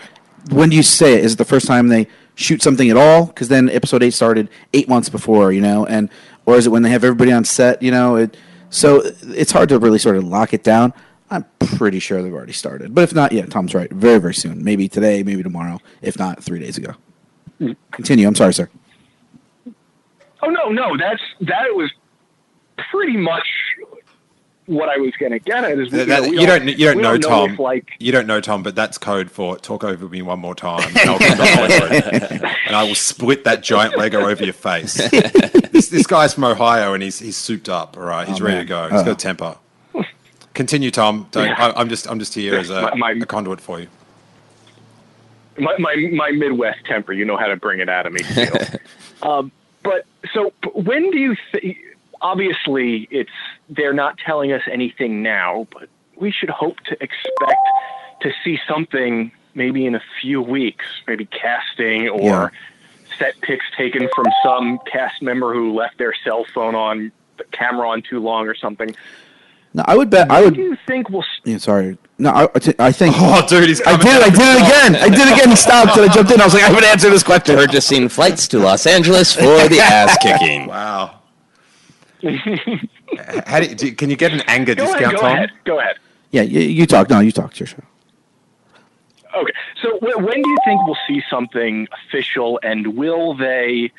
when 0.52 0.70
do 0.70 0.76
you 0.76 0.84
say 0.84 1.14
it? 1.16 1.26
Is 1.26 1.34
it 1.34 1.38
the 1.38 1.46
first 1.46 1.68
time 1.68 1.88
they 1.88 2.08
shoot 2.36 2.62
something 2.62 2.90
at 2.90 2.98
all? 2.98 3.26
Because 3.26 3.48
then 3.48 3.70
Episode 3.70 4.04
Eight 4.04 4.14
started 4.14 4.48
eight 4.74 4.88
months 4.88 5.10
before, 5.10 5.52
you 5.52 5.62
know, 5.62 5.86
and 5.86 6.10
or 6.46 6.56
is 6.56 6.68
it 6.68 6.70
when 6.70 6.84
they 6.84 6.90
have 6.90 7.04
everybody 7.04 7.32
on 7.32 7.46
set? 7.46 7.82
You 7.82 7.92
know, 7.92 8.16
it. 8.16 8.38
So 8.70 9.02
it's 9.22 9.52
hard 9.52 9.70
to 9.70 9.80
really 9.80 10.00
sort 10.00 10.16
of 10.16 10.24
lock 10.24 10.54
it 10.54 10.64
down. 10.64 10.94
I'm 11.30 11.46
pretty 11.60 12.00
sure 12.00 12.22
they've 12.22 12.34
already 12.34 12.54
started, 12.54 12.94
but 12.94 13.04
if 13.04 13.16
not, 13.16 13.32
yeah, 13.32 13.46
Tom's 13.46 13.74
right. 13.74 13.90
Very, 13.90 14.20
very 14.20 14.34
soon. 14.34 14.64
Maybe 14.64 14.90
today, 14.90 15.24
maybe 15.24 15.44
tomorrow. 15.44 15.80
If 16.02 16.20
not, 16.20 16.44
three 16.44 16.60
days 16.60 16.78
ago. 16.78 16.94
Mm. 17.62 17.78
Continue. 17.92 18.28
I'm 18.28 18.36
sorry, 18.36 18.54
sir. 18.54 18.70
Oh 20.44 20.50
no, 20.50 20.70
no, 20.70 20.98
that's 20.98 21.22
that 21.42 21.74
was 21.74 21.92
pretty 22.90 23.18
much 23.18 23.48
what 24.68 24.90
I 24.90 24.98
was 24.98 25.12
going 25.20 25.32
to 25.32 25.40
get 25.40 25.64
at. 25.64 25.78
Is 25.80 25.92
we- 25.92 25.98
That- 26.00 26.08
that- 26.08 26.22
we 26.24 26.40
you 26.40 26.46
don't. 26.46 26.68
You 26.68 26.86
don't 26.88 26.98
we 26.98 27.02
know 27.04 27.18
Tom. 27.18 27.52
if, 27.52 27.60
like 27.60 27.92
you 28.00 28.12
don't 28.12 28.28
know 28.28 28.40
Tom, 28.42 28.64
but 28.64 28.76
that's 28.76 28.98
code 28.98 29.30
for 29.32 29.58
talk 29.58 29.84
over 29.84 30.08
me 30.08 30.22
one 30.22 30.40
more 30.40 30.56
time, 30.56 30.88
and, 30.98 30.98
I'll 31.10 31.20
give 31.20 31.38
the 31.38 31.44
Lego. 31.44 32.46
and 32.68 32.76
I 32.76 32.84
will 32.84 32.96
split 32.96 33.44
that 33.46 33.62
giant 33.64 33.98
Lego 33.98 34.22
over 34.28 34.44
your 34.44 34.54
face. 34.54 34.94
this, 35.72 35.90
this 35.90 36.06
guy's 36.08 36.34
from 36.34 36.44
Ohio, 36.46 36.94
and 36.94 37.02
he's 37.04 37.20
he's 37.20 37.38
souped 37.38 37.70
up. 37.70 37.98
All 37.98 38.04
right, 38.04 38.28
he's 38.28 38.40
Oh, 38.42 38.46
ready 38.46 38.58
man. 38.58 38.66
to 38.66 38.70
go. 38.70 38.90
He's 38.90 39.02
Oh. 39.02 39.06
got 39.06 39.12
a 39.12 39.16
temper. 39.16 39.56
Continue, 40.54 40.92
Tom. 40.92 41.28
Don't, 41.32 41.48
I, 41.50 41.72
I'm 41.72 41.88
just 41.90 42.10
I'm 42.10 42.20
just 42.20 42.34
here 42.34 42.56
as 42.56 42.70
a, 42.70 42.82
My- 42.82 43.14
my- 43.14 43.20
a 43.22 43.26
conduit 43.26 43.62
for 43.62 43.80
you. 43.80 43.88
my, 45.58 45.76
my 45.80 45.96
my 46.14 46.32
Midwest 46.32 46.86
temper, 46.86 47.14
you 47.14 47.26
know 47.26 47.38
how 47.38 47.48
to 47.48 47.56
bring 47.56 47.80
it 47.80 47.90
out 47.90 48.06
of 48.06 48.14
me. 48.14 48.22
Um, 49.24 49.52
but 49.84 50.06
so 50.34 50.52
p- 50.64 50.70
when 50.74 51.12
do 51.12 51.20
you 51.20 51.36
think? 51.52 51.78
Obviously, 52.22 53.08
it's 53.12 53.32
they're 53.70 53.94
not 53.94 54.18
telling 54.18 54.52
us 54.52 54.62
anything 54.72 55.24
now, 55.24 55.68
but 55.72 55.90
we 56.16 56.32
should 56.32 56.50
hope 56.50 56.80
to 56.82 56.94
expect 57.04 57.60
to 58.22 58.32
see 58.44 58.60
something 58.68 59.32
maybe 59.56 59.86
in 59.86 59.96
a 59.96 60.02
few 60.22 60.42
weeks, 60.42 60.86
maybe 61.08 61.26
casting 61.26 62.08
or 62.10 62.22
Yeah. 62.22 62.50
set 63.18 63.40
pics 63.42 63.66
taken 63.76 64.08
from 64.16 64.26
some 64.44 64.80
cast 64.92 65.22
member 65.22 65.54
who 65.54 65.74
left 65.74 65.98
their 65.98 66.14
cell 66.24 66.46
phone 66.54 66.76
on 66.76 67.12
the 67.38 67.44
camera 67.46 67.90
on 67.90 68.02
too 68.04 68.20
long 68.20 68.48
or 68.48 68.54
something. 68.56 68.96
No, 69.74 69.84
I 69.88 69.96
would 69.98 70.10
bet. 70.10 70.30
I 70.30 70.42
would. 70.44 70.54
do 70.54 70.62
you 70.62 70.78
think 70.86 71.10
we'll? 71.10 71.22
s- 71.24 71.40
Yeah, 71.46 71.58
sorry. 71.58 71.98
No, 72.20 72.30
I, 72.30 72.44
I 72.78 72.92
think. 72.92 73.16
Oh, 73.20 73.46
dude, 73.48 73.68
he's 73.70 73.82
I 73.82 73.96
did 73.98 74.06
it. 74.08 74.24
I 74.24 74.30
did 74.30 74.42
it 74.42 74.68
again. 74.68 74.96
I 74.98 75.10
did 75.10 75.28
it 75.28 75.34
again. 75.34 75.50
He 75.50 75.56
stopped 75.56 75.98
and 75.98 76.10
I 76.10 76.14
jumped 76.14 76.32
in. 76.32 76.40
I 76.42 76.44
was 76.46 76.54
like, 76.54 76.64
I 76.64 76.74
would 76.74 76.84
answer 76.84 77.10
this 77.10 77.24
question. 77.24 77.56
Purchasing 77.56 78.10
flights 78.10 78.48
to 78.50 78.60
Los 78.60 78.86
Angeles 78.86 79.34
for 79.34 79.68
the 79.70 79.80
ass 79.80 80.18
kicking. 80.22 80.68
Wow. 80.68 81.21
How 83.48 83.60
do 83.60 83.68
you, 83.68 83.76
do, 83.76 83.92
can 83.94 84.10
you 84.10 84.16
get 84.16 84.32
an 84.32 84.42
anger 84.48 84.76
Go 84.76 84.86
discount, 84.86 85.04
ahead. 85.04 85.16
Go 85.16 85.22
Tom? 85.22 85.32
ahead. 85.32 85.52
Go 85.66 85.80
ahead. 85.80 85.96
Yeah, 86.32 86.44
you, 86.44 86.62
you 86.62 86.86
talk. 86.86 87.10
No, 87.10 87.20
you 87.20 87.32
talk. 87.32 87.54
Sure, 87.54 87.68
sure. 87.68 87.84
Okay. 89.36 89.54
So 89.82 89.98
wh- 90.00 90.18
when 90.24 90.42
do 90.42 90.50
you 90.50 90.58
think 90.66 90.86
we'll 90.86 90.98
see 91.08 91.22
something 91.30 91.88
official, 92.08 92.60
and 92.64 92.96
will 92.96 93.34
they? 93.34 93.92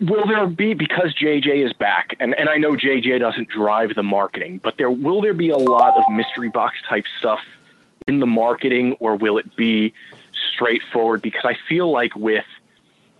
Will 0.00 0.26
there 0.26 0.46
be 0.46 0.74
because 0.74 1.14
JJ 1.14 1.64
is 1.64 1.72
back, 1.72 2.16
and, 2.20 2.34
and 2.34 2.48
I 2.48 2.56
know 2.56 2.72
JJ 2.72 3.20
doesn't 3.20 3.48
drive 3.48 3.94
the 3.94 4.02
marketing, 4.02 4.60
but 4.62 4.76
there 4.76 4.90
will 4.90 5.20
there 5.20 5.34
be 5.34 5.50
a 5.50 5.56
lot 5.56 5.96
of 5.96 6.04
mystery 6.12 6.48
box 6.48 6.76
type 6.88 7.04
stuff 7.18 7.40
in 8.06 8.20
the 8.20 8.26
marketing 8.26 8.96
or 9.00 9.16
will 9.16 9.38
it 9.38 9.56
be 9.56 9.94
straightforward? 10.52 11.22
Because 11.22 11.44
I 11.44 11.56
feel 11.68 11.90
like 11.90 12.14
with 12.16 12.44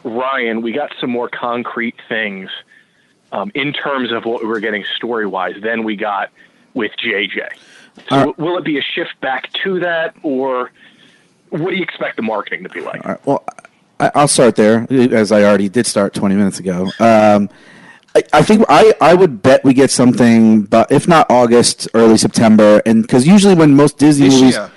Ryan, 0.02 0.60
we 0.62 0.72
got 0.72 0.92
some 1.00 1.10
more 1.10 1.28
concrete 1.28 1.94
things 2.08 2.50
um, 3.34 3.50
in 3.54 3.72
terms 3.72 4.12
of 4.12 4.24
what 4.24 4.42
we 4.42 4.48
were 4.48 4.60
getting 4.60 4.84
story 4.96 5.26
wise 5.26 5.56
than 5.60 5.82
we 5.82 5.96
got 5.96 6.30
with 6.72 6.92
JJ. 7.04 7.48
So 8.08 8.34
will 8.38 8.56
it 8.58 8.64
be 8.64 8.78
a 8.78 8.82
shift 8.82 9.20
back 9.20 9.52
to 9.64 9.80
that, 9.80 10.14
or 10.22 10.70
what 11.50 11.70
do 11.70 11.76
you 11.76 11.82
expect 11.82 12.16
the 12.16 12.22
marketing 12.22 12.62
to 12.62 12.68
be 12.68 12.80
like? 12.80 13.04
All 13.04 13.12
right, 13.12 13.26
well, 13.26 13.44
I, 13.98 14.10
I'll 14.14 14.28
start 14.28 14.56
there, 14.56 14.86
as 14.90 15.32
I 15.32 15.42
already 15.42 15.68
did 15.68 15.86
start 15.86 16.14
20 16.14 16.34
minutes 16.34 16.60
ago. 16.60 16.90
Um, 17.00 17.50
I, 18.16 18.22
I 18.32 18.42
think 18.42 18.64
I, 18.68 18.94
I 19.00 19.14
would 19.14 19.42
bet 19.42 19.64
we 19.64 19.74
get 19.74 19.90
something, 19.90 20.62
but 20.62 20.90
if 20.92 21.08
not 21.08 21.28
August, 21.30 21.88
early 21.94 22.16
September, 22.16 22.82
and 22.86 23.02
because 23.02 23.26
usually 23.26 23.54
when 23.54 23.74
most 23.74 23.98
Disney 23.98 24.28
This 24.28 24.40
movies 24.40 24.54
year. 24.56 24.70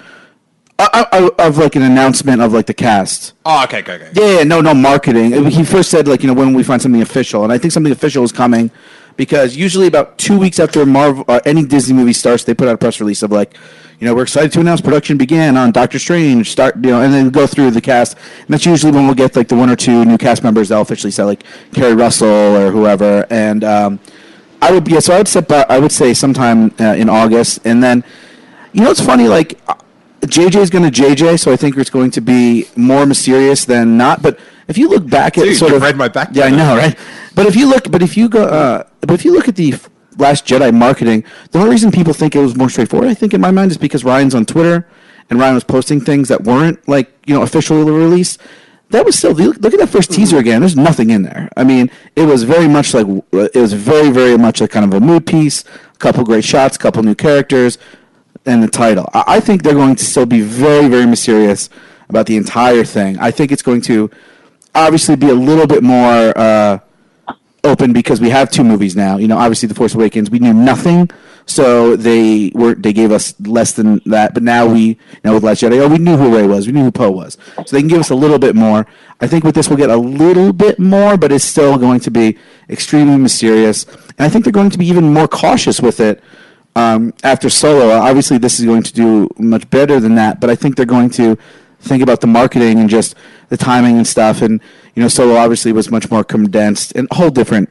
I, 0.80 1.08
I, 1.12 1.48
of 1.48 1.58
like 1.58 1.76
an 1.76 1.82
announcement 1.82 2.42
of 2.42 2.54
like 2.54 2.68
the 2.68 2.74
cast. 2.74 3.34
Oh, 3.46 3.64
okay, 3.64 3.80
okay, 3.80 3.94
okay. 3.94 4.12
Yeah, 4.14 4.38
yeah, 4.38 4.44
no, 4.44 4.62
no 4.62 4.76
marketing. 4.76 5.50
He 5.50 5.64
first 5.64 5.90
said 5.90 6.08
like 6.08 6.22
you 6.22 6.28
know 6.28 6.36
when 6.36 6.54
we 6.54 6.64
find 6.64 6.82
something 6.82 7.02
official, 7.02 7.44
and 7.44 7.52
I 7.52 7.58
think 7.58 7.72
something 7.72 7.92
official 7.92 8.24
is 8.24 8.32
coming 8.32 8.70
because 9.16 9.58
usually 9.58 9.88
about 9.88 10.18
two 10.20 10.38
weeks 10.38 10.60
after 10.60 10.86
Marvel 10.86 11.26
uh, 11.28 11.40
any 11.46 11.66
Disney 11.66 11.96
movie 11.96 12.14
starts, 12.14 12.44
they 12.44 12.54
put 12.54 12.68
out 12.68 12.76
a 12.76 12.78
press 12.78 13.00
release 13.00 13.24
of 13.24 13.32
like, 13.32 13.58
you 14.00 14.06
know, 14.06 14.14
we're 14.14 14.24
excited 14.24 14.52
to 14.52 14.60
announce 14.60 14.80
production 14.80 15.18
began 15.18 15.58
on 15.58 15.72
Doctor 15.72 15.98
Strange. 15.98 16.52
Start, 16.52 16.76
you 16.76 16.92
know, 16.92 17.02
and 17.02 17.12
then 17.12 17.30
go 17.32 17.48
through 17.48 17.72
the 17.72 17.82
cast. 17.82 18.16
And 18.16 18.48
that's 18.50 18.66
usually 18.66 18.92
when 18.92 19.08
we'll 19.08 19.16
get 19.16 19.36
like 19.36 19.48
the 19.48 19.56
one 19.56 19.72
or 19.72 19.76
two 19.76 20.06
new 20.06 20.20
cast 20.20 20.44
members. 20.44 20.70
They'll 20.70 20.82
officially 20.82 21.12
say 21.12 21.24
like 21.24 21.44
Keri 21.74 21.96
Russell 21.96 22.28
or 22.28 22.72
whoever, 22.72 23.26
and 23.32 23.64
um, 23.64 24.00
I 24.62 24.72
would 24.72 24.88
yeah. 24.88 25.00
So 25.00 25.16
I 25.16 25.18
would 25.18 25.28
set 25.28 25.48
by, 25.48 25.66
I 25.68 25.80
would 25.80 25.92
say 25.92 26.14
sometime 26.14 26.72
uh, 26.80 26.94
in 26.94 27.10
August, 27.10 27.66
and 27.66 27.82
then 27.84 28.04
you 28.72 28.84
know 28.84 28.92
it's 28.92 29.02
funny 29.02 29.28
like. 29.28 29.60
JJ 30.22 30.56
is 30.56 30.70
going 30.70 30.90
to 30.90 31.02
JJ, 31.02 31.40
so 31.40 31.52
I 31.52 31.56
think 31.56 31.78
it's 31.78 31.90
going 31.90 32.12
to 32.12 32.22
be 32.22 32.66
more 32.76 33.06
mysterious 33.06 33.66
than 33.66 33.98
not. 33.98 34.22
But 34.22 34.40
if 34.68 34.78
you 34.78 34.90
look 34.90 35.10
back 35.10 35.38
at 35.38 35.44
Dude, 35.44 35.58
sort 35.58 35.74
of 35.74 35.82
read 35.82 35.96
my 35.96 36.08
back 36.08 36.30
yeah, 36.34 36.46
I 36.46 36.50
know, 36.50 36.76
right? 36.76 36.98
But 37.36 37.46
if 37.46 37.56
you 37.56 37.68
look, 37.70 37.92
but 37.92 38.02
if 38.02 38.18
you 38.18 38.28
go, 38.28 38.44
uh, 38.44 38.84
but 39.02 39.12
if 39.12 39.24
you 39.24 39.34
look 39.34 39.48
at 39.48 39.56
the 39.56 39.76
Last 40.18 40.46
Jedi 40.46 40.74
marketing, 40.74 41.24
the 41.52 41.60
only 41.60 41.70
reason 41.72 41.92
people 41.92 42.14
think 42.14 42.36
it 42.36 42.40
was 42.40 42.56
more 42.56 42.70
straightforward, 42.70 43.10
I 43.10 43.14
think, 43.14 43.34
in 43.34 43.42
my 43.42 43.52
mind, 43.52 43.72
is 43.72 43.78
because 43.78 44.04
Ryan's 44.04 44.34
on 44.34 44.46
Twitter 44.46 44.88
and 45.30 45.40
Ryan 45.40 45.56
was 45.56 45.64
posting 45.64 46.02
things 46.02 46.30
that 46.30 46.44
weren't 46.44 46.86
like 46.88 47.12
you 47.26 47.34
know 47.34 47.44
officially 47.44 47.90
released. 47.92 48.42
That 48.90 49.06
was 49.06 49.18
still 49.18 49.34
look 49.34 49.58
look 49.58 49.74
at 49.74 49.80
that 49.80 49.90
first 49.90 50.12
teaser 50.12 50.38
again. 50.38 50.62
There's 50.62 50.76
nothing 50.76 51.10
in 51.10 51.24
there. 51.24 51.50
I 51.58 51.64
mean, 51.64 51.92
it 52.16 52.24
was 52.24 52.44
very 52.44 52.68
much 52.68 52.94
like 52.94 53.06
it 53.34 53.56
was 53.56 53.74
very 53.74 54.10
very 54.10 54.38
much 54.38 54.62
like 54.62 54.72
kind 54.72 54.86
of 54.86 54.94
a 54.94 55.06
mood 55.06 55.26
piece. 55.26 55.64
A 55.94 55.98
couple 55.98 56.24
great 56.24 56.46
shots, 56.46 56.78
couple 56.78 57.04
new 57.04 57.16
characters, 57.16 57.78
and 58.48 58.64
the 58.64 58.68
title. 58.68 59.10
I, 59.14 59.24
I 59.28 59.40
think 59.40 59.64
they're 59.64 59.74
going 59.74 59.96
to 59.96 60.06
still 60.06 60.26
be 60.26 60.42
very 60.42 60.88
very 60.88 61.06
mysterious 61.06 61.70
about 62.10 62.26
the 62.26 62.38
entire 62.38 62.84
thing. 62.84 63.20
I 63.20 63.32
think 63.32 63.52
it's 63.52 63.62
going 63.62 63.82
to 63.82 64.10
obviously 64.74 65.16
be 65.16 65.30
a 65.30 65.34
little 65.36 65.68
bit 65.68 65.84
more 65.84 66.38
uh, 66.38 66.80
open 67.64 67.94
because 67.94 68.22
we 68.22 68.30
have 68.30 68.50
two 68.50 68.64
movies 68.64 68.96
now. 68.96 69.18
You 69.18 69.28
know, 69.28 69.38
obviously, 69.38 69.68
The 69.68 69.76
Force 69.76 69.94
Awakens, 69.94 70.30
we 70.30 70.40
knew 70.40 70.54
nothing, 70.54 71.10
so 71.46 71.96
they 71.96 72.52
were 72.56 72.76
they 72.76 72.94
gave 72.94 73.12
us 73.12 73.40
less 73.42 73.74
than 73.74 74.02
that. 74.06 74.34
But 74.34 74.44
now 74.44 74.68
we, 74.68 74.98
know, 75.24 75.34
with 75.34 75.44
Last 75.44 75.62
Jedi, 75.62 75.80
oh, 75.80 75.88
we 75.88 75.98
knew 75.98 76.18
who 76.18 76.36
Rey 76.36 76.48
was, 76.48 76.68
we 76.68 76.74
knew 76.74 76.84
who 76.84 76.92
Poe 76.92 77.12
was, 77.12 77.38
so 77.56 77.76
they 77.76 77.82
can 77.82 77.88
give 77.88 78.00
us 78.00 78.10
a 78.10 78.16
little 78.16 78.40
bit 78.40 78.56
more. 78.56 78.88
I 79.20 79.28
think 79.28 79.44
with 79.44 79.56
this, 79.56 79.68
we'll 79.68 79.78
get 79.78 79.90
a 79.90 79.98
little 79.98 80.54
bit 80.54 80.80
more, 80.80 81.18
but 81.18 81.32
it's 81.32 81.44
still 81.44 81.78
going 81.78 82.00
to 82.02 82.12
be 82.12 82.38
extremely 82.70 83.18
mysterious, 83.18 83.86
and 83.86 84.20
I 84.20 84.30
think 84.30 84.46
they're 84.46 84.54
going 84.54 84.70
to 84.70 84.78
be 84.78 84.88
even 84.88 85.14
more 85.14 85.28
cautious 85.28 85.82
with 85.82 86.00
it. 86.00 86.24
Um, 86.78 87.12
after 87.24 87.50
Solo, 87.50 87.90
obviously, 87.90 88.38
this 88.38 88.60
is 88.60 88.66
going 88.66 88.84
to 88.84 88.94
do 88.94 89.28
much 89.40 89.68
better 89.72 90.00
than 90.00 90.14
that, 90.14 90.40
but 90.40 90.52
I 90.52 90.56
think 90.56 90.76
they're 90.76 90.86
going 90.86 91.10
to 91.12 91.36
think 91.80 92.04
about 92.04 92.22
the 92.22 92.28
marketing 92.28 92.78
and 92.78 92.88
just 92.88 93.16
the 93.50 93.58
timing 93.58 93.98
and 93.98 94.06
stuff. 94.06 94.44
And 94.44 94.62
you 94.94 95.02
know, 95.02 95.08
Solo 95.08 95.38
obviously 95.38 95.72
was 95.72 95.90
much 95.90 96.12
more 96.12 96.24
condensed 96.24 96.92
and 96.96 97.08
a 97.10 97.16
whole 97.16 97.32
different 97.32 97.70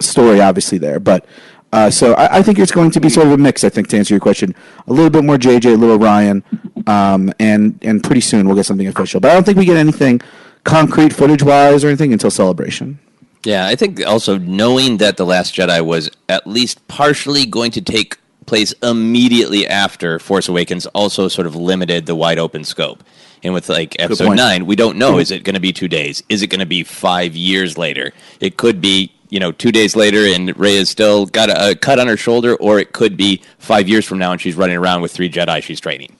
story, 0.00 0.40
obviously 0.40 0.78
there. 0.78 0.98
But 0.98 1.26
uh, 1.72 1.90
so 1.90 2.14
I, 2.14 2.38
I 2.38 2.42
think 2.42 2.58
it's 2.58 2.72
going 2.72 2.90
to 2.90 3.00
be 3.00 3.08
sort 3.08 3.28
of 3.28 3.34
a 3.34 3.38
mix. 3.38 3.62
I 3.62 3.68
think 3.68 3.86
to 3.90 3.98
answer 3.98 4.14
your 4.14 4.20
question, 4.20 4.52
a 4.88 4.92
little 4.92 5.10
bit 5.10 5.22
more 5.22 5.36
JJ, 5.36 5.74
a 5.74 5.76
little 5.76 6.00
Ryan, 6.00 6.42
um, 6.88 7.32
and 7.38 7.78
and 7.82 8.02
pretty 8.02 8.20
soon 8.20 8.48
we'll 8.48 8.56
get 8.56 8.66
something 8.66 8.88
official. 8.88 9.20
But 9.20 9.30
I 9.30 9.34
don't 9.34 9.46
think 9.46 9.58
we 9.58 9.64
get 9.64 9.76
anything 9.76 10.20
concrete 10.64 11.12
footage 11.12 11.44
wise 11.44 11.84
or 11.84 11.86
anything 11.86 12.12
until 12.12 12.32
Celebration. 12.32 12.98
Yeah, 13.44 13.68
I 13.68 13.76
think 13.76 14.04
also 14.04 14.38
knowing 14.38 14.96
that 14.96 15.16
The 15.18 15.24
Last 15.24 15.54
Jedi 15.54 15.86
was 15.86 16.10
at 16.28 16.48
least 16.48 16.86
partially 16.88 17.46
going 17.46 17.70
to 17.70 17.80
take 17.80 18.18
place 18.50 18.74
immediately 18.82 19.66
after 19.66 20.18
Force 20.18 20.48
Awakens 20.48 20.84
also 20.86 21.28
sort 21.28 21.46
of 21.46 21.56
limited 21.56 22.04
the 22.06 22.14
wide 22.14 22.38
open 22.38 22.64
scope. 22.64 23.02
And 23.42 23.54
with 23.54 23.70
like 23.70 23.96
episode 23.98 24.34
nine, 24.34 24.66
we 24.66 24.76
don't 24.76 24.98
know 24.98 25.18
is 25.18 25.30
it 25.30 25.44
going 25.44 25.54
to 25.54 25.60
be 25.60 25.72
two 25.72 25.88
days? 25.88 26.22
Is 26.28 26.42
it 26.42 26.48
going 26.48 26.60
to 26.60 26.66
be 26.66 26.82
five 26.84 27.34
years 27.34 27.78
later? 27.78 28.12
It 28.40 28.58
could 28.58 28.80
be, 28.82 29.10
you 29.30 29.40
know, 29.40 29.52
two 29.52 29.72
days 29.72 29.96
later 29.96 30.26
and 30.26 30.54
Rey 30.58 30.76
has 30.76 30.90
still 30.90 31.24
got 31.24 31.48
a, 31.48 31.70
a 31.70 31.74
cut 31.74 31.98
on 31.98 32.06
her 32.08 32.18
shoulder, 32.18 32.56
or 32.56 32.78
it 32.78 32.92
could 32.92 33.16
be 33.16 33.40
five 33.58 33.88
years 33.88 34.04
from 34.04 34.18
now 34.18 34.32
and 34.32 34.40
she's 34.40 34.56
running 34.56 34.76
around 34.76 35.00
with 35.00 35.12
three 35.12 35.30
Jedi 35.30 35.62
she's 35.62 35.80
training. 35.80 36.14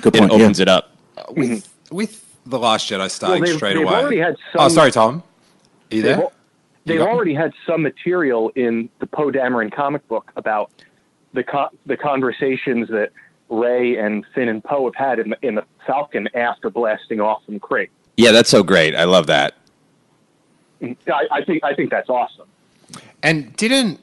Good 0.00 0.14
point. 0.14 0.32
It 0.32 0.34
opens 0.36 0.58
yeah. 0.58 0.62
it 0.62 0.68
up. 0.68 0.96
Uh, 1.18 1.24
with 1.30 1.68
with 1.90 2.24
the 2.46 2.58
Last 2.58 2.88
Jedi 2.88 3.10
starting 3.10 3.44
they've- 3.44 3.56
straight 3.56 3.74
they've 3.74 3.82
away. 3.86 3.94
already 4.00 4.18
had 4.18 4.36
oh, 4.54 4.68
sorry, 4.68 4.90
Tom. 4.92 5.22
Are 5.92 5.96
you 5.96 6.02
They've, 6.02 6.16
there? 6.16 6.28
they've 6.86 6.98
got 6.98 7.06
me? 7.06 7.10
already 7.10 7.34
had 7.34 7.52
some 7.66 7.82
material 7.82 8.50
in 8.54 8.88
the 9.00 9.06
Poe 9.06 9.30
Dameron 9.30 9.70
comic 9.72 10.06
book 10.08 10.32
about 10.36 10.70
the 11.34 11.44
co- 11.44 11.70
the 11.84 11.96
conversations 11.96 12.88
that 12.88 13.10
Rey 13.50 13.98
and 13.98 14.24
Finn 14.34 14.48
and 14.48 14.64
Poe 14.64 14.86
have 14.86 14.94
had 14.94 15.18
in 15.18 15.30
the, 15.30 15.38
in 15.42 15.54
the 15.56 15.64
Falcon 15.86 16.28
after 16.34 16.70
blasting 16.70 17.20
off 17.20 17.44
from 17.44 17.60
Crait. 17.60 17.90
Yeah, 18.16 18.32
that's 18.32 18.48
so 18.48 18.62
great. 18.62 18.94
I 18.94 19.04
love 19.04 19.26
that. 19.26 19.54
I, 20.82 21.26
I 21.30 21.44
think 21.44 21.62
I 21.62 21.74
think 21.74 21.90
that's 21.90 22.08
awesome. 22.08 22.46
And 23.22 23.54
didn't 23.56 24.00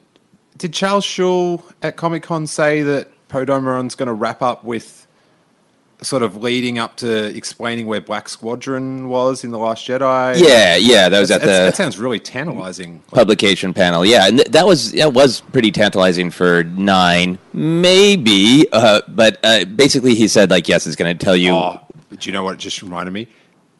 did 0.58 0.72
Charles 0.72 1.06
Soule 1.06 1.64
at 1.82 1.96
Comic 1.96 2.22
Con 2.22 2.46
say 2.46 2.82
that 2.82 3.08
Poe 3.28 3.44
Dameron's 3.44 3.94
going 3.94 4.08
to 4.08 4.12
wrap 4.12 4.42
up 4.42 4.64
with 4.64 5.01
sort 6.02 6.22
of 6.22 6.36
leading 6.42 6.78
up 6.78 6.96
to 6.96 7.34
explaining 7.36 7.86
where 7.86 8.00
Black 8.00 8.28
Squadron 8.28 9.08
was 9.08 9.44
in 9.44 9.50
the 9.50 9.58
Last 9.58 9.86
Jedi? 9.86 10.40
Yeah, 10.40 10.76
yeah, 10.76 11.08
that 11.08 11.20
was 11.20 11.30
at 11.30 11.40
the 11.40 11.46
that 11.46 11.76
sounds 11.76 11.98
really 11.98 12.18
tantalizing. 12.20 13.00
publication 13.12 13.72
panel. 13.72 14.04
Yeah, 14.04 14.26
and 14.28 14.38
th- 14.38 14.50
that 14.50 14.66
was 14.66 14.92
that 14.92 15.12
was 15.12 15.40
pretty 15.40 15.70
tantalizing 15.70 16.30
for 16.30 16.64
nine, 16.64 17.38
maybe. 17.52 18.66
Uh, 18.72 19.00
but 19.08 19.38
uh, 19.44 19.64
basically, 19.64 20.14
he 20.14 20.28
said 20.28 20.50
like, 20.50 20.68
yes, 20.68 20.86
it's 20.86 20.96
going 20.96 21.16
to 21.16 21.24
tell 21.24 21.36
you. 21.36 21.52
Oh, 21.52 21.80
do 22.10 22.28
you 22.28 22.32
know 22.32 22.42
what 22.44 22.54
it 22.54 22.58
just 22.60 22.82
reminded 22.82 23.12
me? 23.12 23.28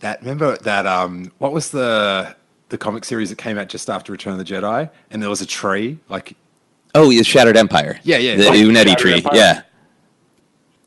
That 0.00 0.20
remember 0.20 0.56
that 0.58 0.86
um, 0.86 1.32
what 1.38 1.52
was 1.52 1.70
the 1.70 2.34
the 2.68 2.78
comic 2.78 3.04
series 3.04 3.28
that 3.30 3.38
came 3.38 3.58
out 3.58 3.68
just 3.68 3.90
after 3.90 4.12
Return 4.12 4.32
of 4.32 4.38
the 4.38 4.44
Jedi, 4.44 4.88
and 5.10 5.22
there 5.22 5.30
was 5.30 5.40
a 5.40 5.46
tree 5.46 5.98
like 6.08 6.36
Oh, 6.94 7.08
the 7.08 7.22
Shattered 7.24 7.56
Empire. 7.56 7.98
Yeah, 8.02 8.18
yeah. 8.18 8.36
the 8.36 8.44
Like 8.50 8.58
Uneti 8.58 8.96
tree. 8.96 9.14
Empire. 9.14 9.32
Yeah, 9.34 9.62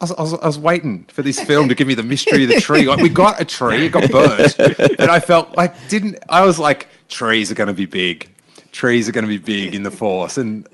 I 0.02 0.04
was, 0.04 0.12
I, 0.12 0.22
was, 0.22 0.34
I 0.34 0.48
was 0.48 0.60
waiting 0.60 1.06
for 1.06 1.22
this 1.22 1.39
film 1.39 1.70
to 1.70 1.76
give 1.76 1.88
me 1.88 1.93
the 1.93 2.04
mystery 2.04 2.43
of 2.43 2.50
the 2.50 2.60
tree. 2.60 2.86
Like 2.86 3.00
we 3.00 3.10
got 3.10 3.39
a 3.39 3.46
tree, 3.46 3.86
it 3.86 3.91
got 3.91 4.12
burnt, 4.12 4.60
and 5.00 5.10
I 5.10 5.20
felt 5.20 5.56
like 5.56 5.74
didn't 5.88 6.18
I 6.28 6.46
was 6.46 6.60
like 6.60 6.88
trees 7.08 7.50
are 7.50 7.56
going 7.56 7.68
to 7.68 7.74
be 7.74 7.86
big, 7.86 8.30
trees 8.72 9.08
are 9.08 9.14
going 9.14 9.24
to 9.24 9.30
be 9.30 9.38
big 9.38 9.74
in 9.74 9.84
the 9.84 9.91
Force, 9.91 10.38
and 10.38 10.68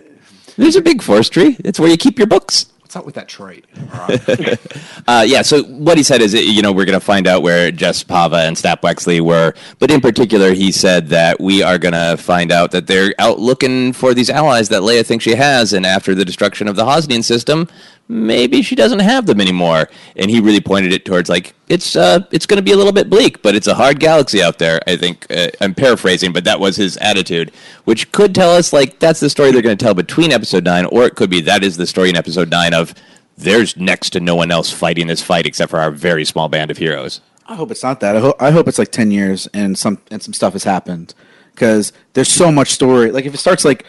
there's 0.57 0.75
a 0.75 0.81
big 0.81 1.01
forest 1.01 1.33
tree. 1.33 1.55
It's 1.59 1.79
where 1.79 1.89
you 1.89 1.97
keep 1.97 2.17
your 2.17 2.27
books. 2.27 2.65
what's 2.81 2.95
up 2.95 3.05
with 3.05 3.15
that 3.15 3.27
tree? 3.27 3.63
Right. 3.93 4.59
Uh, 5.07 5.25
yeah, 5.27 5.41
so 5.41 5.63
what 5.63 5.97
he 5.97 6.03
said 6.03 6.21
is, 6.21 6.33
you 6.33 6.61
know, 6.61 6.71
we're 6.71 6.85
going 6.85 6.97
to 6.97 7.05
find 7.05 7.25
out 7.27 7.41
where 7.41 7.71
Jess 7.71 8.03
Pava 8.03 8.47
and 8.47 8.57
Snap 8.57 8.81
Wexley 8.81 9.19
were. 9.19 9.53
But 9.79 9.89
in 9.89 9.99
particular, 9.99 10.53
he 10.53 10.71
said 10.71 11.07
that 11.07 11.41
we 11.41 11.63
are 11.63 11.77
going 11.77 11.93
to 11.93 12.15
find 12.17 12.51
out 12.51 12.71
that 12.71 12.87
they're 12.87 13.13
out 13.17 13.39
looking 13.39 13.91
for 13.93 14.13
these 14.13 14.29
allies 14.29 14.69
that 14.69 14.83
Leia 14.83 15.05
thinks 15.05 15.23
she 15.23 15.35
has. 15.35 15.73
And 15.73 15.85
after 15.85 16.13
the 16.13 16.23
destruction 16.23 16.67
of 16.67 16.75
the 16.75 16.85
Hosnian 16.85 17.23
system, 17.23 17.67
maybe 18.11 18.61
she 18.61 18.75
doesn't 18.75 18.99
have 18.99 19.25
them 19.25 19.39
anymore. 19.39 19.89
And 20.17 20.29
he 20.29 20.41
really 20.41 20.59
pointed 20.59 20.91
it 20.91 21.05
towards, 21.05 21.29
like, 21.29 21.53
it's 21.69 21.95
uh, 21.95 22.19
it's 22.31 22.45
going 22.45 22.57
to 22.57 22.63
be 22.63 22.73
a 22.73 22.75
little 22.75 22.91
bit 22.91 23.09
bleak, 23.09 23.41
but 23.41 23.55
it's 23.55 23.67
a 23.67 23.73
hard 23.73 23.99
galaxy 23.99 24.43
out 24.43 24.59
there. 24.59 24.81
I 24.85 24.97
think 24.97 25.25
uh, 25.31 25.47
I'm 25.61 25.73
paraphrasing, 25.73 26.33
but 26.33 26.43
that 26.43 26.59
was 26.59 26.75
his 26.75 26.97
attitude, 26.97 27.51
which 27.85 28.11
could 28.11 28.35
tell 28.35 28.51
us, 28.51 28.73
like, 28.73 28.99
that's 28.99 29.21
the 29.21 29.29
story 29.29 29.51
they're 29.51 29.61
going 29.61 29.77
to 29.77 29.83
tell 29.83 29.93
between 29.93 30.31
episode 30.31 30.65
nine, 30.65 30.85
or 30.85 31.05
it 31.05 31.15
could 31.15 31.29
be 31.29 31.41
that 31.41 31.63
is 31.63 31.77
the 31.77 31.87
story 31.87 32.09
in 32.09 32.17
episode 32.17 32.49
nine 32.49 32.73
of 32.73 32.93
there's 33.37 33.77
next 33.77 34.11
to 34.11 34.19
no 34.19 34.35
one 34.35 34.51
else 34.51 34.71
fighting 34.71 35.07
this 35.07 35.23
fight 35.23 35.45
except 35.45 35.71
for 35.71 35.79
our 35.79 35.89
very 35.89 36.25
small 36.25 36.49
band 36.49 36.69
of 36.69 36.77
heroes. 36.77 37.21
I 37.47 37.55
hope 37.55 37.71
it's 37.71 37.83
not 37.83 37.99
that. 38.01 38.15
I 38.15 38.19
hope 38.19 38.35
I 38.39 38.51
hope 38.51 38.67
it's 38.67 38.77
like 38.77 38.91
ten 38.91 39.09
years 39.09 39.47
and 39.53 39.77
some 39.77 39.99
and 40.11 40.21
some 40.21 40.33
stuff 40.33 40.53
has 40.53 40.63
happened 40.63 41.13
because 41.61 41.93
there's 42.13 42.27
so 42.27 42.51
much 42.51 42.71
story. 42.71 43.11
Like 43.11 43.25
if 43.25 43.35
it 43.35 43.37
starts 43.37 43.63
like 43.63 43.85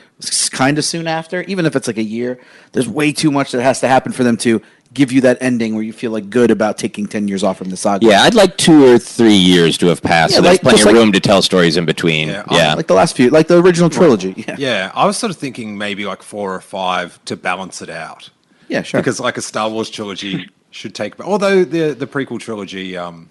kind 0.50 0.76
of 0.76 0.84
soon 0.84 1.06
after, 1.06 1.40
even 1.44 1.64
if 1.64 1.74
it's 1.74 1.86
like 1.86 1.96
a 1.96 2.02
year, 2.02 2.38
there's 2.72 2.86
way 2.86 3.12
too 3.12 3.30
much 3.30 3.50
that 3.52 3.62
has 3.62 3.80
to 3.80 3.88
happen 3.88 4.12
for 4.12 4.24
them 4.24 4.36
to 4.38 4.60
give 4.92 5.10
you 5.10 5.22
that 5.22 5.38
ending 5.40 5.72
where 5.74 5.82
you 5.82 5.94
feel 5.94 6.10
like 6.10 6.28
good 6.28 6.50
about 6.50 6.76
taking 6.76 7.06
ten 7.06 7.28
years 7.28 7.42
off 7.42 7.56
from 7.56 7.70
the 7.70 7.76
saga. 7.78 8.04
Yeah, 8.04 8.24
I'd 8.24 8.34
like 8.34 8.58
two 8.58 8.84
or 8.84 8.98
three 8.98 9.32
years 9.32 9.78
to 9.78 9.86
have 9.86 10.02
passed, 10.02 10.32
Yeah, 10.32 10.36
so 10.36 10.42
there's 10.42 10.54
like- 10.56 10.60
plenty 10.60 10.76
just 10.76 10.86
of 10.86 10.92
like- 10.92 11.00
room 11.02 11.12
to 11.12 11.20
tell 11.20 11.40
stories 11.40 11.78
in 11.78 11.86
between. 11.86 12.28
Yeah, 12.28 12.44
Yeah, 12.50 12.70
I'm 12.72 12.76
like 12.76 12.88
the 12.88 12.94
last 12.94 13.16
few, 13.16 13.30
like 13.30 13.48
the 13.48 13.58
original 13.58 13.88
trilogy. 13.88 14.34
Yeah, 14.46 14.56
yeah, 14.58 14.92
I 14.94 15.06
was 15.06 15.16
sort 15.16 15.30
of 15.30 15.38
thinking 15.38 15.78
maybe 15.78 16.04
like 16.04 16.22
four 16.22 16.54
or 16.54 16.60
five 16.60 17.18
to 17.24 17.36
balance 17.36 17.80
it 17.80 17.88
out. 17.88 18.28
yeah, 18.68 18.82
sure. 18.82 19.00
Because 19.00 19.18
like 19.18 19.38
a 19.38 19.42
Star 19.42 19.70
Wars 19.70 19.88
trilogy, 19.88 20.46
should 20.72 20.94
take. 20.94 21.18
Although 21.20 21.64
the 21.64 21.94
the 21.94 22.06
prequel 22.06 22.38
trilogy, 22.38 22.98
um, 22.98 23.30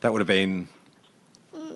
that 0.00 0.10
would 0.10 0.20
have 0.22 0.26
been 0.28 0.68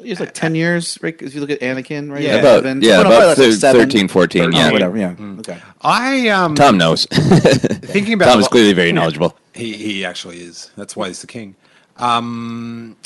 It's 0.03 0.21
like 0.21 0.35
ten 0.35 0.55
years, 0.55 0.99
right? 1.03 1.21
If 1.21 1.35
you 1.35 1.41
look 1.41 1.51
at 1.51 1.61
Anakin, 1.61 2.11
right? 2.11 2.23
Yeah. 2.23 2.37
About 2.37 2.63
Seven. 2.63 2.81
yeah, 2.83 2.99
Well, 2.99 3.05
no, 3.05 3.17
about 3.17 3.39
less 3.39 3.63
like 3.63 3.77
13, 3.77 4.09
14, 4.09 4.45
or 4.45 4.51
yeah. 4.53 4.71
whatever. 4.73 4.97
Yeah. 4.99 5.15
Mm. 5.15 5.39
Okay. 5.41 5.59
I 5.83 6.29
um 6.29 6.55
Tom 6.55 6.77
knows. 6.79 7.07
thinking 7.11 8.15
about 8.15 8.27
Tom 8.33 8.41
is 8.41 8.49
clearly 8.49 8.73
very 8.73 8.93
knowledgeable. 8.93 9.37
He 9.55 9.73
he 9.75 10.05
actually 10.05 10.41
is. 10.43 10.71
That's 10.77 10.95
why 10.95 11.09
he's 11.09 11.23
the 11.23 11.27
king. 11.27 11.57
Um, 11.97 12.97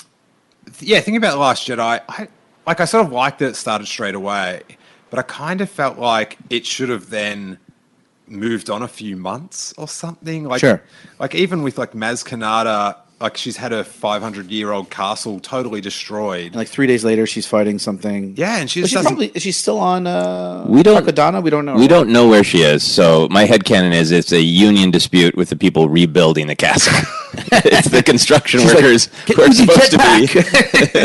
th- 0.67 0.83
yeah, 0.83 0.97
thinking 0.99 1.17
about 1.17 1.33
the 1.33 1.39
Last 1.39 1.67
Jedi, 1.69 1.79
I 2.09 2.29
like 2.67 2.81
I 2.81 2.85
sort 2.87 3.07
of 3.07 3.13
liked 3.13 3.39
that 3.39 3.51
it 3.51 3.57
started 3.57 3.87
straight 3.87 4.17
away, 4.17 4.63
but 5.11 5.19
I 5.21 5.23
kind 5.23 5.61
of 5.61 5.71
felt 5.71 5.99
like 5.99 6.39
it 6.51 6.67
should 6.67 6.89
have 6.89 7.09
then 7.11 7.59
moved 8.27 8.69
on 8.69 8.83
a 8.83 8.89
few 8.89 9.17
months 9.17 9.73
or 9.79 9.87
something. 9.89 10.45
Like 10.45 10.61
Sure. 10.61 10.83
like 11.21 11.35
even 11.37 11.63
with 11.63 11.79
like 11.79 11.93
Maz 11.93 12.25
Kanata, 12.27 12.97
like 13.21 13.37
she's 13.37 13.59
had 13.59 13.71
her 13.73 13.85
500 13.85 14.51
year 14.51 14.73
old 14.73 14.89
castle 14.89 15.41
totally 15.41 15.81
destroyed. 15.83 16.47
And 16.47 16.57
like 16.57 16.69
three 16.69 16.87
days 16.87 17.05
later, 17.05 17.27
she's 17.27 17.47
fighting 17.47 17.79
something. 17.79 18.35
Yeah, 18.37 18.57
and 18.59 18.71
she's, 18.71 18.85
But 18.85 18.87
just 18.87 18.91
she 18.91 18.95
doesn't- 18.97 19.17
probably 19.31 19.41
she's 19.41 19.57
still 19.59 19.79
on? 19.79 20.07
Uh, 20.07 20.65
We 20.67 20.83
don't- 20.83 21.05
Takodana? 21.05 21.43
We 21.43 21.51
don't 21.51 21.67
know. 21.67 21.75
We 21.75 21.87
don't 21.87 22.09
know 22.11 22.29
where 22.29 22.43
she 22.43 22.63
is, 22.63 22.83
so 22.83 23.29
my 23.31 23.45
head 23.45 23.61
headcanon 23.65 23.93
is 23.93 24.11
it's 24.11 24.33
a 24.33 24.41
union 24.41 24.91
dispute 24.91 25.37
with 25.37 25.51
the 25.51 25.57
people 25.57 25.89
rebuilding 25.89 26.47
the 26.47 26.57
castle. 26.57 26.95
it's 27.53 27.91
the 27.91 28.03
construction 28.03 28.61
She's 28.63 28.75
workers 28.75 29.09
"Get 29.27 29.37
who 29.37 29.43
are 29.43 29.53
supposed 29.53 29.91
to 29.93 29.99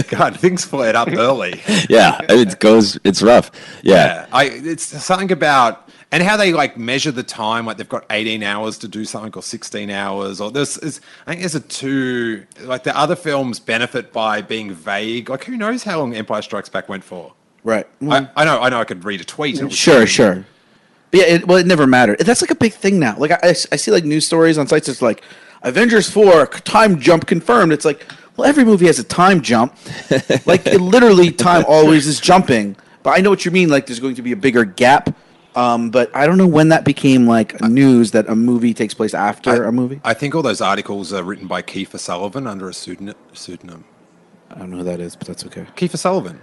be. 0.09 0.15
God, 0.15 0.39
things 0.39 0.63
flared 0.63 0.95
up 0.95 1.09
early. 1.11 1.61
yeah, 1.89 2.19
it 2.29 2.59
goes. 2.59 2.97
It's 3.03 3.21
rough. 3.21 3.51
Yeah. 3.83 3.95
Yeah, 3.95 4.25
I 4.31 4.43
it's 4.45 4.85
something 5.03 5.31
about 5.31 5.84
and 6.15 6.23
how 6.23 6.37
they 6.37 6.53
like 6.53 6.77
measure 6.77 7.11
the 7.11 7.23
time. 7.23 7.65
Like 7.65 7.75
they've 7.75 7.89
got 7.89 8.05
eighteen 8.09 8.41
hours 8.41 8.77
to 8.77 8.87
do 8.87 9.03
something, 9.03 9.33
or 9.35 9.43
sixteen 9.43 9.89
hours, 9.89 10.39
or 10.39 10.49
there's. 10.49 10.77
Is, 10.77 11.01
I 11.27 11.31
think 11.31 11.41
there's 11.41 11.55
a 11.55 11.59
two. 11.59 12.45
Like 12.61 12.83
the 12.83 12.97
other 12.97 13.17
films 13.17 13.59
benefit 13.59 14.13
by 14.13 14.41
being 14.41 14.71
vague. 14.71 15.29
Like 15.29 15.43
who 15.43 15.57
knows 15.57 15.83
how 15.83 15.99
long 15.99 16.15
Empire 16.15 16.41
Strikes 16.41 16.69
Back 16.69 16.87
went 16.87 17.03
for? 17.03 17.33
Right. 17.65 17.85
I, 18.09 18.29
I 18.37 18.45
know. 18.45 18.61
I 18.61 18.69
know. 18.69 18.79
I 18.79 18.85
could 18.85 19.03
read 19.03 19.19
a 19.19 19.25
tweet. 19.25 19.73
Sure, 19.73 20.07
sure. 20.07 20.45
But 21.11 21.19
yeah, 21.19 21.25
it, 21.25 21.47
well, 21.47 21.57
it 21.57 21.65
never 21.65 21.85
mattered. 21.85 22.19
That's 22.19 22.41
like 22.41 22.51
a 22.51 22.55
big 22.55 22.71
thing 22.71 22.97
now. 22.97 23.17
Like 23.17 23.31
I, 23.31 23.39
I 23.43 23.49
I 23.49 23.75
see 23.75 23.91
like 23.91 24.05
news 24.05 24.25
stories 24.25 24.57
on 24.57 24.67
sites. 24.67 24.87
It's 24.87 25.01
like 25.01 25.21
Avengers 25.63 26.09
four 26.09 26.47
time 26.47 26.97
jump 26.97 27.27
confirmed. 27.27 27.73
It's 27.73 27.83
like 27.83 28.09
well, 28.37 28.47
every 28.47 28.63
movie 28.63 28.85
has 28.85 28.99
a 28.99 29.03
time 29.03 29.41
jump. 29.41 29.75
like 30.45 30.65
it 30.65 30.79
literally, 30.79 31.29
time 31.33 31.65
always 31.67 32.07
is 32.07 32.21
jumping. 32.21 32.77
But 33.03 33.17
I 33.17 33.21
know 33.21 33.31
what 33.31 33.43
you 33.43 33.51
mean. 33.51 33.67
Like 33.67 33.87
there's 33.87 33.99
going 33.99 34.15
to 34.15 34.21
be 34.21 34.31
a 34.31 34.37
bigger 34.37 34.63
gap. 34.63 35.13
Um, 35.55 35.89
but 35.89 36.13
I 36.15 36.25
don't 36.27 36.37
know 36.37 36.47
when 36.47 36.69
that 36.69 36.83
became 36.83 37.27
like 37.27 37.59
news 37.61 38.11
that 38.11 38.27
a 38.27 38.35
movie 38.35 38.73
takes 38.73 38.93
place 38.93 39.13
after 39.13 39.63
a 39.63 39.71
movie. 39.71 40.01
I 40.03 40.13
think 40.13 40.35
all 40.35 40.41
those 40.41 40.61
articles 40.61 41.13
are 41.13 41.23
written 41.23 41.47
by 41.47 41.61
Kiefer 41.61 41.99
Sullivan 41.99 42.45
under 42.45 42.67
a 42.67 42.73
pseudonym. 42.73 43.15
pseudonym. 43.33 43.85
I 44.51 44.59
don't 44.59 44.71
know 44.71 44.77
who 44.77 44.83
that 44.83 44.99
is, 44.99 45.15
but 45.15 45.27
that's 45.27 45.45
okay. 45.45 45.65
Kiefer 45.75 45.97
Sullivan. 45.97 46.39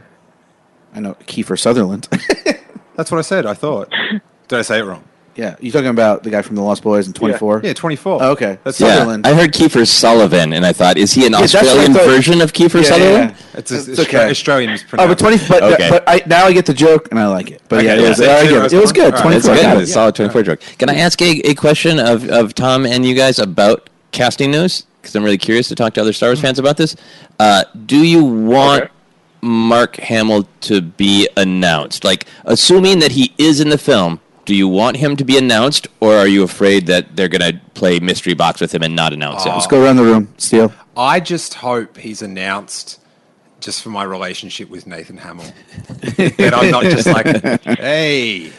I 0.94 1.00
know 1.00 1.14
Kiefer 1.26 1.58
Sutherland. 1.58 2.08
That's 2.96 3.10
what 3.10 3.18
I 3.18 3.22
said. 3.22 3.46
I 3.46 3.54
thought. 3.54 3.90
Did 4.48 4.58
I 4.58 4.62
say 4.62 4.80
it 4.80 4.82
wrong? 4.82 5.04
Yeah, 5.35 5.57
you 5.61 5.70
talking 5.72 5.89
about 5.89 6.22
the 6.22 6.30
guy 6.30 6.43
from 6.43 6.57
The 6.57 6.62
Lost 6.62 6.83
Boys 6.83 7.07
and 7.07 7.14
Twenty 7.16 7.37
Four? 7.37 7.61
Yeah, 7.64 7.72
twenty 7.72 7.97
four. 7.97 8.22
Oh, 8.22 8.30
okay, 8.33 8.59
That's 8.64 8.80
Yeah, 8.80 8.89
Sutherland. 8.99 9.26
I 9.26 9.35
heard 9.35 9.53
Kiefer 9.53 9.87
Sullivan, 9.87 10.53
and 10.53 10.64
I 10.66 10.72
thought, 10.72 10.97
is 10.99 11.12
he 11.12 11.26
an 11.26 11.33
Yeah, 11.33 11.41
that's 11.41 11.55
what 11.55 11.62
I 11.64 11.66
Australian 11.68 11.95
thought. 11.95 12.05
version 12.07 12.41
of 12.41 12.53
Kiefer 12.53 12.74
Yeah, 12.74 12.80
yeah, 12.80 12.85
Sutherland? 12.89 13.30
yeah. 13.30 13.59
It's, 13.59 13.70
It's 13.70 13.89
it's, 13.89 13.99
okay. 14.01 14.30
Australian 14.30 14.70
Oh, 14.70 14.74
but 15.07 15.09
mispronunciation. 15.09 15.49
twenty. 15.49 15.49
But, 15.49 15.72
Okay. 15.80 15.91
but 15.91 16.05
I 16.07 16.22
now 16.26 16.47
I 16.47 16.53
get 16.53 16.66
the 16.66 16.74
joke 16.74 17.09
and 17.11 17.18
I 17.18 17.26
like 17.28 17.51
it. 17.51 17.62
But 17.68 17.85
yeah, 17.85 17.93
Okay, 17.95 18.05
it 18.05 18.09
was, 18.09 18.20
yeah. 18.20 18.26
I 18.26 18.30
Yeah, 18.43 18.43
get 18.51 18.61
that's 18.61 18.72
it. 18.72 18.76
It 18.76 18.80
was 18.80 18.93
good. 18.93 19.05
All 19.05 19.11
right. 19.12 19.20
Twenty 19.22 19.37
That's 19.37 19.47
four. 19.47 19.55
good. 19.57 19.62
Yeah. 19.62 19.78
It's 19.80 19.91
a 19.91 19.95
solid 19.95 20.14
24 20.14 20.43
joke. 20.43 20.61
Can 20.78 20.89
I 20.91 20.95
ask 20.97 21.20
a, 21.22 21.41
a 21.49 21.55
question 21.55 21.99
of, 21.99 22.28
of 22.28 22.55
Tom 22.55 22.85
and 22.87 23.05
you 23.07 23.14
guys 23.14 23.39
about 23.39 23.89
casting 24.12 24.51
news? 24.51 24.85
Because 25.01 25.16
I'm 25.16 25.24
really 25.24 25.39
curious 25.39 25.66
to 25.68 25.74
talk 25.74 25.95
to 25.95 26.01
other 26.01 26.12
Star 26.12 26.28
Wars 26.28 26.41
fans 26.41 26.59
about 26.59 26.76
this. 26.76 26.95
Uh, 27.41 27.64
do 27.87 27.99
you 28.07 28.22
want 28.24 28.85
Okay. 28.85 28.93
Mark 29.41 29.97
Hamill 29.97 30.47
to 30.61 30.80
be 30.80 31.28
announced? 31.37 32.05
Like, 32.05 32.26
assuming 32.45 33.01
that 33.01 33.11
he 33.12 33.35
is 33.39 33.61
in 33.61 33.68
the 33.70 33.78
film, 33.78 34.20
do 34.45 34.55
you 34.55 34.66
want 34.68 34.97
him 34.97 35.16
to 35.16 35.24
be 35.24 35.38
announced, 35.38 35.86
or 36.01 36.14
are 36.16 36.26
you 36.26 36.43
afraid 36.43 36.86
that 36.86 37.14
they're 37.16 37.28
going 37.28 37.53
to 37.53 37.61
play 37.74 38.01
mystery 38.01 38.34
box 38.34 38.61
with 38.61 38.74
him 38.74 38.82
and 38.82 38.95
not 38.97 39.12
announce 39.12 39.45
him? 39.45 39.53
Let's 39.53 39.66
go 39.68 39.82
around 39.82 39.97
the 39.97 40.05
room. 40.05 40.32
Steele. 40.38 40.72
I 40.97 41.20
just 41.20 41.55
hope 41.55 41.97
he's 41.97 42.22
announced 42.22 43.01
just 43.61 43.82
for 43.82 43.90
my 43.90 44.03
relationship 44.03 44.68
with 44.68 44.86
Nathan 44.86 45.16
Hamill. 45.16 45.45
that 46.16 46.53
I'm 46.55 46.70
not 46.72 46.82
just 46.84 47.07
like, 47.07 47.62
hey, 47.78 48.53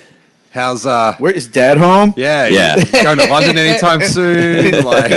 how's 0.52 0.86
uh 0.86 1.14
Where 1.18 1.32
is 1.34 1.48
Dad 1.48 1.78
home? 1.78 2.14
yeah, 2.16 2.48
Yeah. 2.48 2.78
you 2.78 2.86
going 3.04 3.18
to 3.18 3.26
London 3.28 3.58
anytime 3.58 4.02
soon? 4.08 4.84
Like 4.86 5.12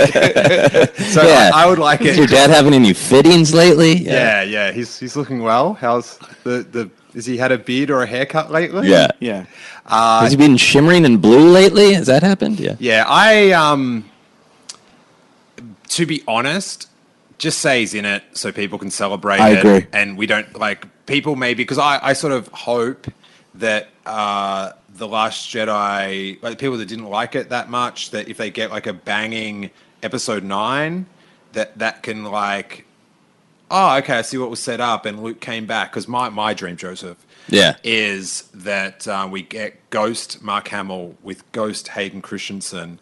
So 0.97 1.23
Yeah. 1.25 1.51
I, 1.53 1.63
I 1.63 1.65
would 1.67 1.79
like 1.79 2.01
Is 2.01 2.15
it. 2.15 2.17
your 2.17 2.27
dad 2.27 2.49
having 2.49 2.73
any 2.73 2.91
fittings 2.93 3.53
lately? 3.53 3.93
yeah, 3.93 4.43
yeah, 4.43 4.71
he's 4.73 4.99
he's 4.99 5.15
looking 5.15 5.41
well. 5.41 5.73
How's 5.75 6.17
the 6.43 6.67
the 6.69 6.89
has 7.17 7.25
he 7.25 7.35
had 7.37 7.51
a 7.51 7.57
beard 7.57 7.89
or 7.89 8.03
a 8.03 8.05
haircut 8.05 8.51
lately? 8.51 8.89
Yeah. 8.89 9.07
Yeah. 9.19 9.45
Has 9.87 10.31
he 10.31 10.37
been 10.37 10.55
shimmering 10.55 11.03
in 11.03 11.17
blue 11.17 11.49
lately? 11.49 11.93
Has 11.93 12.05
that 12.05 12.21
happened? 12.21 12.59
Yeah. 12.59 12.75
Yeah, 12.79 13.05
I 13.07 13.51
um 13.53 14.05
to 15.89 16.05
be 16.05 16.23
honest, 16.27 16.89
just 17.39 17.57
say 17.59 17.79
he's 17.79 17.95
in 17.95 18.05
it 18.05 18.23
so 18.33 18.51
people 18.51 18.77
can 18.77 18.91
celebrate 18.91 19.39
I 19.39 19.49
it. 19.51 19.59
agree. 19.59 19.87
And 19.91 20.15
we 20.17 20.27
don't 20.27 20.57
like 20.59 20.85
people 21.07 21.35
maybe 21.35 21.63
because 21.63 21.79
I, 21.79 21.99
I 22.03 22.13
sort 22.13 22.33
of 22.33 22.47
hope 22.49 23.07
that 23.55 23.89
uh 24.05 24.73
the 24.95 25.07
last 25.07 25.49
Jedi 25.49 26.41
like 26.43 26.59
people 26.59 26.77
that 26.77 26.87
didn't 26.87 27.09
like 27.09 27.35
it 27.35 27.49
that 27.49 27.69
much, 27.69 28.11
that 28.11 28.27
if 28.27 28.37
they 28.37 28.51
get 28.51 28.69
like 28.69 28.85
a 28.85 28.93
banging 28.93 29.71
episode 30.03 30.43
nine, 30.43 31.07
that 31.53 31.79
that 31.79 32.03
can 32.03 32.25
like 32.25 32.85
Oh, 33.69 33.97
okay. 33.97 34.17
I 34.17 34.21
see 34.21 34.37
what 34.37 34.49
was 34.49 34.59
set 34.61 34.79
up, 34.79 35.05
and 35.05 35.21
Luke 35.21 35.39
came 35.41 35.65
back 35.65 35.91
because 35.91 36.07
my, 36.07 36.29
my 36.29 36.53
dream, 36.53 36.77
Joseph, 36.77 37.17
Yeah. 37.49 37.75
is 37.83 38.43
that 38.53 39.07
uh, 39.07 39.27
we 39.29 39.41
get 39.41 39.89
Ghost 39.89 40.41
Mark 40.41 40.69
Hamill 40.69 41.15
with 41.21 41.49
Ghost 41.51 41.89
Hayden 41.89 42.21
Christensen, 42.21 42.99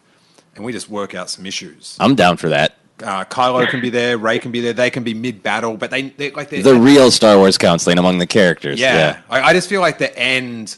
and 0.56 0.64
we 0.64 0.72
just 0.72 0.88
work 0.90 1.14
out 1.14 1.30
some 1.30 1.46
issues. 1.46 1.96
I'm 2.00 2.14
down 2.16 2.36
for 2.36 2.48
that. 2.48 2.76
Uh, 3.02 3.24
Kylo 3.26 3.68
can 3.68 3.80
be 3.82 3.90
there, 3.90 4.16
Rey 4.16 4.38
can 4.38 4.50
be 4.50 4.60
there. 4.60 4.72
They 4.72 4.88
can 4.90 5.04
be 5.04 5.12
mid 5.12 5.42
battle, 5.42 5.76
but 5.76 5.90
they 5.90 6.08
they 6.08 6.30
like 6.30 6.48
they 6.48 6.62
The 6.62 6.74
real 6.74 7.10
Star 7.10 7.36
Wars 7.36 7.58
counseling 7.58 7.98
among 7.98 8.16
the 8.18 8.26
characters. 8.26 8.80
yeah. 8.80 9.20
I, 9.28 9.42
I 9.42 9.52
just 9.52 9.68
feel 9.68 9.82
like 9.82 9.98
the 9.98 10.18
end 10.18 10.76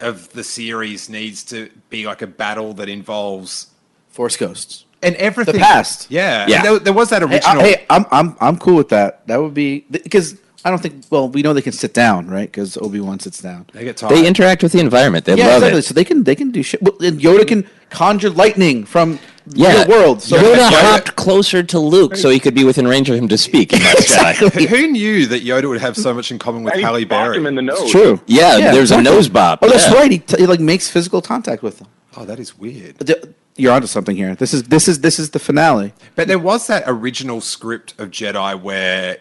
of 0.00 0.28
the 0.32 0.42
series 0.42 1.08
needs 1.08 1.44
to 1.44 1.70
be 1.88 2.04
like 2.04 2.20
a 2.20 2.26
battle 2.26 2.74
that 2.74 2.88
involves 2.88 3.68
Force 4.08 4.36
Ghosts. 4.36 4.86
And 5.02 5.14
everything. 5.16 5.54
The 5.54 5.60
past. 5.60 6.10
yeah, 6.10 6.46
Yeah. 6.48 6.62
There, 6.62 6.78
there 6.78 6.92
was 6.92 7.10
that 7.10 7.22
Hey, 7.22 7.28
original. 7.36 7.60
I, 7.60 7.64
hey, 7.64 7.86
I'm 7.90 8.04
I'm 8.10 8.36
I'm 8.40 8.56
cool 8.58 8.76
with 8.76 8.90
that. 8.90 9.26
That 9.26 9.40
would 9.42 9.54
be 9.54 9.84
because 9.90 10.36
I 10.64 10.70
don't 10.70 10.80
think. 10.80 11.04
Well, 11.10 11.28
we 11.28 11.42
know 11.42 11.52
they 11.54 11.62
can 11.62 11.72
sit 11.72 11.92
down, 11.92 12.28
right? 12.28 12.48
Because 12.50 12.76
Obi 12.76 13.00
Wan 13.00 13.18
sits 13.18 13.40
down. 13.42 13.66
they 13.72 13.82
get 13.84 13.96
tired. 13.96 14.14
They 14.14 14.26
interact 14.26 14.62
with 14.62 14.72
the 14.72 14.78
environment. 14.80 15.24
They 15.24 15.34
yeah, 15.36 15.46
love 15.48 15.56
exactly. 15.56 15.78
it. 15.80 15.82
So 15.82 15.94
they 15.94 16.04
can 16.04 16.22
they 16.24 16.34
can 16.36 16.50
do 16.52 16.62
shit. 16.62 16.80
Well, 16.82 16.94
and 17.00 17.20
Yoda 17.20 17.46
can 17.46 17.68
conjure 17.90 18.30
lightning 18.30 18.84
from 18.84 19.18
Yeah. 19.54 19.82
real 19.82 19.88
world. 19.88 20.22
So 20.22 20.36
Yoda 20.36 20.54
Yoda- 20.54 20.80
hopped 20.90 21.16
closer 21.16 21.64
to 21.64 21.78
Luke 21.80 22.14
so 22.14 22.30
he 22.30 22.38
could 22.38 22.54
be 22.54 22.62
within 22.62 22.86
range 22.86 23.10
of 23.10 23.16
him 23.18 23.26
to 23.28 23.36
speak. 23.36 23.72
in 23.72 23.80
Last 23.80 24.08
Jedi. 24.16 24.34
Who- 24.52 24.66
Who 24.76 24.86
knew 24.92 25.26
that 25.26 25.42
Yoda 25.42 25.68
would 25.68 25.80
have 25.80 25.96
so 25.96 26.14
much 26.14 26.30
in 26.30 26.38
common 26.38 26.62
with 26.62 26.74
He 26.74 26.80
Halle 26.82 27.04
Berry? 27.04 27.36
him 27.38 27.46
in 27.46 27.56
the 27.56 27.62
nose. 27.62 27.80
it's 27.82 27.90
true. 27.90 28.20
Yeah, 28.26 28.70
there's 28.70 28.92
a 28.92 29.02
nose 29.02 29.28
bop. 29.28 29.58
Oh, 29.62 29.68
that's 29.68 29.88
Yeah. 29.88 29.94
right. 29.98 30.12
He, 30.12 30.18
t- 30.20 30.36
he 30.38 30.46
like 30.46 30.60
makes 30.60 30.88
physical 30.88 31.20
contact 31.20 31.64
with 31.64 31.78
them. 31.80 31.88
Oh, 32.16 32.24
that 32.24 32.38
is 32.38 32.56
weird. 32.56 32.98
D- 32.98 33.14
You're 33.56 33.72
onto 33.72 33.86
something 33.86 34.16
here. 34.16 34.34
This 34.34 34.54
is 34.54 34.64
this 34.64 34.88
is 34.88 35.00
this 35.00 35.18
is 35.18 35.30
the 35.30 35.38
finale. 35.38 35.92
But 36.14 36.28
there 36.28 36.38
was 36.38 36.66
that 36.68 36.84
original 36.86 37.40
script 37.40 37.94
of 37.98 38.10
Jedi 38.10 38.60
where 38.60 39.18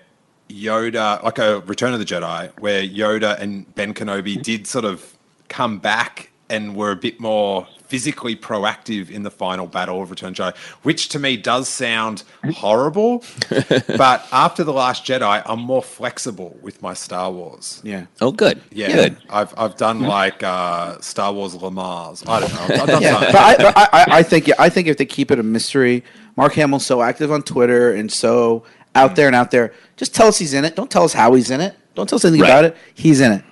Yoda, 0.49 1.21
like 1.23 1.37
a 1.37 1.59
Return 1.61 1.93
of 1.93 1.99
the 1.99 2.05
Jedi, 2.05 2.51
where 2.59 2.81
Yoda 2.81 3.39
and 3.39 3.73
Ben 3.75 3.93
Kenobi 3.93 4.41
did 4.41 4.67
sort 4.67 4.85
of 4.85 5.17
come 5.49 5.79
back 5.79 6.31
and 6.49 6.75
were 6.75 6.91
a 6.91 6.95
bit 6.95 7.19
more 7.19 7.67
physically 7.91 8.37
proactive 8.37 9.09
in 9.11 9.23
the 9.23 9.29
final 9.29 9.67
battle 9.67 10.01
of 10.01 10.09
Return 10.09 10.29
of 10.29 10.35
Jedi, 10.35 10.55
which 10.83 11.09
to 11.09 11.19
me 11.19 11.35
does 11.35 11.67
sound 11.67 12.23
horrible. 12.55 13.21
but 13.49 14.25
after 14.31 14.63
The 14.63 14.71
Last 14.71 15.03
Jedi, 15.05 15.41
I'm 15.45 15.59
more 15.59 15.83
flexible 15.83 16.57
with 16.61 16.81
my 16.81 16.93
Star 16.93 17.29
Wars. 17.29 17.81
Yeah. 17.83 18.05
Oh, 18.21 18.31
good. 18.31 18.61
Yeah, 18.71 18.87
Good. 18.93 19.17
I've 19.29 19.53
I've 19.57 19.75
done 19.75 19.99
like 19.99 20.41
uh, 20.41 20.99
Star 21.01 21.33
Wars 21.33 21.53
Le 21.53 21.69
Mans. 21.69 22.23
I 22.25 22.39
don't 22.39 22.53
know. 22.53 22.61
I've, 22.61 22.81
I've 22.81 22.87
done 22.87 23.01
Yeah, 23.01 23.11
something. 23.11 23.31
but 23.33 23.41
I, 23.41 23.57
but 23.57 23.77
I, 23.77 23.83
I, 23.91 24.05
I 24.19 24.23
think 24.23 24.47
yeah, 24.47 24.55
I 24.57 24.69
think 24.69 24.87
if 24.87 24.95
they 24.97 25.05
keep 25.05 25.29
it 25.31 25.37
a 25.39 25.43
mystery, 25.43 26.03
Mark 26.37 26.53
Hamill's 26.53 26.85
so 26.85 27.01
active 27.01 27.29
on 27.29 27.43
Twitter 27.43 27.91
and 27.93 28.09
so 28.09 28.63
out 28.95 29.17
there 29.17 29.27
and 29.27 29.35
out 29.35 29.51
there. 29.51 29.73
Just 29.97 30.15
tell 30.15 30.27
us 30.27 30.37
he's 30.37 30.53
in 30.53 30.63
it. 30.63 30.77
Don't 30.77 30.89
tell 30.89 31.03
us 31.03 31.11
how 31.13 31.33
he's 31.33 31.51
in 31.51 31.59
it. 31.59 31.75
Don't 31.95 32.07
tell 32.07 32.15
us 32.15 32.23
anything 32.23 32.41
Right. 32.43 32.49
about 32.51 32.63
it. 32.65 32.77
He's 32.93 33.19
in 33.19 33.33
it. 33.33 33.43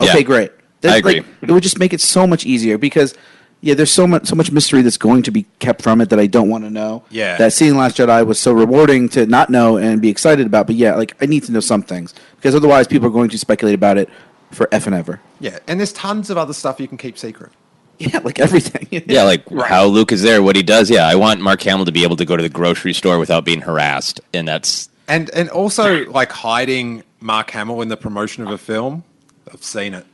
Okay, 0.00 0.18
Yeah. 0.18 0.22
great. 0.22 0.52
I 0.84 0.96
agree. 0.96 1.16
Like, 1.16 1.26
it 1.42 1.50
would 1.50 1.62
just 1.62 1.78
make 1.78 1.92
it 1.92 2.00
so 2.00 2.26
much 2.26 2.46
easier 2.46 2.78
because 2.78 3.14
yeah, 3.62 3.74
there's 3.74 3.92
so 3.92 4.06
much 4.06 4.26
so 4.26 4.34
much 4.34 4.50
mystery 4.50 4.82
that's 4.82 4.96
going 4.96 5.22
to 5.24 5.30
be 5.30 5.44
kept 5.58 5.82
from 5.82 6.00
it 6.00 6.08
that 6.10 6.18
I 6.18 6.26
don't 6.26 6.48
want 6.48 6.64
to 6.64 6.70
know. 6.70 7.04
Yeah. 7.10 7.36
That 7.36 7.52
seeing 7.52 7.76
Last 7.76 7.98
Jedi 7.98 8.26
was 8.26 8.40
so 8.40 8.52
rewarding 8.52 9.08
to 9.10 9.26
not 9.26 9.50
know 9.50 9.76
and 9.76 10.00
be 10.00 10.08
excited 10.08 10.46
about. 10.46 10.66
But 10.66 10.76
yeah, 10.76 10.94
like 10.94 11.14
I 11.22 11.26
need 11.26 11.44
to 11.44 11.52
know 11.52 11.60
some 11.60 11.82
things 11.82 12.14
because 12.36 12.54
otherwise 12.54 12.86
people 12.86 13.08
are 13.08 13.12
going 13.12 13.30
to 13.30 13.38
speculate 13.38 13.74
about 13.74 13.98
it 13.98 14.08
for 14.50 14.68
f 14.72 14.86
and 14.86 14.94
ever. 14.94 15.20
Yeah, 15.40 15.58
and 15.66 15.78
there's 15.78 15.92
tons 15.92 16.30
of 16.30 16.38
other 16.38 16.54
stuff 16.54 16.80
you 16.80 16.88
can 16.88 16.98
keep 16.98 17.18
secret. 17.18 17.52
Yeah, 18.02 18.20
like 18.24 18.38
everything. 18.40 18.88
Yeah, 19.06 19.24
like 19.24 19.46
how 19.50 19.84
Luke 19.84 20.10
is 20.10 20.22
there, 20.22 20.42
what 20.42 20.56
he 20.56 20.62
does. 20.62 20.88
Yeah, 20.88 21.06
I 21.06 21.16
want 21.16 21.42
Mark 21.42 21.60
Hamill 21.60 21.84
to 21.84 21.92
be 21.92 22.02
able 22.02 22.16
to 22.16 22.24
go 22.24 22.34
to 22.34 22.42
the 22.42 22.48
grocery 22.48 22.94
store 22.94 23.18
without 23.18 23.44
being 23.44 23.60
harassed, 23.60 24.22
and 24.32 24.48
that's 24.48 24.88
And 25.06 25.28
and 25.34 25.50
also 25.50 26.06
like 26.06 26.32
hiding 26.32 27.02
Mark 27.20 27.50
Hamill 27.50 27.82
in 27.82 27.88
the 27.88 27.98
promotion 27.98 28.42
of 28.42 28.50
a 28.52 28.56
film. 28.56 29.04
I've 29.52 29.62
seen 29.62 29.92
it. 29.92 30.06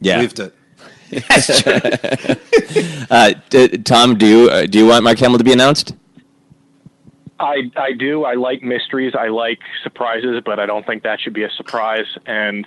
Yeah. 0.00 0.18
Lived 0.18 0.40
it. 0.40 0.54
uh, 3.10 3.34
d- 3.48 3.78
Tom. 3.78 4.16
Do 4.16 4.26
you 4.26 4.50
uh, 4.50 4.66
do 4.66 4.78
you 4.78 4.86
want 4.86 5.04
Mark 5.04 5.18
Hamill 5.18 5.38
to 5.38 5.44
be 5.44 5.52
announced? 5.52 5.94
I 7.38 7.70
I 7.76 7.92
do. 7.92 8.24
I 8.24 8.34
like 8.34 8.62
mysteries. 8.62 9.14
I 9.14 9.28
like 9.28 9.60
surprises, 9.82 10.42
but 10.44 10.58
I 10.58 10.66
don't 10.66 10.86
think 10.86 11.02
that 11.02 11.20
should 11.20 11.34
be 11.34 11.44
a 11.44 11.50
surprise. 11.50 12.06
And 12.26 12.66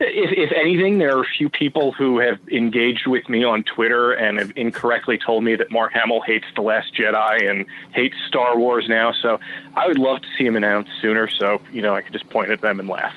if 0.00 0.50
if 0.50 0.52
anything, 0.56 0.98
there 0.98 1.16
are 1.16 1.22
a 1.22 1.28
few 1.38 1.48
people 1.48 1.92
who 1.92 2.18
have 2.18 2.38
engaged 2.50 3.06
with 3.06 3.28
me 3.28 3.44
on 3.44 3.64
Twitter 3.64 4.12
and 4.12 4.38
have 4.38 4.52
incorrectly 4.56 5.18
told 5.18 5.44
me 5.44 5.56
that 5.56 5.70
Mark 5.70 5.92
Hamill 5.92 6.20
hates 6.20 6.46
The 6.54 6.62
Last 6.62 6.94
Jedi 6.94 7.48
and 7.48 7.64
hates 7.92 8.16
Star 8.26 8.58
Wars 8.58 8.86
now. 8.88 9.12
So 9.12 9.40
I 9.76 9.86
would 9.86 9.98
love 9.98 10.20
to 10.22 10.28
see 10.36 10.44
him 10.44 10.56
announced 10.56 10.90
sooner, 11.00 11.28
so 11.28 11.60
you 11.72 11.82
know 11.82 11.94
I 11.94 12.02
could 12.02 12.12
just 12.12 12.28
point 12.28 12.50
at 12.50 12.60
them 12.60 12.80
and 12.80 12.88
laugh. 12.88 13.14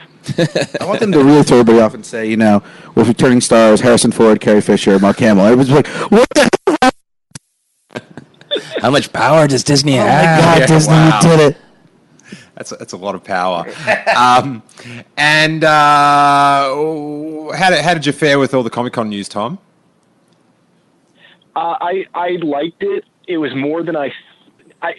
I 0.80 0.86
want 0.86 1.00
them 1.00 1.12
to 1.14 1.24
really 1.24 1.44
throw 1.44 1.60
everybody 1.60 1.82
off 1.82 1.94
and 1.94 2.06
say, 2.06 2.28
you 2.30 2.38
know, 2.38 2.62
with 2.96 3.08
returning 3.08 3.42
stars, 3.42 3.82
Harrison 3.82 4.12
Ford, 4.12 4.40
Carrie 4.40 4.62
Fisher, 4.62 5.00
Mark 5.00 5.18
Hamill. 5.18 5.46
Everybody's 5.46 5.74
like, 5.74 5.88
what 6.12 6.28
the 6.36 6.50
hell? 6.82 8.02
How 8.82 8.92
much 8.92 9.12
power 9.14 9.48
does 9.48 9.64
Disney 9.64 9.94
Oh 10.00 10.04
my 10.04 10.10
have? 10.10 10.42
God, 10.44 10.60
Yeah, 10.60 10.66
Disney, 10.68 10.94
wow. 10.94 11.20
you 11.24 11.30
did 11.30 11.40
it. 11.52 11.58
That's 12.56 12.72
a, 12.72 12.76
that's 12.76 12.94
a 12.94 12.98
lot 12.98 13.16
of 13.16 13.24
power. 13.24 13.66
um, 14.16 14.62
and 15.18 15.64
uh, 15.64 16.70
how 17.56 17.70
did 17.72 17.80
how 17.82 17.94
did 17.96 18.06
you 18.06 18.12
fare 18.12 18.38
with 18.38 18.54
all 18.54 18.62
the 18.62 18.70
Comic 18.70 18.94
Con 18.94 19.10
news, 19.10 19.28
Tom? 19.28 19.58
Uh, 21.56 21.76
I 21.82 22.06
I 22.14 22.30
liked 22.44 22.84
it. 22.84 23.06
It 23.28 23.38
was 23.38 23.54
more 23.56 23.84
than 23.84 23.96
I, 23.96 24.12
I 24.82 24.94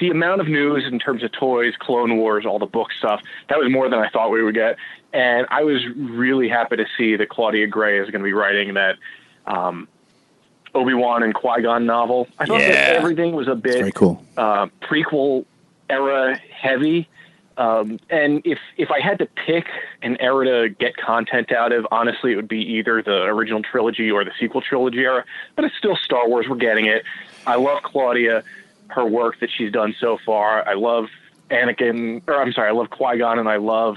the 0.00 0.10
amount 0.10 0.40
of 0.40 0.48
news 0.48 0.84
in 0.90 0.98
terms 0.98 1.22
of 1.22 1.32
toys, 1.32 1.74
Clone 1.78 2.16
Wars, 2.16 2.46
all 2.46 2.58
the 2.58 2.66
book 2.66 2.88
stuff. 2.98 3.20
That 3.48 3.58
was 3.58 3.70
more 3.70 3.88
than 3.88 3.98
I 3.98 4.08
thought 4.08 4.30
we 4.30 4.42
would 4.42 4.54
get, 4.54 4.76
and 5.12 5.46
I 5.50 5.62
was 5.64 5.82
really 5.96 6.48
happy 6.48 6.76
to 6.76 6.86
see 6.96 7.16
that 7.16 7.28
Claudia 7.28 7.66
Gray 7.66 7.98
is 7.98 8.10
going 8.10 8.20
to 8.22 8.24
be 8.24 8.32
writing 8.32 8.74
that 8.74 8.96
um, 9.46 9.88
Obi 10.74 10.94
Wan 10.94 11.22
and 11.22 11.34
Qui 11.34 11.62
Gon 11.62 11.86
novel. 11.86 12.28
I 12.38 12.46
thought 12.46 12.60
that 12.60 12.96
everything 12.96 13.34
was 13.34 13.48
a 13.48 13.54
bit 13.54 13.94
cool. 13.94 14.24
uh, 14.36 14.68
prequel 14.80 15.44
era 15.90 16.38
heavy. 16.50 17.08
Um, 17.58 18.00
and 18.08 18.40
if 18.46 18.58
if 18.78 18.90
I 18.90 19.00
had 19.00 19.18
to 19.18 19.26
pick 19.26 19.66
an 20.00 20.16
era 20.20 20.46
to 20.46 20.68
get 20.70 20.96
content 20.96 21.52
out 21.52 21.70
of, 21.72 21.86
honestly, 21.90 22.32
it 22.32 22.36
would 22.36 22.48
be 22.48 22.62
either 22.78 23.02
the 23.02 23.24
original 23.24 23.62
trilogy 23.62 24.10
or 24.10 24.24
the 24.24 24.32
sequel 24.40 24.62
trilogy 24.62 25.00
era. 25.00 25.24
But 25.54 25.66
it's 25.66 25.76
still 25.76 25.96
Star 25.96 26.26
Wars. 26.26 26.46
We're 26.48 26.56
getting 26.56 26.86
it. 26.86 27.04
I 27.46 27.56
love 27.56 27.82
Claudia, 27.82 28.42
her 28.88 29.04
work 29.06 29.40
that 29.40 29.50
she's 29.50 29.72
done 29.72 29.94
so 29.98 30.18
far. 30.24 30.66
I 30.68 30.74
love 30.74 31.06
Anakin, 31.50 32.22
or 32.26 32.40
I'm 32.40 32.52
sorry, 32.52 32.68
I 32.68 32.72
love 32.72 32.90
Qui 32.90 33.18
Gon, 33.18 33.38
and 33.38 33.48
I 33.48 33.56
love 33.56 33.96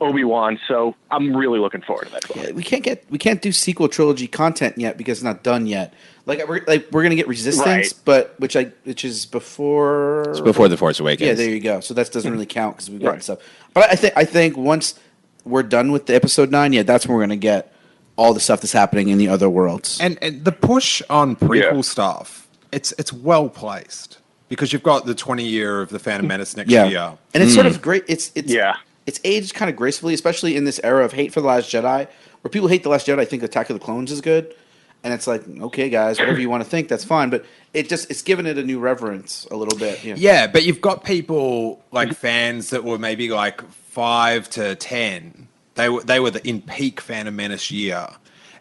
Obi 0.00 0.24
Wan. 0.24 0.58
So 0.66 0.94
I'm 1.10 1.36
really 1.36 1.58
looking 1.58 1.82
forward 1.82 2.06
to 2.06 2.12
that 2.12 2.26
book. 2.28 2.36
Yeah, 2.36 2.52
we 2.52 2.62
can't 2.62 2.82
get 2.82 3.04
we 3.10 3.18
can't 3.18 3.42
do 3.42 3.52
sequel 3.52 3.88
trilogy 3.88 4.26
content 4.26 4.78
yet 4.78 4.96
because 4.96 5.18
it's 5.18 5.24
not 5.24 5.42
done 5.42 5.66
yet. 5.66 5.92
Like 6.26 6.46
we're 6.48 6.62
like 6.66 6.88
we're 6.90 7.02
gonna 7.02 7.16
get 7.16 7.28
Resistance, 7.28 7.66
Right. 7.66 7.94
but 8.04 8.34
which 8.38 8.56
I 8.56 8.64
which 8.84 9.04
is 9.04 9.26
before 9.26 10.24
It's 10.28 10.40
before 10.40 10.68
The 10.68 10.76
Force 10.76 11.00
Awakens. 11.00 11.26
Yeah, 11.26 11.34
there 11.34 11.50
you 11.50 11.60
go. 11.60 11.80
So 11.80 11.94
that 11.94 12.10
doesn't 12.12 12.30
really 12.30 12.46
count 12.46 12.76
because 12.76 12.90
we've 12.90 13.02
got 13.02 13.22
stuff. 13.22 13.38
But 13.74 13.90
I 13.90 13.94
think 13.96 14.14
I 14.16 14.24
think 14.24 14.56
once 14.56 14.98
we're 15.44 15.62
done 15.62 15.90
with 15.92 16.06
the 16.06 16.14
episode 16.14 16.50
nine, 16.50 16.72
yeah, 16.72 16.82
that's 16.82 17.06
when 17.06 17.16
we're 17.16 17.22
gonna 17.22 17.36
get 17.36 17.72
all 18.16 18.34
the 18.34 18.40
stuff 18.40 18.60
that's 18.60 18.72
happening 18.72 19.08
in 19.08 19.16
the 19.16 19.28
other 19.28 19.48
worlds. 19.48 19.98
And, 20.00 20.18
and 20.20 20.44
the 20.44 20.52
push 20.52 21.00
on 21.08 21.36
prequel 21.36 21.82
stuff, 21.84 22.46
it's 22.70 22.92
it's 22.98 23.12
well 23.12 23.48
placed 23.48 24.18
because 24.50 24.72
you've 24.72 24.82
got 24.82 25.06
the 25.06 25.14
20 25.14 25.44
year 25.46 25.80
of 25.80 25.88
the 25.88 25.98
Phantom 25.98 26.26
mm. 26.26 26.28
Menace 26.28 26.56
next 26.56 26.70
yeah, 26.70 26.84
year. 26.84 27.16
and 27.32 27.42
it's 27.42 27.54
sort 27.54 27.66
of 27.66 27.78
mm. 27.78 27.82
great. 27.82 28.04
It's 28.06 28.30
it's 28.34 28.52
Yeah. 28.52 28.76
it's 29.06 29.18
aged 29.24 29.54
kind 29.54 29.70
of 29.70 29.76
gracefully, 29.76 30.12
especially 30.12 30.56
in 30.56 30.64
this 30.64 30.78
era 30.84 31.04
of 31.04 31.12
hate 31.12 31.32
for 31.32 31.40
the 31.40 31.46
Last 31.46 31.70
Jedi, 31.70 32.06
where 32.42 32.50
people 32.50 32.68
hate 32.68 32.82
the 32.82 32.90
Last 32.90 33.06
Jedi. 33.06 33.20
I 33.20 33.24
think 33.24 33.42
Attack 33.42 33.70
of 33.70 33.78
the 33.78 33.84
Clones 33.84 34.12
is 34.12 34.20
good, 34.20 34.54
and 35.02 35.14
it's 35.14 35.26
like, 35.26 35.42
okay, 35.48 35.88
guys, 35.88 36.18
whatever 36.18 36.40
you 36.40 36.50
want 36.50 36.62
to 36.62 36.68
think, 36.68 36.88
that's 36.88 37.04
fine. 37.04 37.30
But 37.30 37.46
it 37.72 37.88
just 37.88 38.10
it's 38.10 38.22
given 38.22 38.44
it 38.44 38.58
a 38.58 38.62
new 38.62 38.80
reverence 38.80 39.46
a 39.50 39.56
little 39.56 39.78
bit. 39.78 40.04
Yeah, 40.04 40.14
Yeah, 40.18 40.46
but 40.48 40.64
you've 40.64 40.80
got 40.80 41.04
people 41.04 41.82
like 41.92 42.12
fans 42.14 42.70
that 42.70 42.84
were 42.84 42.98
maybe 42.98 43.30
like 43.30 43.62
five 43.70 44.50
to 44.50 44.74
ten. 44.74 45.48
They 45.76 45.88
were 45.88 46.02
they 46.02 46.20
were 46.20 46.32
the, 46.32 46.46
in 46.46 46.60
peak 46.60 47.00
Phantom 47.00 47.34
Menace 47.34 47.70
year, 47.70 48.08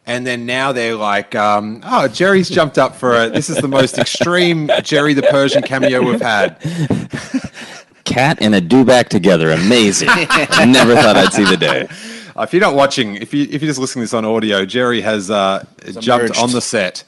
and 0.09 0.25
then 0.25 0.47
now 0.47 0.71
they're 0.71 0.95
like, 0.95 1.35
um, 1.35 1.81
oh, 1.85 2.07
Jerry's 2.07 2.49
jumped 2.49 2.79
up 2.79 2.95
for 2.95 3.13
it. 3.13 3.31
This 3.31 3.47
is 3.47 3.57
the 3.57 3.67
most 3.67 3.99
extreme 3.99 4.67
Jerry 4.81 5.13
the 5.13 5.21
Persian 5.21 5.61
cameo 5.61 6.01
we've 6.01 6.19
had. 6.19 6.59
Cat 8.05 8.39
and 8.41 8.55
a 8.55 8.59
dewback 8.59 9.09
together, 9.09 9.51
amazing. 9.51 10.09
I 10.09 10.65
never 10.67 10.95
thought 10.95 11.15
I'd 11.15 11.31
see 11.31 11.43
the 11.43 11.57
day. 11.57 11.87
If 12.39 12.53
you're 12.53 12.61
not 12.61 12.73
watching, 12.73 13.17
if 13.17 13.35
you 13.35 13.43
if 13.51 13.61
you're 13.61 13.69
just 13.69 13.79
listening 13.79 14.01
to 14.01 14.05
this 14.05 14.13
on 14.15 14.25
audio, 14.25 14.65
Jerry 14.65 15.01
has 15.01 15.29
uh, 15.29 15.63
jumped 15.99 16.39
on 16.39 16.51
the 16.53 16.61
set 16.61 17.03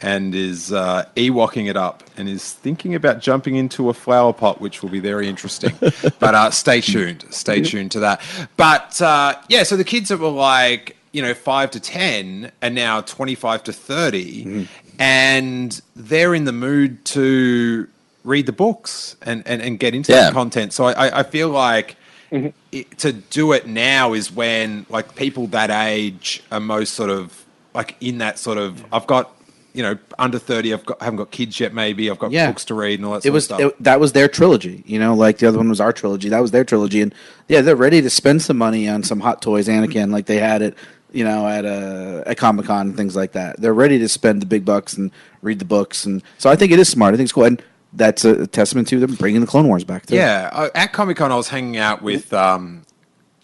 and 0.00 0.34
is 0.34 0.72
uh, 0.72 1.04
Ewoking 1.14 1.68
it 1.68 1.76
up 1.76 2.04
and 2.16 2.26
is 2.26 2.54
thinking 2.54 2.94
about 2.94 3.20
jumping 3.20 3.56
into 3.56 3.90
a 3.90 3.94
flower 3.94 4.32
pot, 4.32 4.62
which 4.62 4.82
will 4.82 4.88
be 4.88 5.00
very 5.00 5.28
interesting. 5.28 5.74
but 5.80 6.34
uh, 6.34 6.50
stay 6.50 6.80
tuned, 6.80 7.26
stay 7.28 7.60
tuned 7.60 7.90
to 7.90 8.00
that. 8.00 8.22
But 8.56 9.02
uh, 9.02 9.34
yeah, 9.50 9.62
so 9.64 9.76
the 9.76 9.84
kids 9.84 10.08
that 10.08 10.20
were 10.20 10.28
like 10.28 10.96
you 11.16 11.22
know 11.22 11.32
five 11.32 11.70
to 11.70 11.80
ten 11.80 12.52
are 12.62 12.68
now 12.68 13.00
twenty 13.00 13.34
five 13.34 13.64
to 13.64 13.72
30 13.72 14.44
mm-hmm. 14.44 14.64
and 14.98 15.80
they're 15.96 16.34
in 16.34 16.44
the 16.44 16.52
mood 16.52 17.02
to 17.06 17.88
read 18.22 18.44
the 18.44 18.52
books 18.52 19.16
and 19.22 19.42
and, 19.46 19.62
and 19.62 19.78
get 19.78 19.94
into 19.94 20.12
Yeah. 20.12 20.24
that 20.24 20.34
content. 20.34 20.74
So 20.74 20.84
I, 20.84 21.20
I- 21.20 21.22
feel 21.22 21.48
like 21.48 21.96
mm-hmm. 22.30 22.48
it, 22.70 22.98
to 22.98 23.12
do 23.12 23.52
it 23.52 23.66
now 23.66 24.12
is 24.12 24.30
when 24.30 24.84
like 24.90 25.14
people 25.14 25.46
that 25.48 25.70
age 25.70 26.42
are 26.52 26.60
most 26.60 26.92
sort 26.92 27.08
of 27.08 27.46
like 27.72 27.96
in 28.02 28.18
that 28.18 28.38
sort 28.38 28.58
of 28.58 28.84
I've 28.92 29.06
got 29.06 29.32
you 29.72 29.82
know 29.82 29.96
under 30.18 30.38
30 30.38 30.74
I've 30.74 30.84
got 30.84 31.00
I 31.00 31.04
haven't 31.04 31.18
got 31.18 31.30
kids 31.30 31.58
yet 31.60 31.72
maybe 31.72 32.10
I've 32.10 32.18
got 32.18 32.30
Yeah. 32.30 32.48
books 32.50 32.66
to 32.66 32.74
read 32.74 32.98
and 32.98 33.06
all 33.06 33.14
that 33.14 33.24
it 33.24 33.30
was 33.30 33.50
it, 33.50 33.82
that 33.82 34.00
was 34.00 34.12
their 34.12 34.28
trilogy. 34.28 34.82
You 34.86 34.98
know, 34.98 35.14
like 35.14 35.38
the 35.38 35.46
other 35.48 35.56
one 35.56 35.70
was 35.70 35.80
our 35.80 35.94
trilogy. 35.94 36.28
That 36.28 36.40
was 36.40 36.50
their 36.50 36.64
trilogy, 36.64 37.00
and 37.00 37.14
yeah, 37.48 37.62
they're 37.62 37.76
ready 37.76 38.02
to 38.02 38.10
spend 38.10 38.42
some 38.42 38.58
money 38.58 38.86
on 38.86 39.02
some 39.02 39.20
Hot 39.20 39.40
Toys 39.40 39.66
Anakin, 39.68 40.10
like 40.12 40.26
they 40.26 40.38
had 40.38 40.60
it. 40.60 40.74
You 41.12 41.24
know, 41.24 41.46
at 41.46 41.64
uh, 41.64 42.24
at 42.26 42.36
Comic 42.36 42.66
Con 42.66 42.88
and 42.88 42.96
things 42.96 43.16
like 43.16 43.32
that. 43.32 43.60
They're 43.60 43.72
ready 43.74 43.98
to 43.98 44.08
spend 44.08 44.42
the 44.42 44.46
big 44.46 44.64
bucks 44.64 44.94
and 44.96 45.10
read 45.42 45.58
the 45.58 45.64
books, 45.64 46.04
and 46.04 46.22
so 46.38 46.50
I 46.50 46.56
think 46.56 46.72
it 46.72 46.78
is 46.78 46.88
smart. 46.88 47.14
I 47.14 47.16
think 47.16 47.26
it's 47.26 47.32
cool, 47.32 47.44
and 47.44 47.62
that's 47.92 48.24
a 48.24 48.46
testament 48.46 48.88
to 48.88 48.98
them 49.00 49.14
bringing 49.14 49.40
the 49.40 49.46
Clone 49.46 49.68
Wars 49.68 49.84
back. 49.84 50.06
Too. 50.06 50.16
Yeah, 50.16 50.68
at 50.74 50.92
Comic 50.92 51.16
Con, 51.16 51.32
I 51.32 51.36
was 51.36 51.48
hanging 51.48 51.76
out 51.78 52.02
with 52.02 52.32
um, 52.34 52.82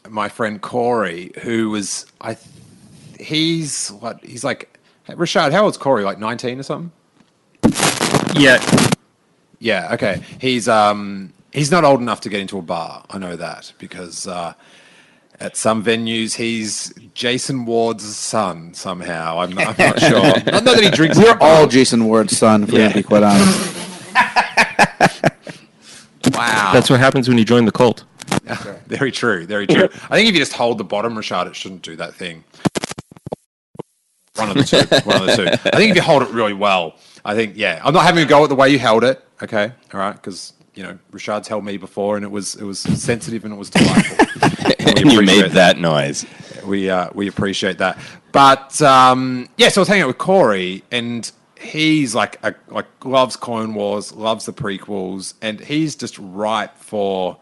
my 0.08 0.28
friend 0.28 0.60
Corey, 0.60 1.32
who 1.42 1.70
was 1.70 2.06
I. 2.20 2.34
th- 2.34 2.46
He's 3.20 3.88
what? 3.90 4.22
He's 4.24 4.42
like 4.42 4.76
Rashad. 5.06 5.52
How 5.52 5.64
old's 5.64 5.78
Corey? 5.78 6.02
Like 6.04 6.18
nineteen 6.18 6.58
or 6.58 6.64
something? 6.64 6.90
Yeah, 8.34 8.58
Yeah. 9.60 9.92
Okay. 9.94 10.22
He's 10.40 10.68
um 10.68 11.32
he's 11.52 11.70
not 11.70 11.84
old 11.84 12.00
enough 12.00 12.20
to 12.22 12.28
get 12.28 12.40
into 12.40 12.58
a 12.58 12.62
bar. 12.62 13.04
I 13.10 13.18
know 13.18 13.36
that 13.36 13.72
because 13.78 14.26
uh, 14.26 14.54
at 15.42 15.56
some 15.56 15.82
venues 15.84 16.36
he's 16.36 16.92
Jason 17.14 17.64
Ward's 17.66 18.04
son 18.16 18.72
somehow. 18.74 19.40
I'm, 19.40 19.58
I'm 19.58 19.74
not 19.76 20.00
sure. 20.00 20.22
not 20.52 20.64
that 20.64 20.80
he 20.82 20.90
drinks. 20.90 21.18
we're 21.18 21.36
all 21.40 21.66
Jason 21.66 22.04
Ward's 22.04 22.36
son. 22.36 22.62
If 22.62 22.70
we're 22.72 22.78
Yeah. 22.78 22.84
gonna 22.88 22.94
be 22.94 23.02
quite 23.02 23.22
honest. 23.24 23.76
wow. 26.32 26.70
that's 26.72 26.88
what 26.88 27.00
happens 27.00 27.28
when 27.28 27.38
you 27.38 27.44
join 27.44 27.64
the 27.64 27.72
cult. 27.72 28.04
very 28.86 29.10
true. 29.10 29.44
Very 29.46 29.66
true. 29.66 29.88
I 30.08 30.16
think 30.16 30.28
if 30.28 30.34
you 30.34 30.40
just 30.40 30.52
hold 30.52 30.78
the 30.78 30.84
bottom, 30.84 31.14
Rashad, 31.16 31.48
it 31.48 31.56
shouldn't 31.56 31.82
do 31.82 31.96
that 31.96 32.14
thing. 32.14 32.44
One 34.36 34.48
of 34.48 34.54
the 34.54 34.62
two. 34.64 34.78
One 35.04 35.20
of 35.20 35.26
the 35.26 35.36
two. 35.36 35.46
I 35.72 35.76
think 35.76 35.90
if 35.90 35.96
you 35.96 36.02
hold 36.02 36.22
it 36.22 36.30
really 36.30 36.54
well, 36.54 36.94
I 37.24 37.34
think 37.34 37.54
yeah. 37.56 37.80
I'm 37.84 37.92
not 37.92 38.04
having 38.04 38.24
a 38.24 38.26
go 38.26 38.44
at 38.44 38.48
the 38.48 38.54
way 38.54 38.70
you 38.70 38.78
held 38.78 39.04
it. 39.04 39.22
Okay, 39.42 39.72
all 39.92 40.00
right, 40.00 40.14
because 40.14 40.52
you 40.74 40.82
know 40.82 40.98
Rashad's 41.10 41.48
held 41.48 41.64
me 41.64 41.76
before, 41.76 42.16
and 42.16 42.24
it 42.24 42.30
was 42.30 42.54
it 42.54 42.64
was 42.64 42.80
sensitive 42.80 43.44
and 43.44 43.54
it 43.54 43.56
was 43.56 43.70
delightful. 43.70 44.26
And 44.84 45.12
you 45.12 45.22
made 45.22 45.52
that 45.52 45.78
noise. 45.78 46.26
we 46.66 46.90
uh, 46.90 47.10
we 47.14 47.28
appreciate 47.28 47.78
that. 47.78 47.98
But 48.32 48.80
um, 48.82 49.48
yeah, 49.56 49.68
so 49.68 49.80
I 49.80 49.82
was 49.82 49.88
hanging 49.88 50.02
out 50.02 50.08
with 50.08 50.18
Corey, 50.18 50.82
and 50.90 51.30
he's 51.58 52.14
like 52.14 52.38
a, 52.42 52.54
like 52.68 52.86
loves 53.04 53.36
Clone 53.36 53.74
Wars, 53.74 54.12
loves 54.12 54.46
the 54.46 54.52
prequels, 54.52 55.34
and 55.40 55.60
he's 55.60 55.94
just 55.96 56.18
ripe 56.18 56.76
for 56.76 57.38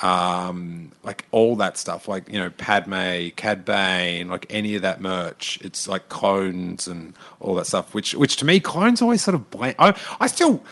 um, 0.00 0.92
like 1.02 1.26
all 1.30 1.56
that 1.56 1.76
stuff, 1.76 2.08
like 2.08 2.28
you 2.28 2.38
know 2.38 2.50
Padme, 2.50 3.28
Cad 3.36 3.64
Bane, 3.64 4.28
like 4.28 4.46
any 4.50 4.74
of 4.76 4.82
that 4.82 5.00
merch. 5.00 5.58
It's 5.62 5.88
like 5.88 6.08
clones 6.08 6.86
and 6.86 7.14
all 7.40 7.54
that 7.56 7.66
stuff. 7.66 7.94
Which 7.94 8.14
which 8.14 8.36
to 8.36 8.44
me, 8.44 8.60
clones 8.60 9.02
always 9.02 9.22
sort 9.22 9.34
of 9.34 9.50
bland. 9.50 9.76
I 9.78 9.98
I 10.20 10.26
still. 10.26 10.62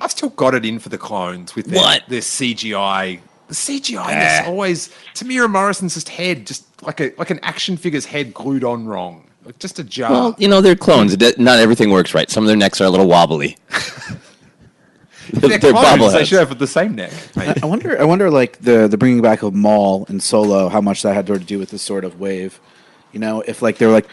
I've 0.00 0.10
still 0.10 0.30
got 0.30 0.54
it 0.54 0.64
in 0.64 0.78
for 0.78 0.88
the 0.88 0.98
clones 0.98 1.54
with 1.54 1.66
their, 1.66 1.80
What? 1.80 2.04
their 2.08 2.20
CGI. 2.20 3.20
The 3.48 3.54
CGI 3.54 4.42
is 4.42 4.46
always 4.46 4.90
Temuera 5.14 5.50
Morrison's 5.50 5.94
just 5.94 6.08
head, 6.08 6.46
just 6.46 6.64
like 6.82 7.00
a 7.00 7.12
like 7.18 7.30
an 7.30 7.40
action 7.42 7.76
figure's 7.76 8.04
head 8.06 8.32
glued 8.32 8.62
on 8.64 8.86
wrong. 8.86 9.28
Like 9.44 9.58
just 9.58 9.78
a 9.78 9.84
jar. 9.84 10.10
Well, 10.10 10.34
you 10.38 10.48
know, 10.48 10.60
they're 10.60 10.76
clones. 10.76 11.16
Not 11.38 11.58
everything 11.58 11.90
works 11.90 12.14
right. 12.14 12.30
Some 12.30 12.44
of 12.44 12.48
their 12.48 12.56
necks 12.56 12.80
are 12.80 12.84
a 12.84 12.90
little 12.90 13.08
wobbly. 13.08 13.56
they're, 15.32 15.58
they're 15.58 15.72
clones. 15.72 16.12
They 16.12 16.24
should 16.24 16.38
have 16.38 16.58
the 16.58 16.66
same 16.66 16.94
neck. 16.94 17.12
I, 17.36 17.54
I 17.62 17.66
wonder. 17.66 18.00
I 18.00 18.04
wonder, 18.04 18.30
like 18.30 18.58
the 18.58 18.86
the 18.86 18.96
bringing 18.96 19.22
back 19.22 19.42
of 19.42 19.54
Maul 19.54 20.06
and 20.08 20.22
Solo, 20.22 20.68
how 20.68 20.80
much 20.80 21.02
that 21.02 21.14
had 21.14 21.26
to 21.26 21.38
do 21.38 21.58
with 21.58 21.70
this 21.70 21.82
sort 21.82 22.04
of 22.04 22.20
wave. 22.20 22.60
You 23.12 23.18
know, 23.18 23.40
if 23.40 23.62
like 23.62 23.78
they're 23.78 23.90
like, 23.90 24.06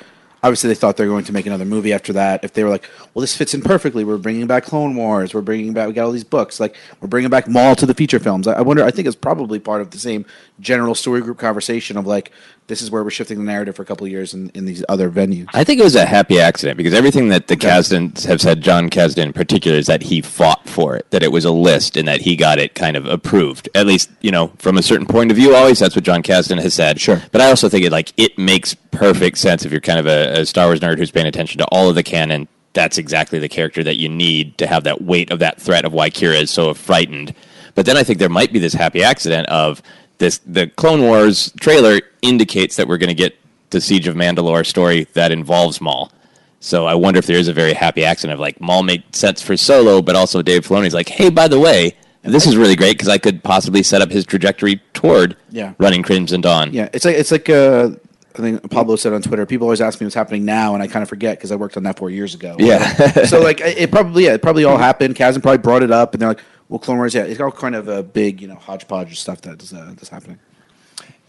obviously 0.48 0.70
they 0.70 0.76
thought 0.76 0.98
they 0.98 1.06
were 1.06 1.12
going 1.12 1.26
to 1.26 1.34
make 1.34 1.46
another 1.46 1.66
movie 1.66 1.94
after 1.94 2.14
that. 2.14 2.44
If 2.44 2.54
they 2.54 2.64
were 2.64 2.70
like, 2.70 2.90
well, 3.14 3.22
this 3.22 3.36
fits 3.36 3.54
in 3.54 3.62
perfectly. 3.62 4.04
We're 4.04 4.18
bringing 4.18 4.48
back 4.48 4.64
Clone 4.64 4.96
Wars. 4.96 5.34
We're 5.34 5.42
bringing 5.42 5.74
back. 5.74 5.88
We 5.88 5.94
got 5.94 6.06
all 6.06 6.12
these 6.12 6.24
books. 6.24 6.60
Like 6.60 6.76
we're 7.02 7.10
bringing 7.10 7.30
back 7.30 7.48
Maul 7.48 7.76
to 7.76 7.86
the 7.86 7.94
feature 7.94 8.20
films. 8.20 8.48
I, 8.48 8.54
I 8.54 8.62
wonder. 8.62 8.84
I 8.84 8.92
think 8.92 9.08
it's 9.08 9.16
probably 9.16 9.60
part 9.60 9.82
of 9.82 9.92
the 9.92 10.00
same 10.00 10.26
general 10.60 10.96
story 10.96 11.22
group 11.22 11.38
conversation 11.38 11.98
of 11.98 12.08
like, 12.08 12.32
this 12.68 12.82
is 12.82 12.92
where 12.92 13.04
we're 13.04 13.10
shifting 13.10 13.40
the 13.40 13.46
narrative 13.46 13.76
for 13.76 13.82
a 13.82 13.86
couple 13.86 14.06
of 14.06 14.12
years 14.12 14.34
in, 14.34 14.50
in 14.50 14.66
these 14.66 14.84
other 14.90 15.10
venues. 15.10 15.48
I 15.54 15.64
think 15.64 15.80
it 15.80 15.84
was 15.84 15.96
a 15.96 16.06
happy 16.06 16.40
accident 16.40 16.78
because 16.78 16.94
everything 16.94 17.30
that 17.30 17.48
the 17.48 17.56
Kasdans 17.56 18.26
have 18.26 18.42
said, 18.42 18.62
Jon 18.62 18.90
Kasdan 18.90 19.28
in 19.28 19.34
particular, 19.34 19.78
is 19.78 19.88
that 19.88 20.04
he 20.04 20.22
fought 20.22 20.68
for 20.68 20.96
it, 20.98 21.10
that 21.12 21.24
it 21.24 21.32
was 21.32 21.46
a 21.46 21.52
list, 21.52 21.96
and 21.96 22.08
that 22.08 22.22
he 22.22 22.36
got 22.36 22.60
it 22.60 22.76
kind 22.76 22.98
of 22.98 23.06
approved. 23.06 23.70
At 23.74 23.88
least, 23.88 24.10
you 24.22 24.32
know, 24.32 24.52
from 24.58 24.78
a 24.78 24.84
certain 24.84 25.08
point 25.08 25.32
of 25.32 25.38
view, 25.38 25.56
always 25.56 25.80
that's 25.80 25.96
what 25.96 26.04
Jon 26.04 26.22
Kasdan 26.22 26.62
has 26.62 26.74
said. 26.74 27.00
Sure. 27.00 27.22
But 27.32 27.42
I 27.42 27.50
also 27.50 27.70
think 27.70 27.86
it 27.86 27.92
like 27.92 28.12
it 28.18 28.38
makes 28.38 28.74
perfect 28.92 29.38
sense 29.38 29.66
if 29.66 29.72
you're 29.72 29.82
kind 29.82 30.00
of 30.00 30.06
a, 30.06 30.42
a 30.42 30.46
Star 30.46 30.68
Wars 30.68 30.82
nerd 30.82 30.98
who's 30.98 31.12
paying 31.12 31.28
attention 31.28 31.60
to 31.60 31.66
all 31.72 31.90
of 31.90 31.96
the 31.96 32.04
canon. 32.04 32.48
That's 32.74 32.98
exactly 32.98 33.40
the 33.40 33.50
character 33.50 33.84
that 33.84 33.98
you 33.98 34.08
need 34.10 34.58
to 34.60 34.68
have 34.68 34.84
that 34.84 35.02
weight 35.02 35.32
of 35.32 35.40
that 35.40 35.60
threat 35.60 35.86
of 35.86 35.94
why 35.94 36.10
Qi'ra 36.10 36.42
is 36.42 36.52
so 36.52 36.74
frightened. 36.74 37.34
But 37.74 37.86
then 37.86 37.96
I 37.98 38.04
think 38.04 38.20
there 38.20 38.30
might 38.30 38.52
be 38.52 38.60
this 38.60 38.74
happy 38.74 39.04
accident 39.04 39.48
of 39.50 39.82
this 40.18 40.40
the 40.40 40.68
Clone 40.68 41.02
Wars 41.02 41.52
trailer 41.60 42.02
indicates 42.22 42.76
that 42.78 42.88
we're 42.88 42.98
going 42.98 43.10
to 43.10 43.14
get 43.16 43.36
the 43.70 43.82
Siege 43.82 44.08
of 44.08 44.16
Mandalore 44.16 44.66
story 44.66 45.08
that 45.14 45.32
involves 45.32 45.82
Maul. 45.82 46.12
So 46.60 46.86
I 46.88 46.96
wonder 46.96 47.20
if 47.20 47.28
there 47.28 47.38
is 47.38 47.48
a 47.48 47.54
very 47.54 47.74
happy 47.74 48.04
accident 48.04 48.34
of 48.34 48.40
like 48.40 48.60
Maul 48.60 48.84
made 48.84 49.04
sense 49.16 49.42
for 49.42 49.56
Solo, 49.56 50.02
but 50.02 50.16
also 50.16 50.42
Dave 50.42 50.66
Filoni's 50.68 50.94
like, 50.94 51.08
hey, 51.10 51.30
by 51.30 51.48
the 51.48 51.60
way, 51.60 51.96
this 52.24 52.48
is 52.48 52.58
really 52.58 52.76
great 52.76 52.94
because 52.94 53.10
I 53.10 53.18
could 53.20 53.44
possibly 53.44 53.84
set 53.84 54.02
up 54.02 54.10
his 54.10 54.26
trajectory 54.26 54.82
toward 54.94 55.38
Yeah. 55.52 55.74
running 55.78 56.02
Crimson 56.04 56.42
Dawn. 56.42 56.74
Yeah, 56.74 56.90
it's 56.94 57.06
like 57.06 57.16
it's 57.16 57.32
like 57.32 57.50
uh, 57.50 57.92
I 58.36 58.40
think 58.40 58.70
Pablo 58.72 58.96
said 58.96 59.14
on 59.14 59.22
Twitter. 59.22 59.46
People 59.46 59.66
always 59.68 59.82
ask 59.82 60.00
me 60.02 60.06
what's 60.06 60.16
happening 60.16 60.44
now, 60.46 60.74
and 60.74 60.82
I 60.84 60.88
kind 60.88 61.04
of 61.04 61.10
forget 61.10 61.38
because 61.38 61.52
I 61.52 61.56
worked 61.56 61.78
on 61.78 61.84
that 61.84 61.98
four 61.98 62.10
years 62.10 62.34
ago. 62.36 62.56
Yeah. 62.60 63.24
so 63.26 63.40
like 63.42 63.62
it 63.62 63.92
probably 63.92 64.26
yeah, 64.26 64.34
it 64.34 64.42
probably 64.42 64.64
all 64.66 64.78
happened. 64.78 65.16
Kasdan 65.16 65.42
probably 65.42 65.60
brought 65.60 65.84
it 65.84 65.92
up, 65.92 66.14
and 66.14 66.22
they're 66.22 66.30
like, 66.30 66.42
"Well, 66.70 66.80
Clone 66.80 66.98
Wars, 66.98 67.14
yeah, 67.14 67.24
it's 67.24 67.40
all 67.40 67.52
kind 67.52 67.76
of 67.76 67.88
a 67.88 68.04
big 68.04 68.42
you 68.42 68.48
know 68.48 68.56
hodgepodge 68.56 69.12
of 69.12 69.18
stuff 69.18 69.42
that's 69.42 69.74
uh, 69.74 69.94
that's 69.96 70.10
happening." 70.10 70.40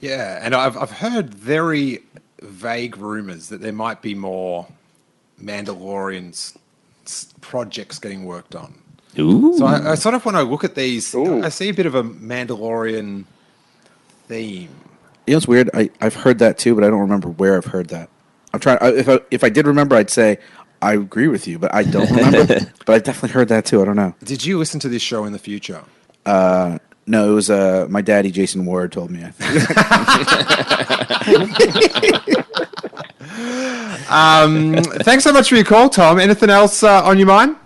Yeah, 0.00 0.38
and 0.42 0.54
I've 0.54 0.76
I've 0.76 0.90
heard 0.92 1.34
very 1.34 2.02
vague 2.40 2.96
rumors 2.96 3.48
that 3.48 3.60
there 3.60 3.72
might 3.72 4.00
be 4.02 4.14
more 4.14 4.66
Mandalorian 5.42 6.30
s- 6.30 6.56
s- 7.04 7.32
projects 7.40 7.98
getting 7.98 8.24
worked 8.24 8.54
on. 8.54 8.74
Ooh. 9.18 9.56
So 9.58 9.66
I, 9.66 9.92
I 9.92 9.94
sort 9.96 10.14
of 10.14 10.24
when 10.24 10.36
I 10.36 10.42
look 10.42 10.62
at 10.62 10.74
these, 10.76 11.12
I 11.14 11.48
see 11.48 11.68
a 11.70 11.74
bit 11.74 11.86
of 11.86 11.94
a 11.96 12.04
Mandalorian 12.04 13.24
theme. 14.28 14.70
You 15.26 15.32
know, 15.32 15.36
it's 15.38 15.48
weird. 15.48 15.70
I 15.74 15.90
I've 16.00 16.14
heard 16.14 16.38
that 16.38 16.58
too, 16.58 16.74
but 16.74 16.84
I 16.84 16.88
don't 16.88 17.00
remember 17.00 17.28
where 17.28 17.56
I've 17.56 17.66
heard 17.66 17.88
that. 17.88 18.08
I'm 18.54 18.60
trying. 18.60 18.78
If 18.82 19.08
I 19.08 19.20
if 19.30 19.44
I 19.44 19.48
did 19.48 19.66
remember, 19.66 19.96
I'd 19.96 20.10
say 20.10 20.38
I 20.80 20.94
agree 20.94 21.28
with 21.28 21.48
you, 21.48 21.58
but 21.58 21.74
I 21.74 21.82
don't 21.82 22.10
remember. 22.10 22.46
but 22.86 22.94
I 22.94 22.98
definitely 22.98 23.30
heard 23.30 23.48
that 23.48 23.66
too. 23.66 23.82
I 23.82 23.84
don't 23.84 23.96
know. 23.96 24.14
Did 24.24 24.44
you 24.44 24.58
listen 24.58 24.80
to 24.80 24.88
this 24.88 25.02
show 25.02 25.24
in 25.24 25.32
the 25.32 25.38
future? 25.38 25.82
Uh, 26.24 26.78
no, 27.06 27.30
it 27.30 27.34
was 27.34 27.50
uh, 27.50 27.86
my 27.88 28.02
daddy, 28.02 28.30
Jason 28.30 28.64
Ward, 28.66 28.92
told 28.92 29.10
me. 29.10 29.24
I. 29.24 29.32
Um, 34.08 34.74
thanks 34.82 35.24
so 35.24 35.32
much 35.32 35.50
for 35.50 35.56
your 35.56 35.64
call, 35.64 35.90
Tom. 35.90 36.18
Anything 36.18 36.50
else 36.50 36.82
uh, 36.82 37.04
on 37.04 37.18
your 37.18 37.26
mind? 37.26 37.56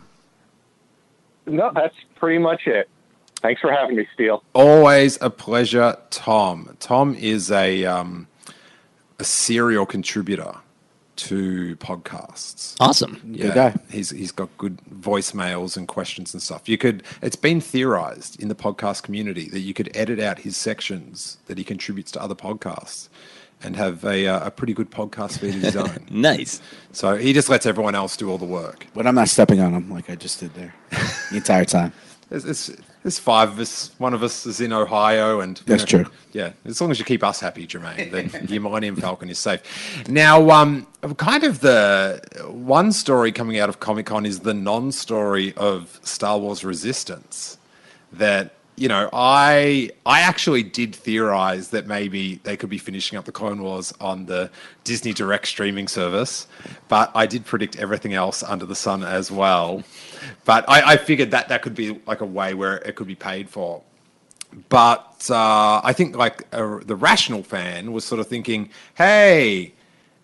No, 1.47 1.71
that's 1.73 1.95
pretty 2.17 2.39
much 2.39 2.67
it. 2.67 2.89
Thanks 3.37 3.61
for 3.61 3.73
having 3.73 3.97
me, 3.97 4.07
Steele. 4.15 4.43
Always 4.53 5.19
a 5.21 5.31
pleasure, 5.31 5.97
Tom. 6.11 6.77
Tom 6.81 7.15
is 7.15 7.51
a 7.51 7.85
um, 7.85 8.27
a 9.19 9.25
serial 9.25 9.87
contributor 9.87 10.55
to 11.17 11.77
podcasts. 11.77 12.77
Awesome. 12.81 13.21
Yeah, 13.27 13.55
guy. 13.55 13.75
He's 13.91 14.11
he's 14.11 14.33
got 14.33 14.49
good 14.59 14.79
voicemails 15.01 15.77
and 15.77 15.87
questions 15.87 16.33
and 16.35 16.43
stuff. 16.43 16.69
You 16.69 16.79
could. 16.79 17.03
It's 17.21 17.37
been 17.37 17.61
theorized 17.61 18.41
in 18.41 18.49
the 18.49 18.55
podcast 18.55 19.03
community 19.03 19.49
that 19.51 19.61
you 19.61 19.75
could 19.75 19.95
edit 19.97 20.19
out 20.21 20.39
his 20.41 20.57
sections 20.57 21.39
that 21.47 21.59
he 21.59 21.65
contributes 21.65 22.11
to 22.13 22.23
other 22.23 22.35
podcasts, 22.35 23.09
and 23.63 23.77
have 23.77 24.05
a 24.05 24.27
uh, 24.27 24.47
a 24.47 24.51
pretty 24.51 24.73
good 24.75 24.91
podcast 24.91 25.39
feed 25.39 25.55
of 25.57 25.61
his 25.63 25.77
own. 25.85 26.07
Nice. 26.11 26.61
So 26.93 27.17
he 27.17 27.33
just 27.33 27.49
lets 27.49 27.67
everyone 27.67 27.95
else 27.95 28.17
do 28.17 28.31
all 28.31 28.39
the 28.39 28.45
work. 28.47 28.87
but 28.95 29.07
I'm 29.07 29.15
not 29.15 29.29
stepping 29.29 29.61
on 29.61 29.75
him 29.75 29.91
like 29.91 30.09
I 30.11 30.15
just 30.15 30.41
did 30.41 30.55
there 30.55 30.75
the 31.31 31.37
entire 31.37 31.65
time. 31.65 31.93
There's, 32.33 32.45
there's, 32.45 32.71
there's 33.03 33.19
five 33.19 33.51
of 33.51 33.59
us. 33.59 33.91
One 33.99 34.15
of 34.15 34.23
us 34.23 34.47
is 34.47 34.59
in 34.63 34.73
Ohio, 34.73 35.41
and 35.41 35.59
That's 35.67 35.85
true. 35.85 36.07
Yeah, 36.33 36.53
as 36.65 36.81
long 36.81 36.91
as 36.91 36.99
you 36.99 37.05
keep 37.05 37.23
us 37.23 37.41
happy, 37.41 37.67
Germain, 37.67 38.11
then 38.11 38.31
your 38.49 38.63
Millennium 38.63 38.97
Falcon 38.97 39.29
is 39.29 39.39
safe. 39.39 39.61
Now, 40.09 40.49
um, 40.49 40.87
kind 41.19 41.45
of 41.45 41.61
the 41.61 42.23
one 42.49 42.91
story 42.93 43.33
coming 43.33 43.59
out 43.59 43.69
of 43.69 43.81
Comic 43.81 44.07
Con 44.07 44.25
is 44.25 44.41
the 44.41 44.55
non-story 44.55 45.53
of 45.59 46.01
Star 46.05 46.39
Wars 46.39 46.65
Resistance. 46.65 47.59
That 48.15 48.55
you 48.77 48.89
know, 48.89 49.11
I 49.13 49.91
I 50.07 50.21
actually 50.21 50.63
did 50.63 50.95
theorize 50.95 51.69
that 51.69 51.87
maybe 51.87 52.37
they 52.45 52.57
could 52.57 52.71
be 52.71 52.79
finishing 52.79 53.19
up 53.19 53.25
the 53.27 53.33
Clone 53.33 53.63
Wars 53.63 53.93
on 54.01 54.27
the 54.27 54.51
Disney 54.85 55.13
Direct 55.13 55.47
streaming 55.47 55.89
service, 55.89 56.47
but 56.89 57.11
I 57.15 57.27
did 57.27 57.45
predict 57.45 57.77
everything 57.77 58.15
else 58.15 58.43
under 58.43 58.65
the 58.65 58.75
sun 58.75 59.05
as 59.05 59.31
well. 59.31 59.83
But 60.45 60.65
I, 60.69 60.93
I 60.93 60.97
figured 60.97 61.31
that 61.33 61.49
that 61.49 61.63
could 61.63 61.75
be 61.75 62.01
like 62.07 62.23
a 62.23 62.27
way 62.27 62.55
where 62.55 62.77
it 62.79 62.97
could 62.97 63.07
be 63.07 63.15
paid 63.15 63.49
for. 63.51 63.83
But 64.69 65.29
uh, 65.31 65.81
I 65.83 65.93
think 65.93 66.17
like 66.17 66.47
uh, 66.53 66.79
the 66.85 66.97
rational 66.97 67.43
fan 67.43 67.93
was 67.93 68.05
sort 68.05 68.21
of 68.21 68.27
thinking, 68.27 68.71
hey, 68.95 69.73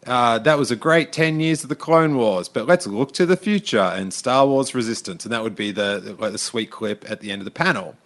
uh, 0.06 0.38
that 0.38 0.58
was 0.58 0.70
a 0.70 0.76
great 0.76 1.12
10 1.12 1.40
years 1.40 1.62
of 1.62 1.68
the 1.68 1.76
Clone 1.76 2.16
Wars, 2.16 2.48
but 2.48 2.66
let's 2.66 2.86
look 2.86 3.12
to 3.12 3.26
the 3.26 3.36
future 3.36 3.78
and 3.78 4.12
Star 4.12 4.46
Wars 4.46 4.74
Resistance. 4.74 5.24
And 5.24 5.32
that 5.32 5.42
would 5.42 5.56
be 5.56 5.70
the, 5.70 6.16
like 6.18 6.32
the 6.32 6.38
sweet 6.38 6.70
clip 6.70 7.10
at 7.10 7.20
the 7.20 7.30
end 7.30 7.40
of 7.40 7.44
the 7.44 7.50
panel. 7.50 7.96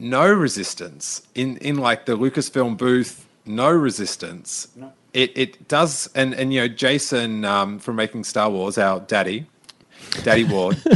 No 0.00 0.32
resistance 0.32 1.22
in, 1.34 1.56
in 1.58 1.76
like 1.78 2.06
the 2.06 2.16
Lucasfilm 2.16 2.76
booth, 2.76 3.26
no 3.44 3.70
resistance. 3.70 4.68
It, 5.12 5.36
it 5.36 5.68
does, 5.68 6.08
and, 6.14 6.34
and 6.34 6.52
you 6.52 6.60
know, 6.60 6.68
Jason 6.68 7.44
um, 7.44 7.78
from 7.78 7.96
Making 7.96 8.22
Star 8.24 8.48
Wars, 8.48 8.78
our 8.78 9.00
daddy, 9.00 9.46
Daddy 10.22 10.44
Ward. 10.44 10.80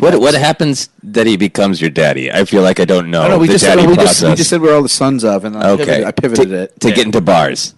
What 0.00 0.12
does- 0.12 0.20
what 0.20 0.34
happens 0.34 0.88
that 1.02 1.26
he 1.26 1.36
becomes 1.36 1.80
your 1.80 1.90
daddy? 1.90 2.30
I 2.32 2.44
feel 2.44 2.62
like 2.62 2.80
I 2.80 2.84
don't 2.84 3.10
know. 3.10 3.28
No, 3.28 3.38
we 3.38 3.46
just, 3.48 3.64
said, 3.64 3.76
we, 3.86 3.94
just, 3.96 4.22
we 4.22 4.34
just 4.34 4.50
said 4.50 4.60
we're 4.60 4.74
all 4.74 4.82
the 4.82 4.88
sons 4.88 5.24
of, 5.24 5.44
and 5.44 5.56
I 5.56 5.70
okay. 5.70 5.84
pivoted, 5.84 6.04
I 6.06 6.12
pivoted 6.12 6.48
to, 6.48 6.62
it. 6.62 6.80
to 6.80 6.92
get 6.92 7.06
into 7.06 7.20
bars. 7.20 7.74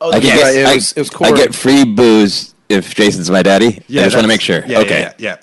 Oh, 0.00 0.10
I, 0.10 0.18
that's 0.18 0.24
right, 0.26 0.34
get, 0.34 0.54
it 0.56 0.74
was- 0.74 0.92
I, 0.96 1.00
it 1.00 1.10
was 1.10 1.32
I 1.32 1.36
get 1.36 1.54
free 1.54 1.84
booze 1.84 2.54
if 2.68 2.94
Jason's 2.94 3.30
my 3.30 3.42
daddy. 3.42 3.66
I 3.88 3.92
just 4.04 4.16
want 4.16 4.24
to 4.24 4.28
make 4.28 4.40
sure. 4.40 4.64
Yeah, 4.66 4.80
okay. 4.80 5.00
yeah, 5.00 5.12
yeah. 5.18 5.36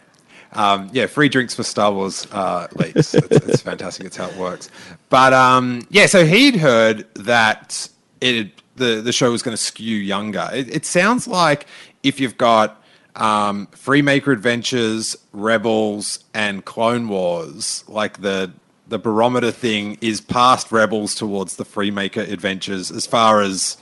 Yeah. 0.56 0.72
Um, 0.74 0.90
yeah, 0.94 1.06
free 1.08 1.30
drinks 1.30 1.54
for 1.56 1.64
Star 1.64 1.92
Wars 1.92 2.28
uh, 2.32 2.68
leaks. 2.76 3.14
it's, 3.14 3.48
it's 3.48 3.62
fantastic. 3.70 4.06
It's 4.08 4.18
how 4.18 4.28
it 4.30 4.38
works. 4.38 4.70
But 5.10 5.34
um, 5.34 5.86
yeah, 5.90 6.06
so 6.06 6.26
he'd 6.26 6.56
heard 6.56 7.06
that 7.16 7.88
it 8.22 8.50
the 8.76 9.02
the 9.02 9.12
show 9.12 9.32
was 9.32 9.42
going 9.44 9.56
to 9.56 9.62
skew 9.62 9.98
younger. 9.98 10.50
It, 10.54 10.74
it 10.76 10.86
sounds 10.86 11.28
like 11.28 11.68
if 12.04 12.20
you've 12.20 12.38
got 12.38 12.82
um, 13.16 13.68
Freemaker 13.68 14.34
Adventures, 14.34 15.16
Rebels, 15.32 16.24
and 16.34 16.66
Clone 16.66 17.08
Wars, 17.08 17.84
like 17.88 18.22
the 18.22 18.52
the 18.88 19.00
barometer 19.00 19.52
thing 19.52 19.98
is 20.02 20.22
past 20.22 20.72
Rebels 20.72 21.16
towards 21.16 21.56
the 21.56 21.64
Freemaker 21.66 22.30
Adventures 22.32 22.92
as 22.92 23.06
far 23.06 23.42
as 23.42 23.78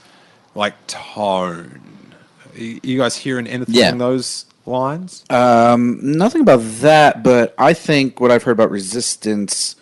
like 0.54 0.74
tone. 0.86 1.80
You 2.54 2.98
guys 2.98 3.16
hearing 3.16 3.46
anything 3.46 3.74
Yeah. 3.74 3.88
along 3.88 3.98
those 3.98 4.44
lines? 4.66 5.24
Um, 5.30 5.98
nothing 6.02 6.40
about 6.42 6.58
that, 6.80 7.22
but 7.22 7.54
I 7.58 7.72
think 7.74 8.20
what 8.20 8.30
I've 8.30 8.42
heard 8.42 8.52
about 8.52 8.70
resistance 8.70 9.76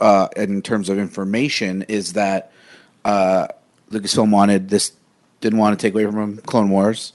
uh, 0.00 0.28
in 0.36 0.62
terms 0.62 0.88
of 0.88 0.98
information 0.98 1.82
is 1.88 2.14
that 2.14 2.52
uh, 3.04 3.48
Lucasfilm 3.90 4.30
wanted 4.30 4.68
this, 4.68 4.92
didn't 5.40 5.58
want 5.58 5.78
to 5.78 5.86
take 5.86 5.94
away 5.94 6.04
from 6.10 6.38
Clone 6.38 6.70
Wars, 6.70 7.12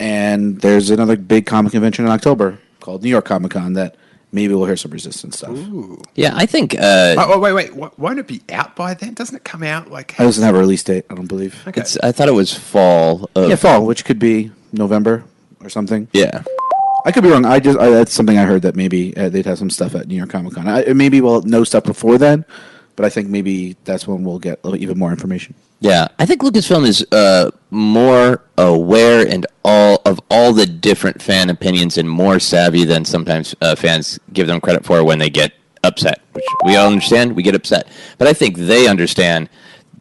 and 0.00 0.60
there's 0.60 0.90
another 0.90 1.16
big 1.16 1.46
comic 1.46 1.72
convention 1.72 2.04
in 2.04 2.10
October 2.10 2.58
called 2.80 3.02
New 3.02 3.10
York 3.10 3.24
Comic 3.24 3.52
Con 3.52 3.72
that 3.74 3.96
maybe 4.30 4.54
we'll 4.54 4.66
hear 4.66 4.76
some 4.76 4.92
resistance 4.92 5.38
stuff. 5.38 5.56
Yeah, 6.14 6.32
I 6.34 6.46
think. 6.46 6.74
Uh, 6.74 7.14
oh, 7.18 7.32
oh, 7.34 7.38
wait, 7.40 7.52
wait. 7.52 7.68
w- 7.70 7.90
Won't 7.96 8.18
it 8.18 8.26
be 8.28 8.42
out 8.50 8.76
by 8.76 8.94
then? 8.94 9.14
Doesn't 9.14 9.34
it 9.36 9.44
come 9.44 9.62
out 9.62 9.90
like? 9.90 10.12
It 10.12 10.18
doesn't 10.18 10.44
have 10.44 10.54
a 10.54 10.58
release 10.58 10.82
date, 10.84 11.04
I 11.10 11.14
don't 11.14 11.26
believe. 11.26 11.60
It's, 11.66 11.98
I 11.98 12.12
thought 12.12 12.28
it 12.28 12.32
was 12.32 12.54
fall. 12.54 13.28
Of, 13.34 13.48
yeah, 13.48 13.56
fall, 13.56 13.84
which 13.84 14.04
could 14.04 14.18
be 14.18 14.52
November 14.72 15.24
or 15.62 15.68
something. 15.68 16.08
Yeah. 16.12 16.42
I 17.04 17.12
could 17.12 17.22
be 17.22 17.30
wrong. 17.30 17.44
I 17.44 17.58
just 17.60 17.78
I, 17.78 17.90
that's 17.90 18.12
something 18.12 18.36
I 18.36 18.44
heard 18.44 18.62
that 18.62 18.76
maybe 18.76 19.16
uh, 19.16 19.28
they'd 19.28 19.46
have 19.46 19.58
some 19.58 19.70
stuff 19.70 19.94
at 19.94 20.08
New 20.08 20.16
York 20.16 20.30
Comic 20.30 20.54
Con. 20.54 20.66
Maybe 20.96 21.20
we'll 21.20 21.42
know 21.42 21.64
stuff 21.64 21.84
before 21.84 22.18
then, 22.18 22.44
but 22.96 23.06
I 23.06 23.08
think 23.08 23.28
maybe 23.28 23.76
that's 23.84 24.06
when 24.06 24.24
we'll 24.24 24.38
get 24.38 24.60
even 24.64 24.98
more 24.98 25.10
information. 25.10 25.54
Yeah, 25.80 26.08
I 26.18 26.26
think 26.26 26.42
Lucasfilm 26.42 26.86
is 26.86 27.06
uh, 27.12 27.52
more 27.70 28.42
aware 28.58 29.26
and 29.26 29.46
all 29.64 30.02
of 30.04 30.20
all 30.28 30.52
the 30.52 30.66
different 30.66 31.22
fan 31.22 31.50
opinions 31.50 31.96
and 31.96 32.10
more 32.10 32.40
savvy 32.40 32.84
than 32.84 33.04
sometimes 33.04 33.54
uh, 33.60 33.76
fans 33.76 34.18
give 34.32 34.48
them 34.48 34.60
credit 34.60 34.84
for 34.84 35.04
when 35.04 35.18
they 35.18 35.30
get 35.30 35.52
upset. 35.84 36.20
Which 36.32 36.44
we 36.64 36.74
all 36.76 36.88
understand, 36.88 37.36
we 37.36 37.44
get 37.44 37.54
upset, 37.54 37.86
but 38.18 38.26
I 38.26 38.32
think 38.32 38.56
they 38.56 38.88
understand. 38.88 39.48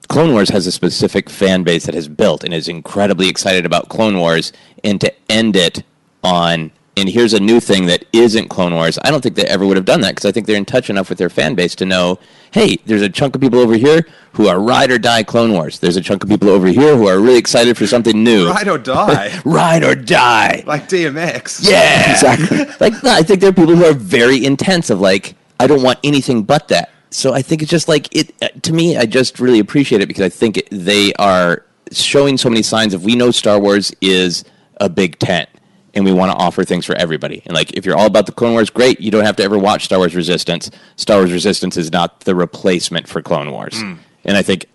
Clone 0.08 0.32
Wars 0.32 0.50
has 0.50 0.68
a 0.68 0.72
specific 0.72 1.30
fan 1.30 1.64
base 1.64 1.86
that 1.86 1.96
has 1.96 2.08
built 2.08 2.44
and 2.44 2.54
is 2.54 2.68
incredibly 2.68 3.28
excited 3.30 3.66
about 3.66 3.90
Clone 3.90 4.18
Wars, 4.18 4.54
and 4.84 5.00
to 5.02 5.14
end 5.30 5.56
it 5.56 5.84
on 6.24 6.72
and 6.98 7.08
here's 7.08 7.34
a 7.34 7.40
new 7.40 7.60
thing 7.60 7.86
that 7.86 8.04
isn't 8.12 8.48
Clone 8.50 8.74
Wars. 8.74 8.98
I 9.04 9.12
don't 9.12 9.22
think 9.22 9.36
they 9.36 9.46
ever 9.46 9.68
would 9.68 9.78
have 9.78 9.86
done 9.86 10.02
that 10.02 10.16
because 10.16 10.26
I 10.26 10.32
think 10.32 10.48
they're 10.48 10.58
in 10.58 10.66
touch 10.66 10.90
enough 10.90 11.10
with 11.10 11.20
their 11.20 11.30
fan 11.30 11.54
base 11.54 11.76
to 11.76 11.86
know, 11.86 12.18
hey, 12.50 12.78
there's 12.88 13.04
a 13.04 13.10
chunk 13.10 13.36
of 13.36 13.42
people 13.42 13.60
over 13.60 13.76
here 13.76 14.08
who 14.34 14.48
are 14.48 14.60
ride 14.60 14.90
or 14.90 14.98
die 14.98 15.22
Clone 15.22 15.54
Wars. 15.54 15.78
There's 15.78 15.96
a 15.96 16.02
chunk 16.02 16.24
of 16.24 16.30
people 16.30 16.50
over 16.50 16.66
here 16.66 16.98
who 16.98 17.08
are 17.08 17.20
really 17.20 17.38
excited 17.38 17.78
for 17.78 17.86
something 17.86 18.24
new. 18.24 18.48
Ride 18.50 18.68
or 18.68 18.80
die. 18.80 19.40
ride 19.46 19.84
or 19.84 19.94
die. 19.94 20.64
Like 20.66 20.90
DMX. 20.90 21.70
Yeah, 21.70 22.12
Exactly. 22.14 22.66
like 22.80 22.94
no, 23.04 23.12
I 23.12 23.22
think 23.22 23.42
there 23.42 23.50
are 23.50 23.54
people 23.54 23.76
who 23.76 23.86
are 23.86 23.94
very 23.94 24.44
intense 24.44 24.90
of 24.90 25.00
like, 25.00 25.36
I 25.60 25.68
don't 25.68 25.84
want 25.84 26.00
anything 26.04 26.44
but 26.44 26.68
that. 26.70 26.90
So 27.18 27.34
I 27.34 27.42
think 27.42 27.64
it's 27.64 27.72
just 27.72 27.88
like 27.88 28.14
it. 28.16 28.32
uh, 28.44 28.50
To 28.62 28.74
me, 28.74 28.96
I 28.96 29.06
just 29.08 29.40
really 29.40 29.60
appreciate 29.60 30.02
it 30.02 30.08
because 30.08 30.24
I 30.24 30.30
think 30.30 30.58
it, 30.58 30.68
they 30.72 31.14
are 31.14 31.66
showing 31.92 32.38
so 32.38 32.48
many 32.48 32.62
signs 32.62 32.94
of 32.94 33.04
we 33.04 33.16
know 33.16 33.32
Star 33.32 33.60
Wars 33.60 33.92
is 34.02 34.44
a 34.80 34.88
big 34.88 35.18
tent. 35.20 35.50
And 35.96 36.06
we 36.06 36.14
want 36.14 36.32
to 36.32 36.38
offer 36.38 36.64
things 36.64 36.86
for 36.86 36.94
everybody. 36.94 37.42
And 37.48 37.56
like, 37.56 37.74
if 37.74 37.84
you're 37.84 37.98
all 37.98 38.06
about 38.06 38.28
the 38.28 38.32
Clone 38.32 38.52
Wars, 38.54 38.70
great. 38.70 39.00
You 39.02 39.10
don't 39.10 39.26
have 39.26 39.36
to 39.38 39.44
ever 39.44 39.58
watch 39.58 39.86
Star 39.86 39.98
Wars 39.98 40.14
Resistance. 40.16 40.70
Star 40.96 41.18
Wars 41.18 41.32
Resistance 41.32 41.76
is 41.76 41.92
not 41.92 42.20
the 42.20 42.36
replacement 42.36 43.08
for 43.08 43.20
Clone 43.24 43.50
Wars. 43.50 43.82
And 44.24 44.38
I 44.38 44.44
think 44.44 44.68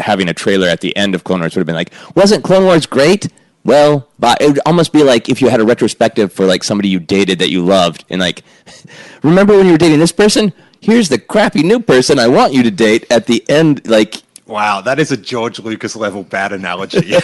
having 0.00 0.28
a 0.28 0.34
trailer 0.34 0.66
at 0.66 0.80
the 0.80 0.96
end 0.96 1.14
of 1.14 1.22
Clone 1.22 1.38
Wars 1.40 1.54
would 1.54 1.60
have 1.60 1.66
been 1.66 1.76
like, 1.76 1.92
wasn't 2.16 2.42
Clone 2.42 2.64
Wars 2.64 2.86
great? 2.86 3.28
Well, 3.62 4.08
but 4.18 4.40
it 4.40 4.48
would 4.48 4.60
almost 4.66 4.92
be 4.92 5.04
like 5.04 5.28
if 5.28 5.40
you 5.40 5.48
had 5.48 5.60
a 5.60 5.64
retrospective 5.64 6.32
for 6.32 6.44
like 6.44 6.64
somebody 6.64 6.88
you 6.88 6.98
dated 6.98 7.38
that 7.38 7.50
you 7.50 7.64
loved, 7.64 8.04
and 8.10 8.20
like, 8.20 8.42
remember 9.22 9.56
when 9.56 9.66
you 9.66 9.72
were 9.72 9.78
dating 9.78 10.00
this 10.00 10.10
person? 10.12 10.52
Here's 10.84 11.08
the 11.08 11.18
crappy 11.18 11.62
new 11.62 11.80
person 11.80 12.18
I 12.18 12.28
want 12.28 12.52
you 12.52 12.62
to 12.62 12.70
date. 12.70 13.06
At 13.10 13.26
the 13.26 13.42
end, 13.48 13.88
like, 13.88 14.22
Wow, 14.46 14.82
that 14.82 14.98
is 14.98 15.10
a 15.10 15.16
George 15.16 15.58
Lucas 15.58 15.96
level 15.96 16.24
bad 16.24 16.52
analogy. 16.52 17.00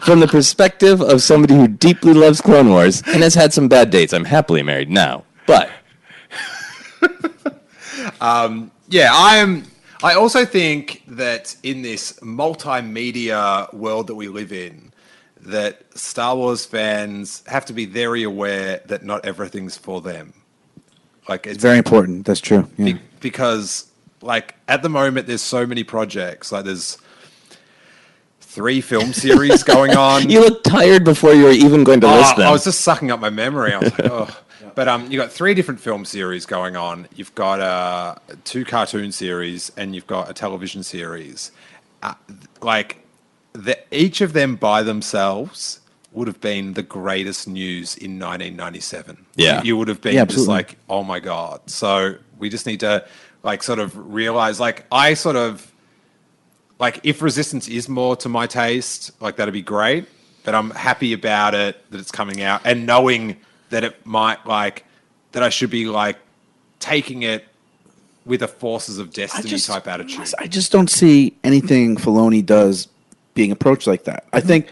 from 0.00 0.18
the 0.18 0.26
perspective 0.28 1.00
of 1.00 1.22
somebody 1.22 1.54
who 1.54 1.68
deeply 1.68 2.12
loves 2.12 2.40
Clone 2.40 2.70
Wars 2.70 3.04
and 3.06 3.22
has 3.22 3.36
had 3.36 3.52
some 3.52 3.68
bad 3.68 3.90
dates. 3.90 4.12
I'm 4.12 4.24
happily 4.24 4.64
married 4.64 4.90
now, 4.90 5.22
but 5.46 5.70
um, 8.20 8.72
yeah, 8.88 9.10
I 9.12 9.36
am. 9.36 9.62
I 10.02 10.14
also 10.14 10.44
think 10.44 11.04
that 11.06 11.54
in 11.62 11.82
this 11.82 12.18
multimedia 12.18 13.72
world 13.72 14.08
that 14.08 14.16
we 14.16 14.26
live 14.26 14.52
in, 14.52 14.92
that 15.42 15.84
Star 15.96 16.34
Wars 16.34 16.66
fans 16.66 17.44
have 17.46 17.64
to 17.66 17.72
be 17.72 17.86
very 17.86 18.24
aware 18.24 18.80
that 18.86 19.04
not 19.04 19.24
everything's 19.24 19.78
for 19.78 20.00
them. 20.00 20.34
Like 21.28 21.46
it's 21.46 21.54
It's 21.56 21.62
very 21.62 21.78
important. 21.78 22.26
That's 22.26 22.40
true. 22.40 22.68
Yeah. 22.78 22.94
be- 22.94 23.00
because 23.20 23.86
like 24.20 24.54
at 24.68 24.82
the 24.82 24.88
moment 24.88 25.26
there's 25.26 25.42
so 25.42 25.66
many 25.66 25.82
projects 25.84 26.52
like 26.52 26.64
there's 26.64 26.98
three 28.40 28.80
film 28.80 29.12
series 29.24 29.62
going 29.62 29.96
on 29.96 30.28
you 30.30 30.40
look 30.40 30.62
tired 30.62 31.04
before 31.04 31.32
you 31.34 31.44
were 31.44 31.50
even 31.50 31.82
going 31.84 32.00
to 32.00 32.06
Oh, 32.06 32.16
list 32.18 32.36
them. 32.36 32.46
I 32.46 32.50
was 32.52 32.64
just 32.64 32.82
sucking 32.82 33.10
up 33.10 33.18
my 33.20 33.30
memory. 33.30 33.72
I 33.72 33.78
was 33.78 33.90
like, 33.98 34.04
oh. 34.10 34.28
But 34.74 34.88
um, 34.88 35.10
you 35.10 35.18
got 35.18 35.30
three 35.30 35.52
different 35.54 35.80
film 35.80 36.04
series 36.06 36.46
going 36.46 36.76
on. 36.76 37.06
You've 37.14 37.34
got 37.34 37.60
uh, 37.60 38.14
two 38.44 38.64
cartoon 38.64 39.12
series, 39.12 39.70
and 39.76 39.94
you've 39.94 40.06
got 40.06 40.30
a 40.30 40.32
television 40.32 40.82
series. 40.82 41.50
Uh, 42.02 42.14
like, 42.62 43.04
the, 43.52 43.76
each 43.90 44.22
of 44.22 44.32
them 44.32 44.56
by 44.56 44.82
themselves 44.82 45.80
would 46.12 46.28
have 46.28 46.40
been 46.40 46.74
the 46.74 46.82
greatest 46.82 47.48
news 47.48 47.96
in 47.96 48.18
1997. 48.18 49.26
Yeah. 49.34 49.58
you, 49.60 49.68
you 49.68 49.76
would 49.76 49.88
have 49.88 50.00
been 50.00 50.14
Yeah, 50.14 50.24
just 50.24 50.48
like, 50.48 50.76
oh 50.88 51.02
my 51.02 51.20
god. 51.20 51.60
So 51.70 52.16
we 52.38 52.50
just 52.50 52.66
need 52.66 52.80
to 52.80 53.06
like 53.42 53.62
sort 53.62 53.78
of 53.78 53.96
realize. 54.12 54.60
Like, 54.60 54.84
I 54.92 55.14
sort 55.14 55.36
of 55.36 55.72
like 56.78 57.00
if 57.04 57.22
resistance 57.22 57.68
is 57.68 57.88
more 57.88 58.16
to 58.16 58.28
my 58.28 58.46
taste 58.46 59.12
like 59.20 59.36
that'd 59.36 59.54
be 59.54 59.62
great 59.62 60.04
but 60.42 60.52
i'm 60.52 60.70
happy 60.70 61.12
about 61.12 61.54
it 61.54 61.78
that 61.92 62.00
it's 62.00 62.10
coming 62.10 62.42
out 62.42 62.60
and 62.64 62.84
knowing 62.84 63.36
that 63.70 63.84
it 63.84 64.04
might 64.04 64.44
like 64.46 64.84
that 65.30 65.44
i 65.44 65.48
should 65.48 65.70
be 65.70 65.86
like 65.86 66.16
taking 66.80 67.22
it 67.22 67.44
with 68.24 68.42
a 68.42 68.48
forces 68.48 68.98
of 68.98 69.12
destiny 69.12 69.48
just- 69.48 69.66
type 69.66 69.86
attitude 69.86 70.28
I 70.38 70.46
just 70.46 70.72
don't 70.72 70.90
see 70.90 71.36
anything 71.44 71.96
Filoni 71.96 72.44
does 72.44 72.88
being 73.34 73.50
approached 73.50 73.86
like 73.86 74.04
that. 74.04 74.24
I 74.32 74.40
think 74.40 74.68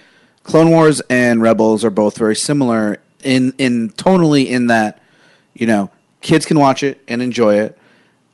Clone 0.50 0.70
Wars 0.70 1.00
and 1.08 1.40
Rebels 1.40 1.84
are 1.84 1.90
both 1.90 2.18
very 2.18 2.34
similar 2.34 3.00
in 3.22 3.54
in 3.58 3.90
tonally 3.90 4.48
in 4.48 4.66
that 4.66 5.00
you 5.54 5.64
know 5.64 5.92
kids 6.22 6.44
can 6.44 6.58
watch 6.58 6.82
it 6.82 7.00
and 7.06 7.22
enjoy 7.22 7.60
it, 7.60 7.78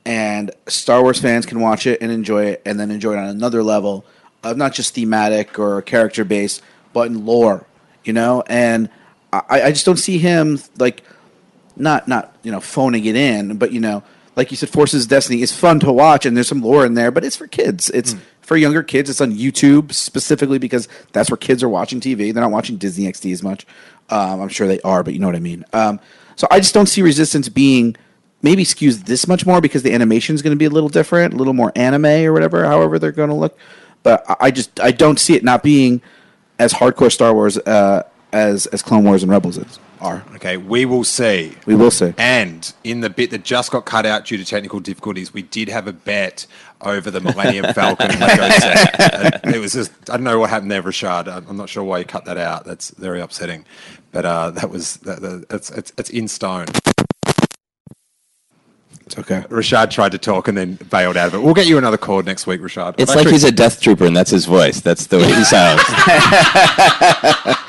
and 0.03 0.49
Star 0.65 1.03
Wars 1.03 1.21
fans 1.21 1.45
can 1.45 1.59
watch 1.59 1.85
it 1.85 2.01
and 2.01 2.11
enjoy 2.11 2.45
it, 2.45 2.63
and 2.65 2.79
then 2.79 2.89
enjoy 2.89 3.13
it 3.13 3.19
on 3.19 3.25
another 3.25 3.61
level 3.61 4.03
of 4.43 4.57
not 4.57 4.73
just 4.73 4.95
thematic 4.95 5.59
or 5.59 5.79
character 5.83 6.25
based, 6.25 6.63
but 6.91 7.07
in 7.07 7.23
lore. 7.23 7.67
You 8.03 8.13
know, 8.13 8.43
and 8.47 8.89
I, 9.31 9.61
I 9.61 9.69
just 9.71 9.85
don't 9.85 9.97
see 9.97 10.17
him 10.17 10.59
like 10.79 11.03
not 11.75 12.07
not 12.07 12.35
you 12.41 12.51
know 12.51 12.61
phoning 12.61 13.05
it 13.05 13.15
in, 13.15 13.59
but 13.59 13.71
you 13.71 13.79
know, 13.79 14.01
like 14.35 14.49
you 14.49 14.57
said, 14.57 14.69
Forces 14.69 15.03
of 15.03 15.09
Destiny 15.11 15.43
is 15.43 15.51
fun 15.51 15.79
to 15.81 15.91
watch, 15.91 16.25
and 16.25 16.35
there's 16.35 16.47
some 16.47 16.63
lore 16.63 16.83
in 16.83 16.95
there, 16.95 17.11
but 17.11 17.23
it's 17.23 17.35
for 17.35 17.45
kids. 17.45 17.91
It's 17.91 18.13
hmm. 18.13 18.19
For 18.47 18.57
younger 18.57 18.81
kids. 18.81 19.09
It's 19.09 19.21
on 19.21 19.33
YouTube 19.33 19.93
specifically 19.93 20.57
because 20.57 20.87
that's 21.11 21.29
where 21.29 21.37
kids 21.37 21.61
are 21.63 21.69
watching 21.69 21.99
TV. 21.99 22.33
They're 22.33 22.41
not 22.43 22.51
watching 22.51 22.77
Disney 22.77 23.05
XD 23.05 23.31
as 23.33 23.43
much. 23.43 23.67
Um, 24.09 24.41
I'm 24.41 24.49
sure 24.49 24.67
they 24.67 24.79
are, 24.81 25.03
but 25.03 25.13
you 25.13 25.19
know 25.19 25.27
what 25.27 25.35
I 25.35 25.39
mean. 25.39 25.65
Um, 25.73 25.99
so 26.35 26.47
I 26.49 26.59
just 26.59 26.73
don't 26.73 26.85
see 26.87 27.01
Resistance 27.01 27.49
being 27.49 27.95
maybe 28.41 28.63
skews 28.63 29.03
this 29.05 29.27
much 29.27 29.45
more 29.45 29.59
because 29.59 29.83
the 29.83 29.93
animation 29.93 30.33
is 30.33 30.41
going 30.41 30.55
to 30.55 30.57
be 30.57 30.65
a 30.65 30.69
little 30.69 30.89
different, 30.89 31.33
a 31.33 31.37
little 31.37 31.53
more 31.53 31.71
anime 31.75 32.05
or 32.05 32.31
whatever, 32.31 32.63
however 32.65 32.97
they're 32.99 33.11
going 33.11 33.29
to 33.29 33.35
look. 33.35 33.57
But 34.03 34.23
I- 34.39 34.51
just 34.51 34.79
I 34.79 34.91
don't 34.91 35.19
see 35.19 35.35
it 35.35 35.43
not 35.43 35.61
being 35.61 36.01
as 36.57 36.73
hardcore 36.73 37.11
Star 37.11 37.33
Wars 37.33 37.57
uh, 37.57 38.03
as 38.31 38.65
as 38.67 38.81
Clone 38.81 39.03
Wars 39.03 39.23
and 39.23 39.31
Rebels 39.31 39.57
is 39.57 39.79
are. 39.99 40.23
okay 40.35 40.57
we 40.57 40.85
will 40.85 41.03
see 41.03 41.53
We 41.65 41.73
will 41.73 41.89
see. 41.89 42.13
and 42.19 42.71
in 42.83 43.01
the 43.01 43.09
bit 43.09 43.31
that 43.31 43.43
just 43.43 43.71
got 43.71 43.85
cut 43.85 44.05
out 44.05 44.25
due 44.25 44.37
to 44.37 44.45
technical 44.45 44.79
difficulties, 44.79 45.33
we 45.33 45.41
did 45.41 45.69
have 45.69 45.87
a 45.87 45.93
bet 45.93 46.45
over 46.81 47.09
the 47.11 47.19
Millennium 47.19 47.73
Falcon 47.73 48.07
Lego 48.19 48.49
set. 48.49 49.41
And 49.43 49.55
it 49.55 49.59
was 49.59 49.73
just, 49.73 49.91
I 50.09 50.13
don't 50.17 50.23
know 50.23 50.39
what 50.39 50.49
happened 50.49 50.71
there, 50.71 50.83
Rashad. 50.83 51.27
I'm 51.27 51.47
I'm 51.47 51.57
not 51.57 51.69
sure 51.69 51.83
why 51.83 51.99
you 51.99 52.05
cut 52.05 52.25
that 52.25 52.37
out. 52.37 52.65
That's 52.65 52.91
very 52.91 53.21
upsetting. 53.21 53.65
But 54.11 54.25
uh, 54.25 54.51
that 54.51 54.69
was, 54.69 54.97
that, 54.97 55.21
that, 55.21 55.45
it's, 55.49 55.69
it's, 55.71 55.91
it's 55.97 56.09
in 56.09 56.27
stone. 56.27 56.65
It's 59.05 59.17
okay. 59.17 59.41
Rashad 59.49 59.89
tried 59.89 60.11
to 60.11 60.17
talk 60.17 60.47
and 60.49 60.57
then 60.57 60.75
bailed 60.89 61.15
out 61.15 61.27
of 61.29 61.35
it. 61.35 61.41
We'll 61.41 61.53
get 61.53 61.65
you 61.67 61.77
another 61.77 61.97
cord 61.97 62.25
next 62.25 62.45
week, 62.45 62.59
Rashad. 62.61 62.95
it's 62.97 63.09
I've 63.11 63.15
like 63.15 63.25
actually- 63.27 63.31
he's 63.33 63.43
a 63.45 63.51
death 63.51 63.79
trooper, 63.79 64.05
and 64.05 64.15
that's 64.15 64.31
his 64.31 64.45
voice. 64.45 64.81
That's 64.81 65.07
the 65.07 65.17
way 65.19 65.27
he 65.33 65.43
sounds. 65.45 65.81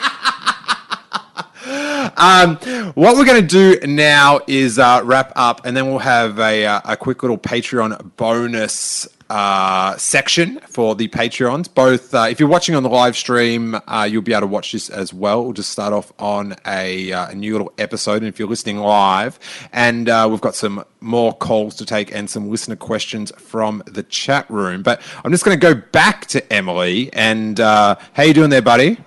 Um, 2.18 2.56
what 2.94 3.16
we're 3.16 3.24
going 3.24 3.46
to 3.46 3.78
do 3.78 3.86
now 3.86 4.40
is 4.48 4.80
uh, 4.80 5.02
wrap 5.04 5.32
up, 5.36 5.64
and 5.64 5.76
then 5.76 5.86
we'll 5.86 6.00
have 6.00 6.40
a, 6.40 6.66
uh, 6.66 6.80
a 6.84 6.96
quick 6.96 7.22
little 7.22 7.38
Patreon 7.38 8.10
bonus 8.16 9.06
uh, 9.30 9.96
section 9.98 10.58
for 10.66 10.96
the 10.96 11.06
Patreons. 11.06 11.72
Both, 11.72 12.12
uh, 12.12 12.26
if 12.28 12.40
you're 12.40 12.48
watching 12.48 12.74
on 12.74 12.82
the 12.82 12.88
live 12.88 13.16
stream, 13.16 13.78
uh, 13.86 14.08
you'll 14.10 14.22
be 14.22 14.32
able 14.32 14.40
to 14.40 14.46
watch 14.48 14.72
this 14.72 14.90
as 14.90 15.14
well. 15.14 15.44
We'll 15.44 15.52
just 15.52 15.70
start 15.70 15.92
off 15.92 16.12
on 16.18 16.56
a, 16.66 17.12
a 17.12 17.34
new 17.36 17.52
little 17.52 17.72
episode, 17.78 18.16
and 18.16 18.26
if 18.26 18.40
you're 18.40 18.48
listening 18.48 18.78
live, 18.78 19.38
and 19.72 20.06
we've 20.28 20.40
got 20.40 20.56
some 20.56 20.84
more 21.00 21.32
calls 21.32 21.76
to 21.76 21.86
take 21.86 22.12
and 22.12 22.28
some 22.28 22.50
listener 22.50 22.74
questions 22.74 23.30
from 23.36 23.80
the 23.86 24.02
chat 24.02 24.50
room. 24.50 24.82
But 24.82 25.00
I'm 25.24 25.30
just 25.30 25.44
going 25.44 25.58
to 25.58 25.74
go 25.74 25.80
back 25.92 26.26
to 26.26 26.52
Emily, 26.52 27.12
and 27.12 27.58
how 27.60 27.96
you 28.18 28.34
doing 28.34 28.50
there, 28.50 28.60
buddy? 28.60 28.98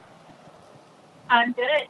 I'm 1.29 1.51
good. 1.51 1.87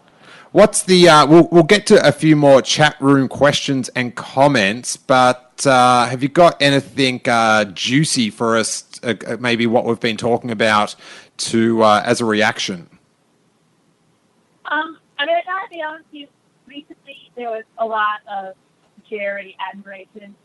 What's 0.52 0.84
the? 0.84 1.08
Uh, 1.08 1.26
we'll 1.28 1.48
we'll 1.50 1.64
get 1.64 1.88
to 1.88 2.06
a 2.06 2.12
few 2.12 2.36
more 2.36 2.62
chat 2.62 2.98
room 3.00 3.30
questions 3.30 3.88
and 3.96 4.14
comments, 4.14 4.98
but 4.98 5.66
uh, 5.66 6.08
have 6.08 6.22
you 6.22 6.28
got 6.28 6.62
anything 6.62 7.22
uh, 7.26 7.64
juicy 7.66 8.30
for 8.30 8.58
us? 8.58 9.00
Uh, 9.02 9.14
uh, 9.26 9.38
maybe 9.40 9.66
what 9.66 9.86
we've 9.86 10.02
been 10.02 10.18
talking 10.18 10.52
about 10.52 10.96
to 11.38 11.82
uh, 11.84 12.04
as 12.06 12.20
a 12.20 12.26
reaction. 12.26 12.90
Um, 14.66 14.98
I 15.18 15.26
mean, 15.26 15.38
I 15.38 15.42
gotta 15.46 15.70
be 15.70 15.82
honest 15.82 16.06
with 16.12 16.22
you. 16.22 16.28
Recently, 16.68 17.32
there 17.38 17.50
was 17.50 17.64
a 17.78 17.86
lot 17.86 18.20
of 18.30 18.56
Jerry 19.10 19.56
admiration, 19.72 20.36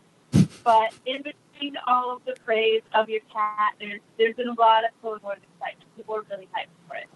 but 0.63 0.93
in 1.05 1.23
between 1.23 1.77
all 1.89 2.15
of 2.15 2.25
the 2.25 2.37
praise 2.45 2.83
of 2.95 3.09
your 3.09 3.23
cat, 3.33 3.75
there's 3.81 4.01
there's 4.19 4.37
been 4.37 4.51
a 4.51 4.61
lot 4.61 4.85
of 4.85 4.91
Clone 5.01 5.19
Wars 5.25 5.39
excitement. 5.55 5.97
People 5.97 6.15
are 6.15 6.25
really 6.31 6.49
hyped 6.57 6.71
for 6.89 6.95
it. 6.95 7.09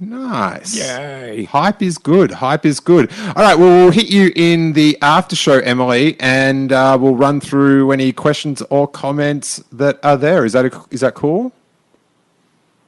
Nice. 0.00 0.76
Yay. 0.76 1.44
Hype 1.44 1.82
is 1.82 1.98
good. 1.98 2.30
Hype 2.30 2.64
is 2.64 2.78
good. 2.78 3.10
All 3.34 3.42
right. 3.42 3.58
Well, 3.58 3.84
we'll 3.84 3.90
hit 3.90 4.08
you 4.08 4.32
in 4.36 4.74
the 4.74 4.96
after 5.02 5.34
show, 5.34 5.58
Emily, 5.58 6.16
and 6.20 6.72
uh, 6.72 6.96
we'll 7.00 7.16
run 7.16 7.40
through 7.40 7.90
any 7.90 8.12
questions 8.12 8.62
or 8.70 8.86
comments 8.86 9.62
that 9.72 9.98
are 10.04 10.16
there. 10.16 10.44
Is 10.44 10.52
that 10.52 10.66
a, 10.66 10.84
is 10.90 11.00
that 11.00 11.14
cool? 11.14 11.52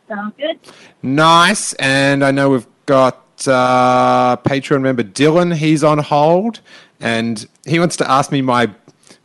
Sounds 0.06 0.34
good. 0.38 0.58
Nice. 1.02 1.72
And 1.74 2.24
I 2.24 2.30
know 2.30 2.50
we've 2.50 2.66
got 2.86 3.16
uh, 3.48 4.36
Patreon 4.36 4.82
member 4.82 5.02
Dylan. 5.02 5.54
He's 5.56 5.82
on 5.82 5.98
hold, 5.98 6.60
and 7.00 7.46
he 7.66 7.80
wants 7.80 7.96
to 7.96 8.10
ask 8.10 8.30
me 8.30 8.40
my 8.40 8.70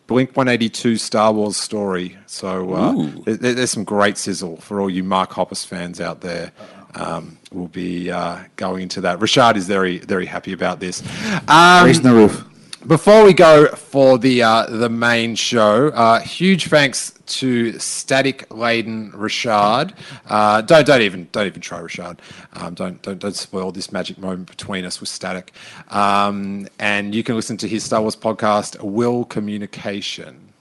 Blink 0.07 0.35
182 0.35 0.97
Star 0.97 1.33
Wars 1.33 1.57
story. 1.57 2.17
So 2.25 2.73
uh, 2.73 3.11
there, 3.25 3.53
there's 3.53 3.71
some 3.71 3.83
great 3.83 4.17
sizzle 4.17 4.57
for 4.57 4.79
all 4.79 4.89
you 4.89 5.03
Mark 5.03 5.31
Hoppus 5.31 5.65
fans 5.65 5.99
out 5.99 6.21
there. 6.21 6.51
Um, 6.93 7.37
we'll 7.55 7.67
be 7.69 8.11
uh, 8.11 8.43
going 8.57 8.83
into 8.83 9.01
that. 9.01 9.19
Rashad 9.19 9.55
is 9.55 9.67
very, 9.67 9.99
very 9.99 10.25
happy 10.25 10.53
about 10.53 10.79
this. 10.79 11.01
Um, 11.47 11.85
Raising 11.85 12.03
the 12.03 12.13
roof. 12.13 12.43
Before 12.85 13.23
we 13.23 13.33
go 13.33 13.67
for 13.69 14.19
the 14.19 14.43
uh, 14.43 14.67
the 14.67 14.89
main 14.89 15.33
show, 15.33 15.87
uh, 15.87 16.19
huge 16.19 16.67
thanks 16.67 17.13
to 17.25 17.79
Static 17.79 18.45
Laden 18.53 19.11
Rashad. 19.13 19.95
Uh, 20.29 20.61
don't 20.61 20.85
don't 20.85 21.01
even 21.01 21.27
don't 21.31 21.47
even 21.47 21.61
try 21.61 21.79
Rashad. 21.79 22.19
Um, 22.53 22.75
don't 22.75 23.01
don't 23.01 23.17
don't 23.17 23.35
spoil 23.35 23.71
this 23.71 23.91
magic 23.91 24.19
moment 24.19 24.47
between 24.47 24.85
us 24.85 24.99
with 24.99 25.09
Static. 25.09 25.51
Um, 25.89 26.67
and 26.77 27.15
you 27.15 27.23
can 27.23 27.35
listen 27.35 27.57
to 27.57 27.67
his 27.67 27.83
Star 27.83 28.01
Wars 28.01 28.15
podcast, 28.15 28.79
Will 28.83 29.25
Communication. 29.25 30.53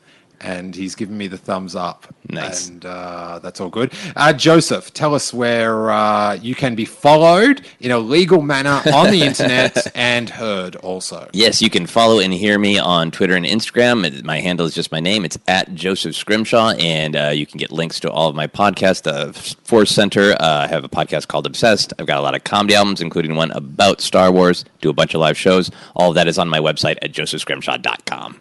And 0.44 0.74
he's 0.74 0.94
given 0.94 1.16
me 1.16 1.26
the 1.26 1.38
thumbs 1.38 1.74
up. 1.74 2.06
Nice. 2.28 2.68
And 2.68 2.84
uh, 2.84 3.38
that's 3.42 3.60
all 3.62 3.70
good. 3.70 3.92
Uh, 4.14 4.34
Joseph, 4.34 4.92
tell 4.92 5.14
us 5.14 5.32
where 5.32 5.90
uh, 5.90 6.34
you 6.34 6.54
can 6.54 6.74
be 6.74 6.84
followed 6.84 7.62
in 7.80 7.90
a 7.90 7.98
legal 7.98 8.42
manner 8.42 8.82
on 8.92 9.10
the 9.10 9.22
internet 9.30 9.90
and 9.94 10.28
heard 10.28 10.76
also. 10.76 11.30
Yes, 11.32 11.62
you 11.62 11.70
can 11.70 11.86
follow 11.86 12.18
and 12.18 12.32
hear 12.32 12.58
me 12.58 12.78
on 12.78 13.10
Twitter 13.10 13.34
and 13.34 13.46
Instagram. 13.46 14.22
My 14.22 14.40
handle 14.40 14.66
is 14.66 14.74
just 14.74 14.92
my 14.92 15.00
name. 15.00 15.24
It's 15.24 15.38
at 15.48 15.74
Joseph 15.74 16.14
Scrimshaw, 16.14 16.72
and 16.72 17.16
uh, 17.16 17.28
you 17.28 17.46
can 17.46 17.56
get 17.58 17.72
links 17.72 17.98
to 18.00 18.10
all 18.10 18.28
of 18.28 18.36
my 18.36 18.46
podcasts. 18.46 19.02
The 19.02 19.32
Force 19.64 19.90
Center, 19.90 20.32
uh, 20.32 20.64
I 20.64 20.66
have 20.66 20.84
a 20.84 20.88
podcast 20.90 21.28
called 21.28 21.46
Obsessed. 21.46 21.94
I've 21.98 22.06
got 22.06 22.18
a 22.18 22.22
lot 22.22 22.34
of 22.34 22.44
comedy 22.44 22.74
albums, 22.74 23.00
including 23.00 23.34
one 23.34 23.50
about 23.52 24.02
Star 24.02 24.30
Wars. 24.30 24.64
Do 24.82 24.90
a 24.90 24.94
bunch 24.94 25.14
of 25.14 25.20
live 25.20 25.38
shows. 25.38 25.70
All 25.96 26.10
of 26.10 26.14
that 26.16 26.28
is 26.28 26.36
on 26.38 26.50
my 26.50 26.58
website 26.58 26.98
at 27.00 27.12
josephscrimshaw.com. 27.12 28.40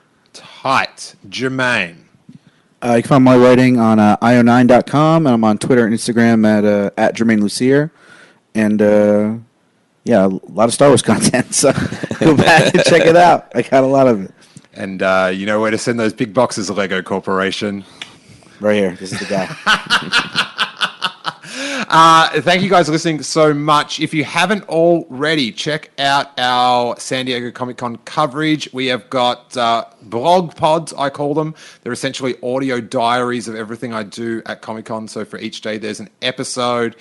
Tight. 0.64 1.16
Germain. 1.28 2.06
Uh, 2.82 2.94
you 2.94 3.04
can 3.04 3.10
find 3.10 3.24
my 3.26 3.36
writing 3.36 3.82
on 3.82 4.00
uh, 4.00 4.16
io9.com, 4.22 5.26
and 5.28 5.34
I'm 5.36 5.44
on 5.44 5.58
Twitter 5.58 5.86
and 5.86 5.94
Instagram 5.94 6.48
at 6.48 6.64
uh, 6.64 6.90
at 6.96 7.16
Germain 7.16 7.42
Lussier, 7.42 7.92
and 8.56 8.82
uh, 8.82 9.34
yeah, 10.06 10.26
a 10.26 10.28
lot 10.28 10.70
of 10.70 10.74
Star 10.74 10.88
Wars 10.88 11.02
content. 11.12 11.54
So 11.54 11.74
go 12.22 12.38
back 12.38 12.74
and 12.74 12.82
check 12.86 13.06
it 13.06 13.18
out. 13.18 13.52
I 13.54 13.64
got 13.64 13.84
a 13.84 13.88
lot 13.88 14.08
of 14.08 14.24
it 14.24 14.32
And 14.74 15.02
uh, 15.04 15.32
you 15.34 15.46
know 15.46 15.60
where 15.60 15.70
to 15.70 15.78
send 15.78 16.00
those 16.00 16.14
big 16.14 16.34
boxes 16.34 16.70
of 16.70 16.78
Lego 16.78 17.02
Corporation. 17.02 17.84
right 18.62 18.76
here. 18.76 18.92
This 18.94 19.12
is 19.12 19.20
the 19.20 19.26
guy. 19.26 20.70
Uh, 21.96 22.42
thank 22.42 22.64
you 22.64 22.70
guys 22.72 22.88
for 22.88 22.92
listening 22.92 23.22
so 23.22 23.54
much. 23.54 24.00
If 24.00 24.16
you 24.16 24.24
haven't 24.24 24.68
already, 24.68 25.52
check 25.52 25.92
out 26.00 26.32
our 26.40 27.00
San 27.00 27.28
Diego 27.28 27.52
Comic 27.52 27.78
Con 27.78 27.98
coverage. 27.98 28.68
We 28.74 28.88
have 28.88 29.08
got 29.12 29.56
uh, 29.56 29.86
blog 30.02 30.56
pods, 30.56 30.92
I 30.94 31.12
call 31.12 31.36
them. 31.36 31.54
They're 31.84 31.94
essentially 31.94 32.34
audio 32.42 32.82
diaries 32.82 33.48
of 33.48 33.54
everything 33.54 33.94
I 33.94 34.02
do 34.02 34.42
at 34.48 34.64
Comic 34.64 34.86
Con. 34.86 35.08
So 35.08 35.24
for 35.24 35.38
each 35.38 35.62
day, 35.62 35.78
there's 35.78 36.00
an 36.00 36.10
episode. 36.24 36.96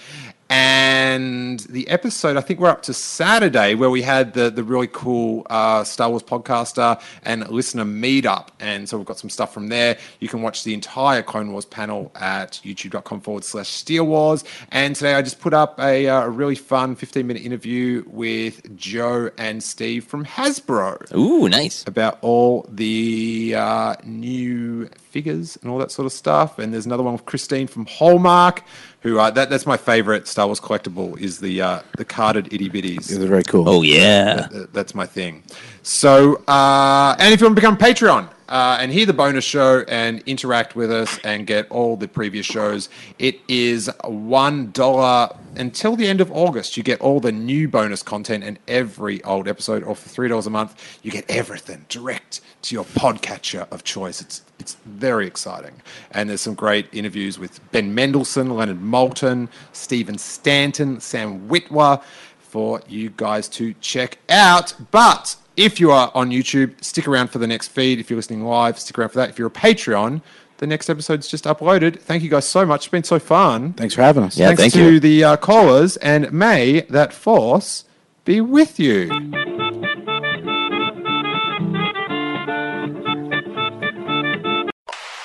And 0.54 1.60
the 1.60 1.88
episode, 1.88 2.36
I 2.36 2.42
think 2.42 2.60
we're 2.60 2.68
up 2.68 2.82
to 2.82 2.92
Saturday, 2.92 3.74
where 3.74 3.88
we 3.88 4.02
had 4.02 4.34
the, 4.34 4.50
the 4.50 4.62
really 4.62 4.86
cool 4.86 5.46
uh, 5.48 5.82
Star 5.82 6.10
Wars 6.10 6.22
podcaster 6.22 7.00
and 7.24 7.48
listener 7.48 7.86
meetup. 7.86 8.48
And 8.60 8.86
so 8.86 8.98
we've 8.98 9.06
got 9.06 9.18
some 9.18 9.30
stuff 9.30 9.54
from 9.54 9.68
there. 9.68 9.96
You 10.20 10.28
can 10.28 10.42
watch 10.42 10.62
the 10.64 10.74
entire 10.74 11.22
Clone 11.22 11.52
Wars 11.52 11.64
panel 11.64 12.12
at 12.16 12.60
youtube.com 12.64 13.22
forward 13.22 13.44
slash 13.44 13.70
Steele 13.70 14.04
Wars. 14.04 14.44
And 14.70 14.94
today 14.94 15.14
I 15.14 15.22
just 15.22 15.40
put 15.40 15.54
up 15.54 15.80
a, 15.80 16.06
uh, 16.06 16.24
a 16.24 16.28
really 16.28 16.54
fun 16.54 16.96
15 16.96 17.26
minute 17.26 17.46
interview 17.46 18.04
with 18.08 18.76
Joe 18.76 19.30
and 19.38 19.62
Steve 19.62 20.04
from 20.04 20.26
Hasbro 20.26 21.16
Ooh, 21.16 21.48
nice. 21.48 21.82
about 21.86 22.18
all 22.20 22.66
the 22.68 23.54
uh, 23.56 23.96
new 24.04 24.86
figures 25.12 25.58
and 25.62 25.70
all 25.70 25.78
that 25.78 25.90
sort 25.90 26.04
of 26.04 26.12
stuff. 26.12 26.58
And 26.58 26.74
there's 26.74 26.86
another 26.86 27.02
one 27.02 27.14
with 27.14 27.24
Christine 27.24 27.66
from 27.66 27.86
Hallmark, 27.86 28.64
who 29.02 29.18
uh, 29.18 29.30
that, 29.30 29.50
that's 29.50 29.66
my 29.66 29.76
favorite 29.76 30.26
Star 30.28 30.46
Wars 30.46 30.60
collectible 30.60 31.18
is 31.20 31.38
the 31.38 31.60
uh, 31.60 31.80
the 31.96 32.04
carded 32.04 32.52
itty 32.52 32.68
bitties. 32.70 33.10
It 33.10 33.18
was 33.18 33.28
very 33.28 33.42
cool. 33.44 33.68
Oh, 33.68 33.82
yeah. 33.82 34.48
That- 34.50 34.72
that's 34.72 34.94
my 34.94 35.06
thing. 35.06 35.42
So, 35.82 36.36
uh, 36.48 37.16
and 37.18 37.34
if 37.34 37.40
you 37.40 37.46
want 37.46 37.56
to 37.56 37.60
become 37.60 37.76
Patreon 37.76 38.28
uh, 38.52 38.76
and 38.78 38.92
hear 38.92 39.06
the 39.06 39.14
bonus 39.14 39.44
show 39.44 39.82
and 39.88 40.22
interact 40.26 40.76
with 40.76 40.92
us 40.92 41.18
and 41.24 41.46
get 41.46 41.68
all 41.70 41.96
the 41.96 42.06
previous 42.06 42.44
shows, 42.44 42.90
it 43.18 43.40
is 43.48 43.90
one 44.04 44.70
dollar 44.72 45.34
until 45.56 45.96
the 45.96 46.06
end 46.06 46.20
of 46.20 46.30
August. 46.30 46.76
You 46.76 46.82
get 46.82 47.00
all 47.00 47.18
the 47.18 47.32
new 47.32 47.66
bonus 47.66 48.02
content 48.02 48.44
and 48.44 48.58
every 48.68 49.24
old 49.24 49.48
episode, 49.48 49.82
or 49.82 49.96
for 49.96 50.06
three 50.10 50.28
dollars 50.28 50.46
a 50.46 50.50
month, 50.50 51.00
you 51.02 51.10
get 51.10 51.24
everything 51.30 51.86
direct 51.88 52.42
to 52.62 52.74
your 52.74 52.84
podcatcher 52.84 53.66
of 53.72 53.84
choice. 53.84 54.20
It's 54.20 54.42
it's 54.58 54.74
very 54.84 55.26
exciting, 55.26 55.80
and 56.10 56.28
there's 56.28 56.42
some 56.42 56.54
great 56.54 56.88
interviews 56.92 57.38
with 57.38 57.58
Ben 57.72 57.94
Mendelsohn, 57.94 58.50
Leonard 58.50 58.82
Moulton, 58.82 59.48
Stephen 59.72 60.18
Stanton, 60.18 61.00
Sam 61.00 61.48
Witwer 61.48 62.02
for 62.38 62.82
you 62.86 63.08
guys 63.16 63.48
to 63.48 63.72
check 63.80 64.18
out. 64.28 64.74
But 64.90 65.36
if 65.56 65.80
you 65.80 65.90
are 65.90 66.10
on 66.14 66.30
YouTube, 66.30 66.82
stick 66.82 67.06
around 67.06 67.28
for 67.28 67.38
the 67.38 67.46
next 67.46 67.68
feed. 67.68 67.98
If 67.98 68.10
you're 68.10 68.16
listening 68.16 68.44
live, 68.44 68.78
stick 68.78 68.98
around 68.98 69.10
for 69.10 69.18
that. 69.18 69.28
If 69.30 69.38
you're 69.38 69.48
a 69.48 69.50
Patreon, 69.50 70.22
the 70.58 70.66
next 70.66 70.88
episode's 70.88 71.28
just 71.28 71.44
uploaded. 71.44 71.98
Thank 72.00 72.22
you 72.22 72.30
guys 72.30 72.46
so 72.46 72.64
much. 72.64 72.82
It's 72.86 72.90
been 72.90 73.04
so 73.04 73.18
fun. 73.18 73.72
Thanks 73.74 73.94
for 73.94 74.02
having 74.02 74.24
us. 74.24 74.36
Yeah, 74.38 74.48
Thanks 74.48 74.60
thank 74.62 74.72
to 74.74 74.92
you. 74.94 75.00
the 75.00 75.24
uh, 75.24 75.36
callers, 75.36 75.96
and 75.98 76.32
may 76.32 76.82
that 76.82 77.12
force 77.12 77.84
be 78.24 78.40
with 78.40 78.78
you. 78.78 79.08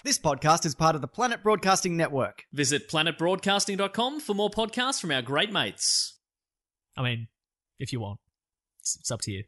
This 0.03 0.17
podcast 0.17 0.65
is 0.65 0.73
part 0.73 0.95
of 0.95 1.01
the 1.01 1.07
Planet 1.07 1.43
Broadcasting 1.43 1.97
Network. 1.97 2.45
Visit 2.53 2.87
planetbroadcasting.com 2.89 4.21
for 4.21 4.33
more 4.33 4.49
podcasts 4.49 5.01
from 5.01 5.11
our 5.11 5.21
great 5.21 5.51
mates. 5.51 6.17
I 6.95 7.03
mean, 7.03 7.27
if 7.77 7.91
you 7.91 7.99
want, 7.99 8.21
it's, 8.79 8.95
it's 9.01 9.11
up 9.11 9.19
to 9.23 9.31
you. 9.31 9.43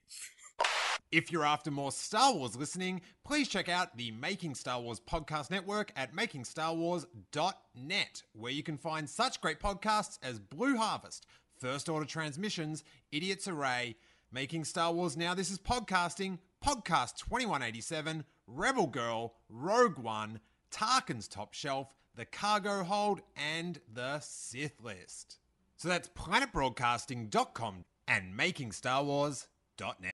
If 1.12 1.32
you're 1.32 1.44
after 1.44 1.72
more 1.72 1.92
Star 1.92 2.36
Wars 2.36 2.56
listening, 2.56 3.02
please 3.26 3.48
check 3.48 3.68
out 3.68 3.98
the 3.98 4.12
Making 4.12 4.54
Star 4.54 4.80
Wars 4.80 5.00
podcast 5.00 5.50
network 5.50 5.92
at 5.96 6.16
makingstarwars.net, 6.16 8.24
where 8.34 8.52
you 8.52 8.62
can 8.62 8.78
find 8.78 9.10
such 9.10 9.42
great 9.42 9.60
podcasts 9.60 10.20
as 10.22 10.38
Blue 10.38 10.78
Harvest, 10.78 11.26
First 11.58 11.90
Order 11.90 12.06
Transmissions, 12.06 12.84
Idiot's 13.12 13.48
Array, 13.48 13.96
Making 14.32 14.64
Star 14.64 14.94
Wars 14.94 15.18
Now 15.18 15.34
This 15.34 15.50
is 15.50 15.58
Podcasting, 15.58 16.38
Podcast 16.64 17.18
2187, 17.18 18.24
Rebel 18.46 18.86
Girl, 18.86 19.34
Rogue 19.50 19.98
One, 19.98 20.40
Tarkin's 20.72 21.28
Top 21.28 21.56
Shelf, 21.56 21.92
The 22.16 22.26
Cargo 22.26 22.84
Hold, 22.84 23.22
and 23.36 23.80
The 23.92 24.20
Sith 24.20 24.80
List. 24.84 25.40
So 25.76 25.88
that's 25.88 26.08
planetbroadcasting.com 26.10 27.86
and 28.08 28.38
makingstarwars.net. 28.38 30.14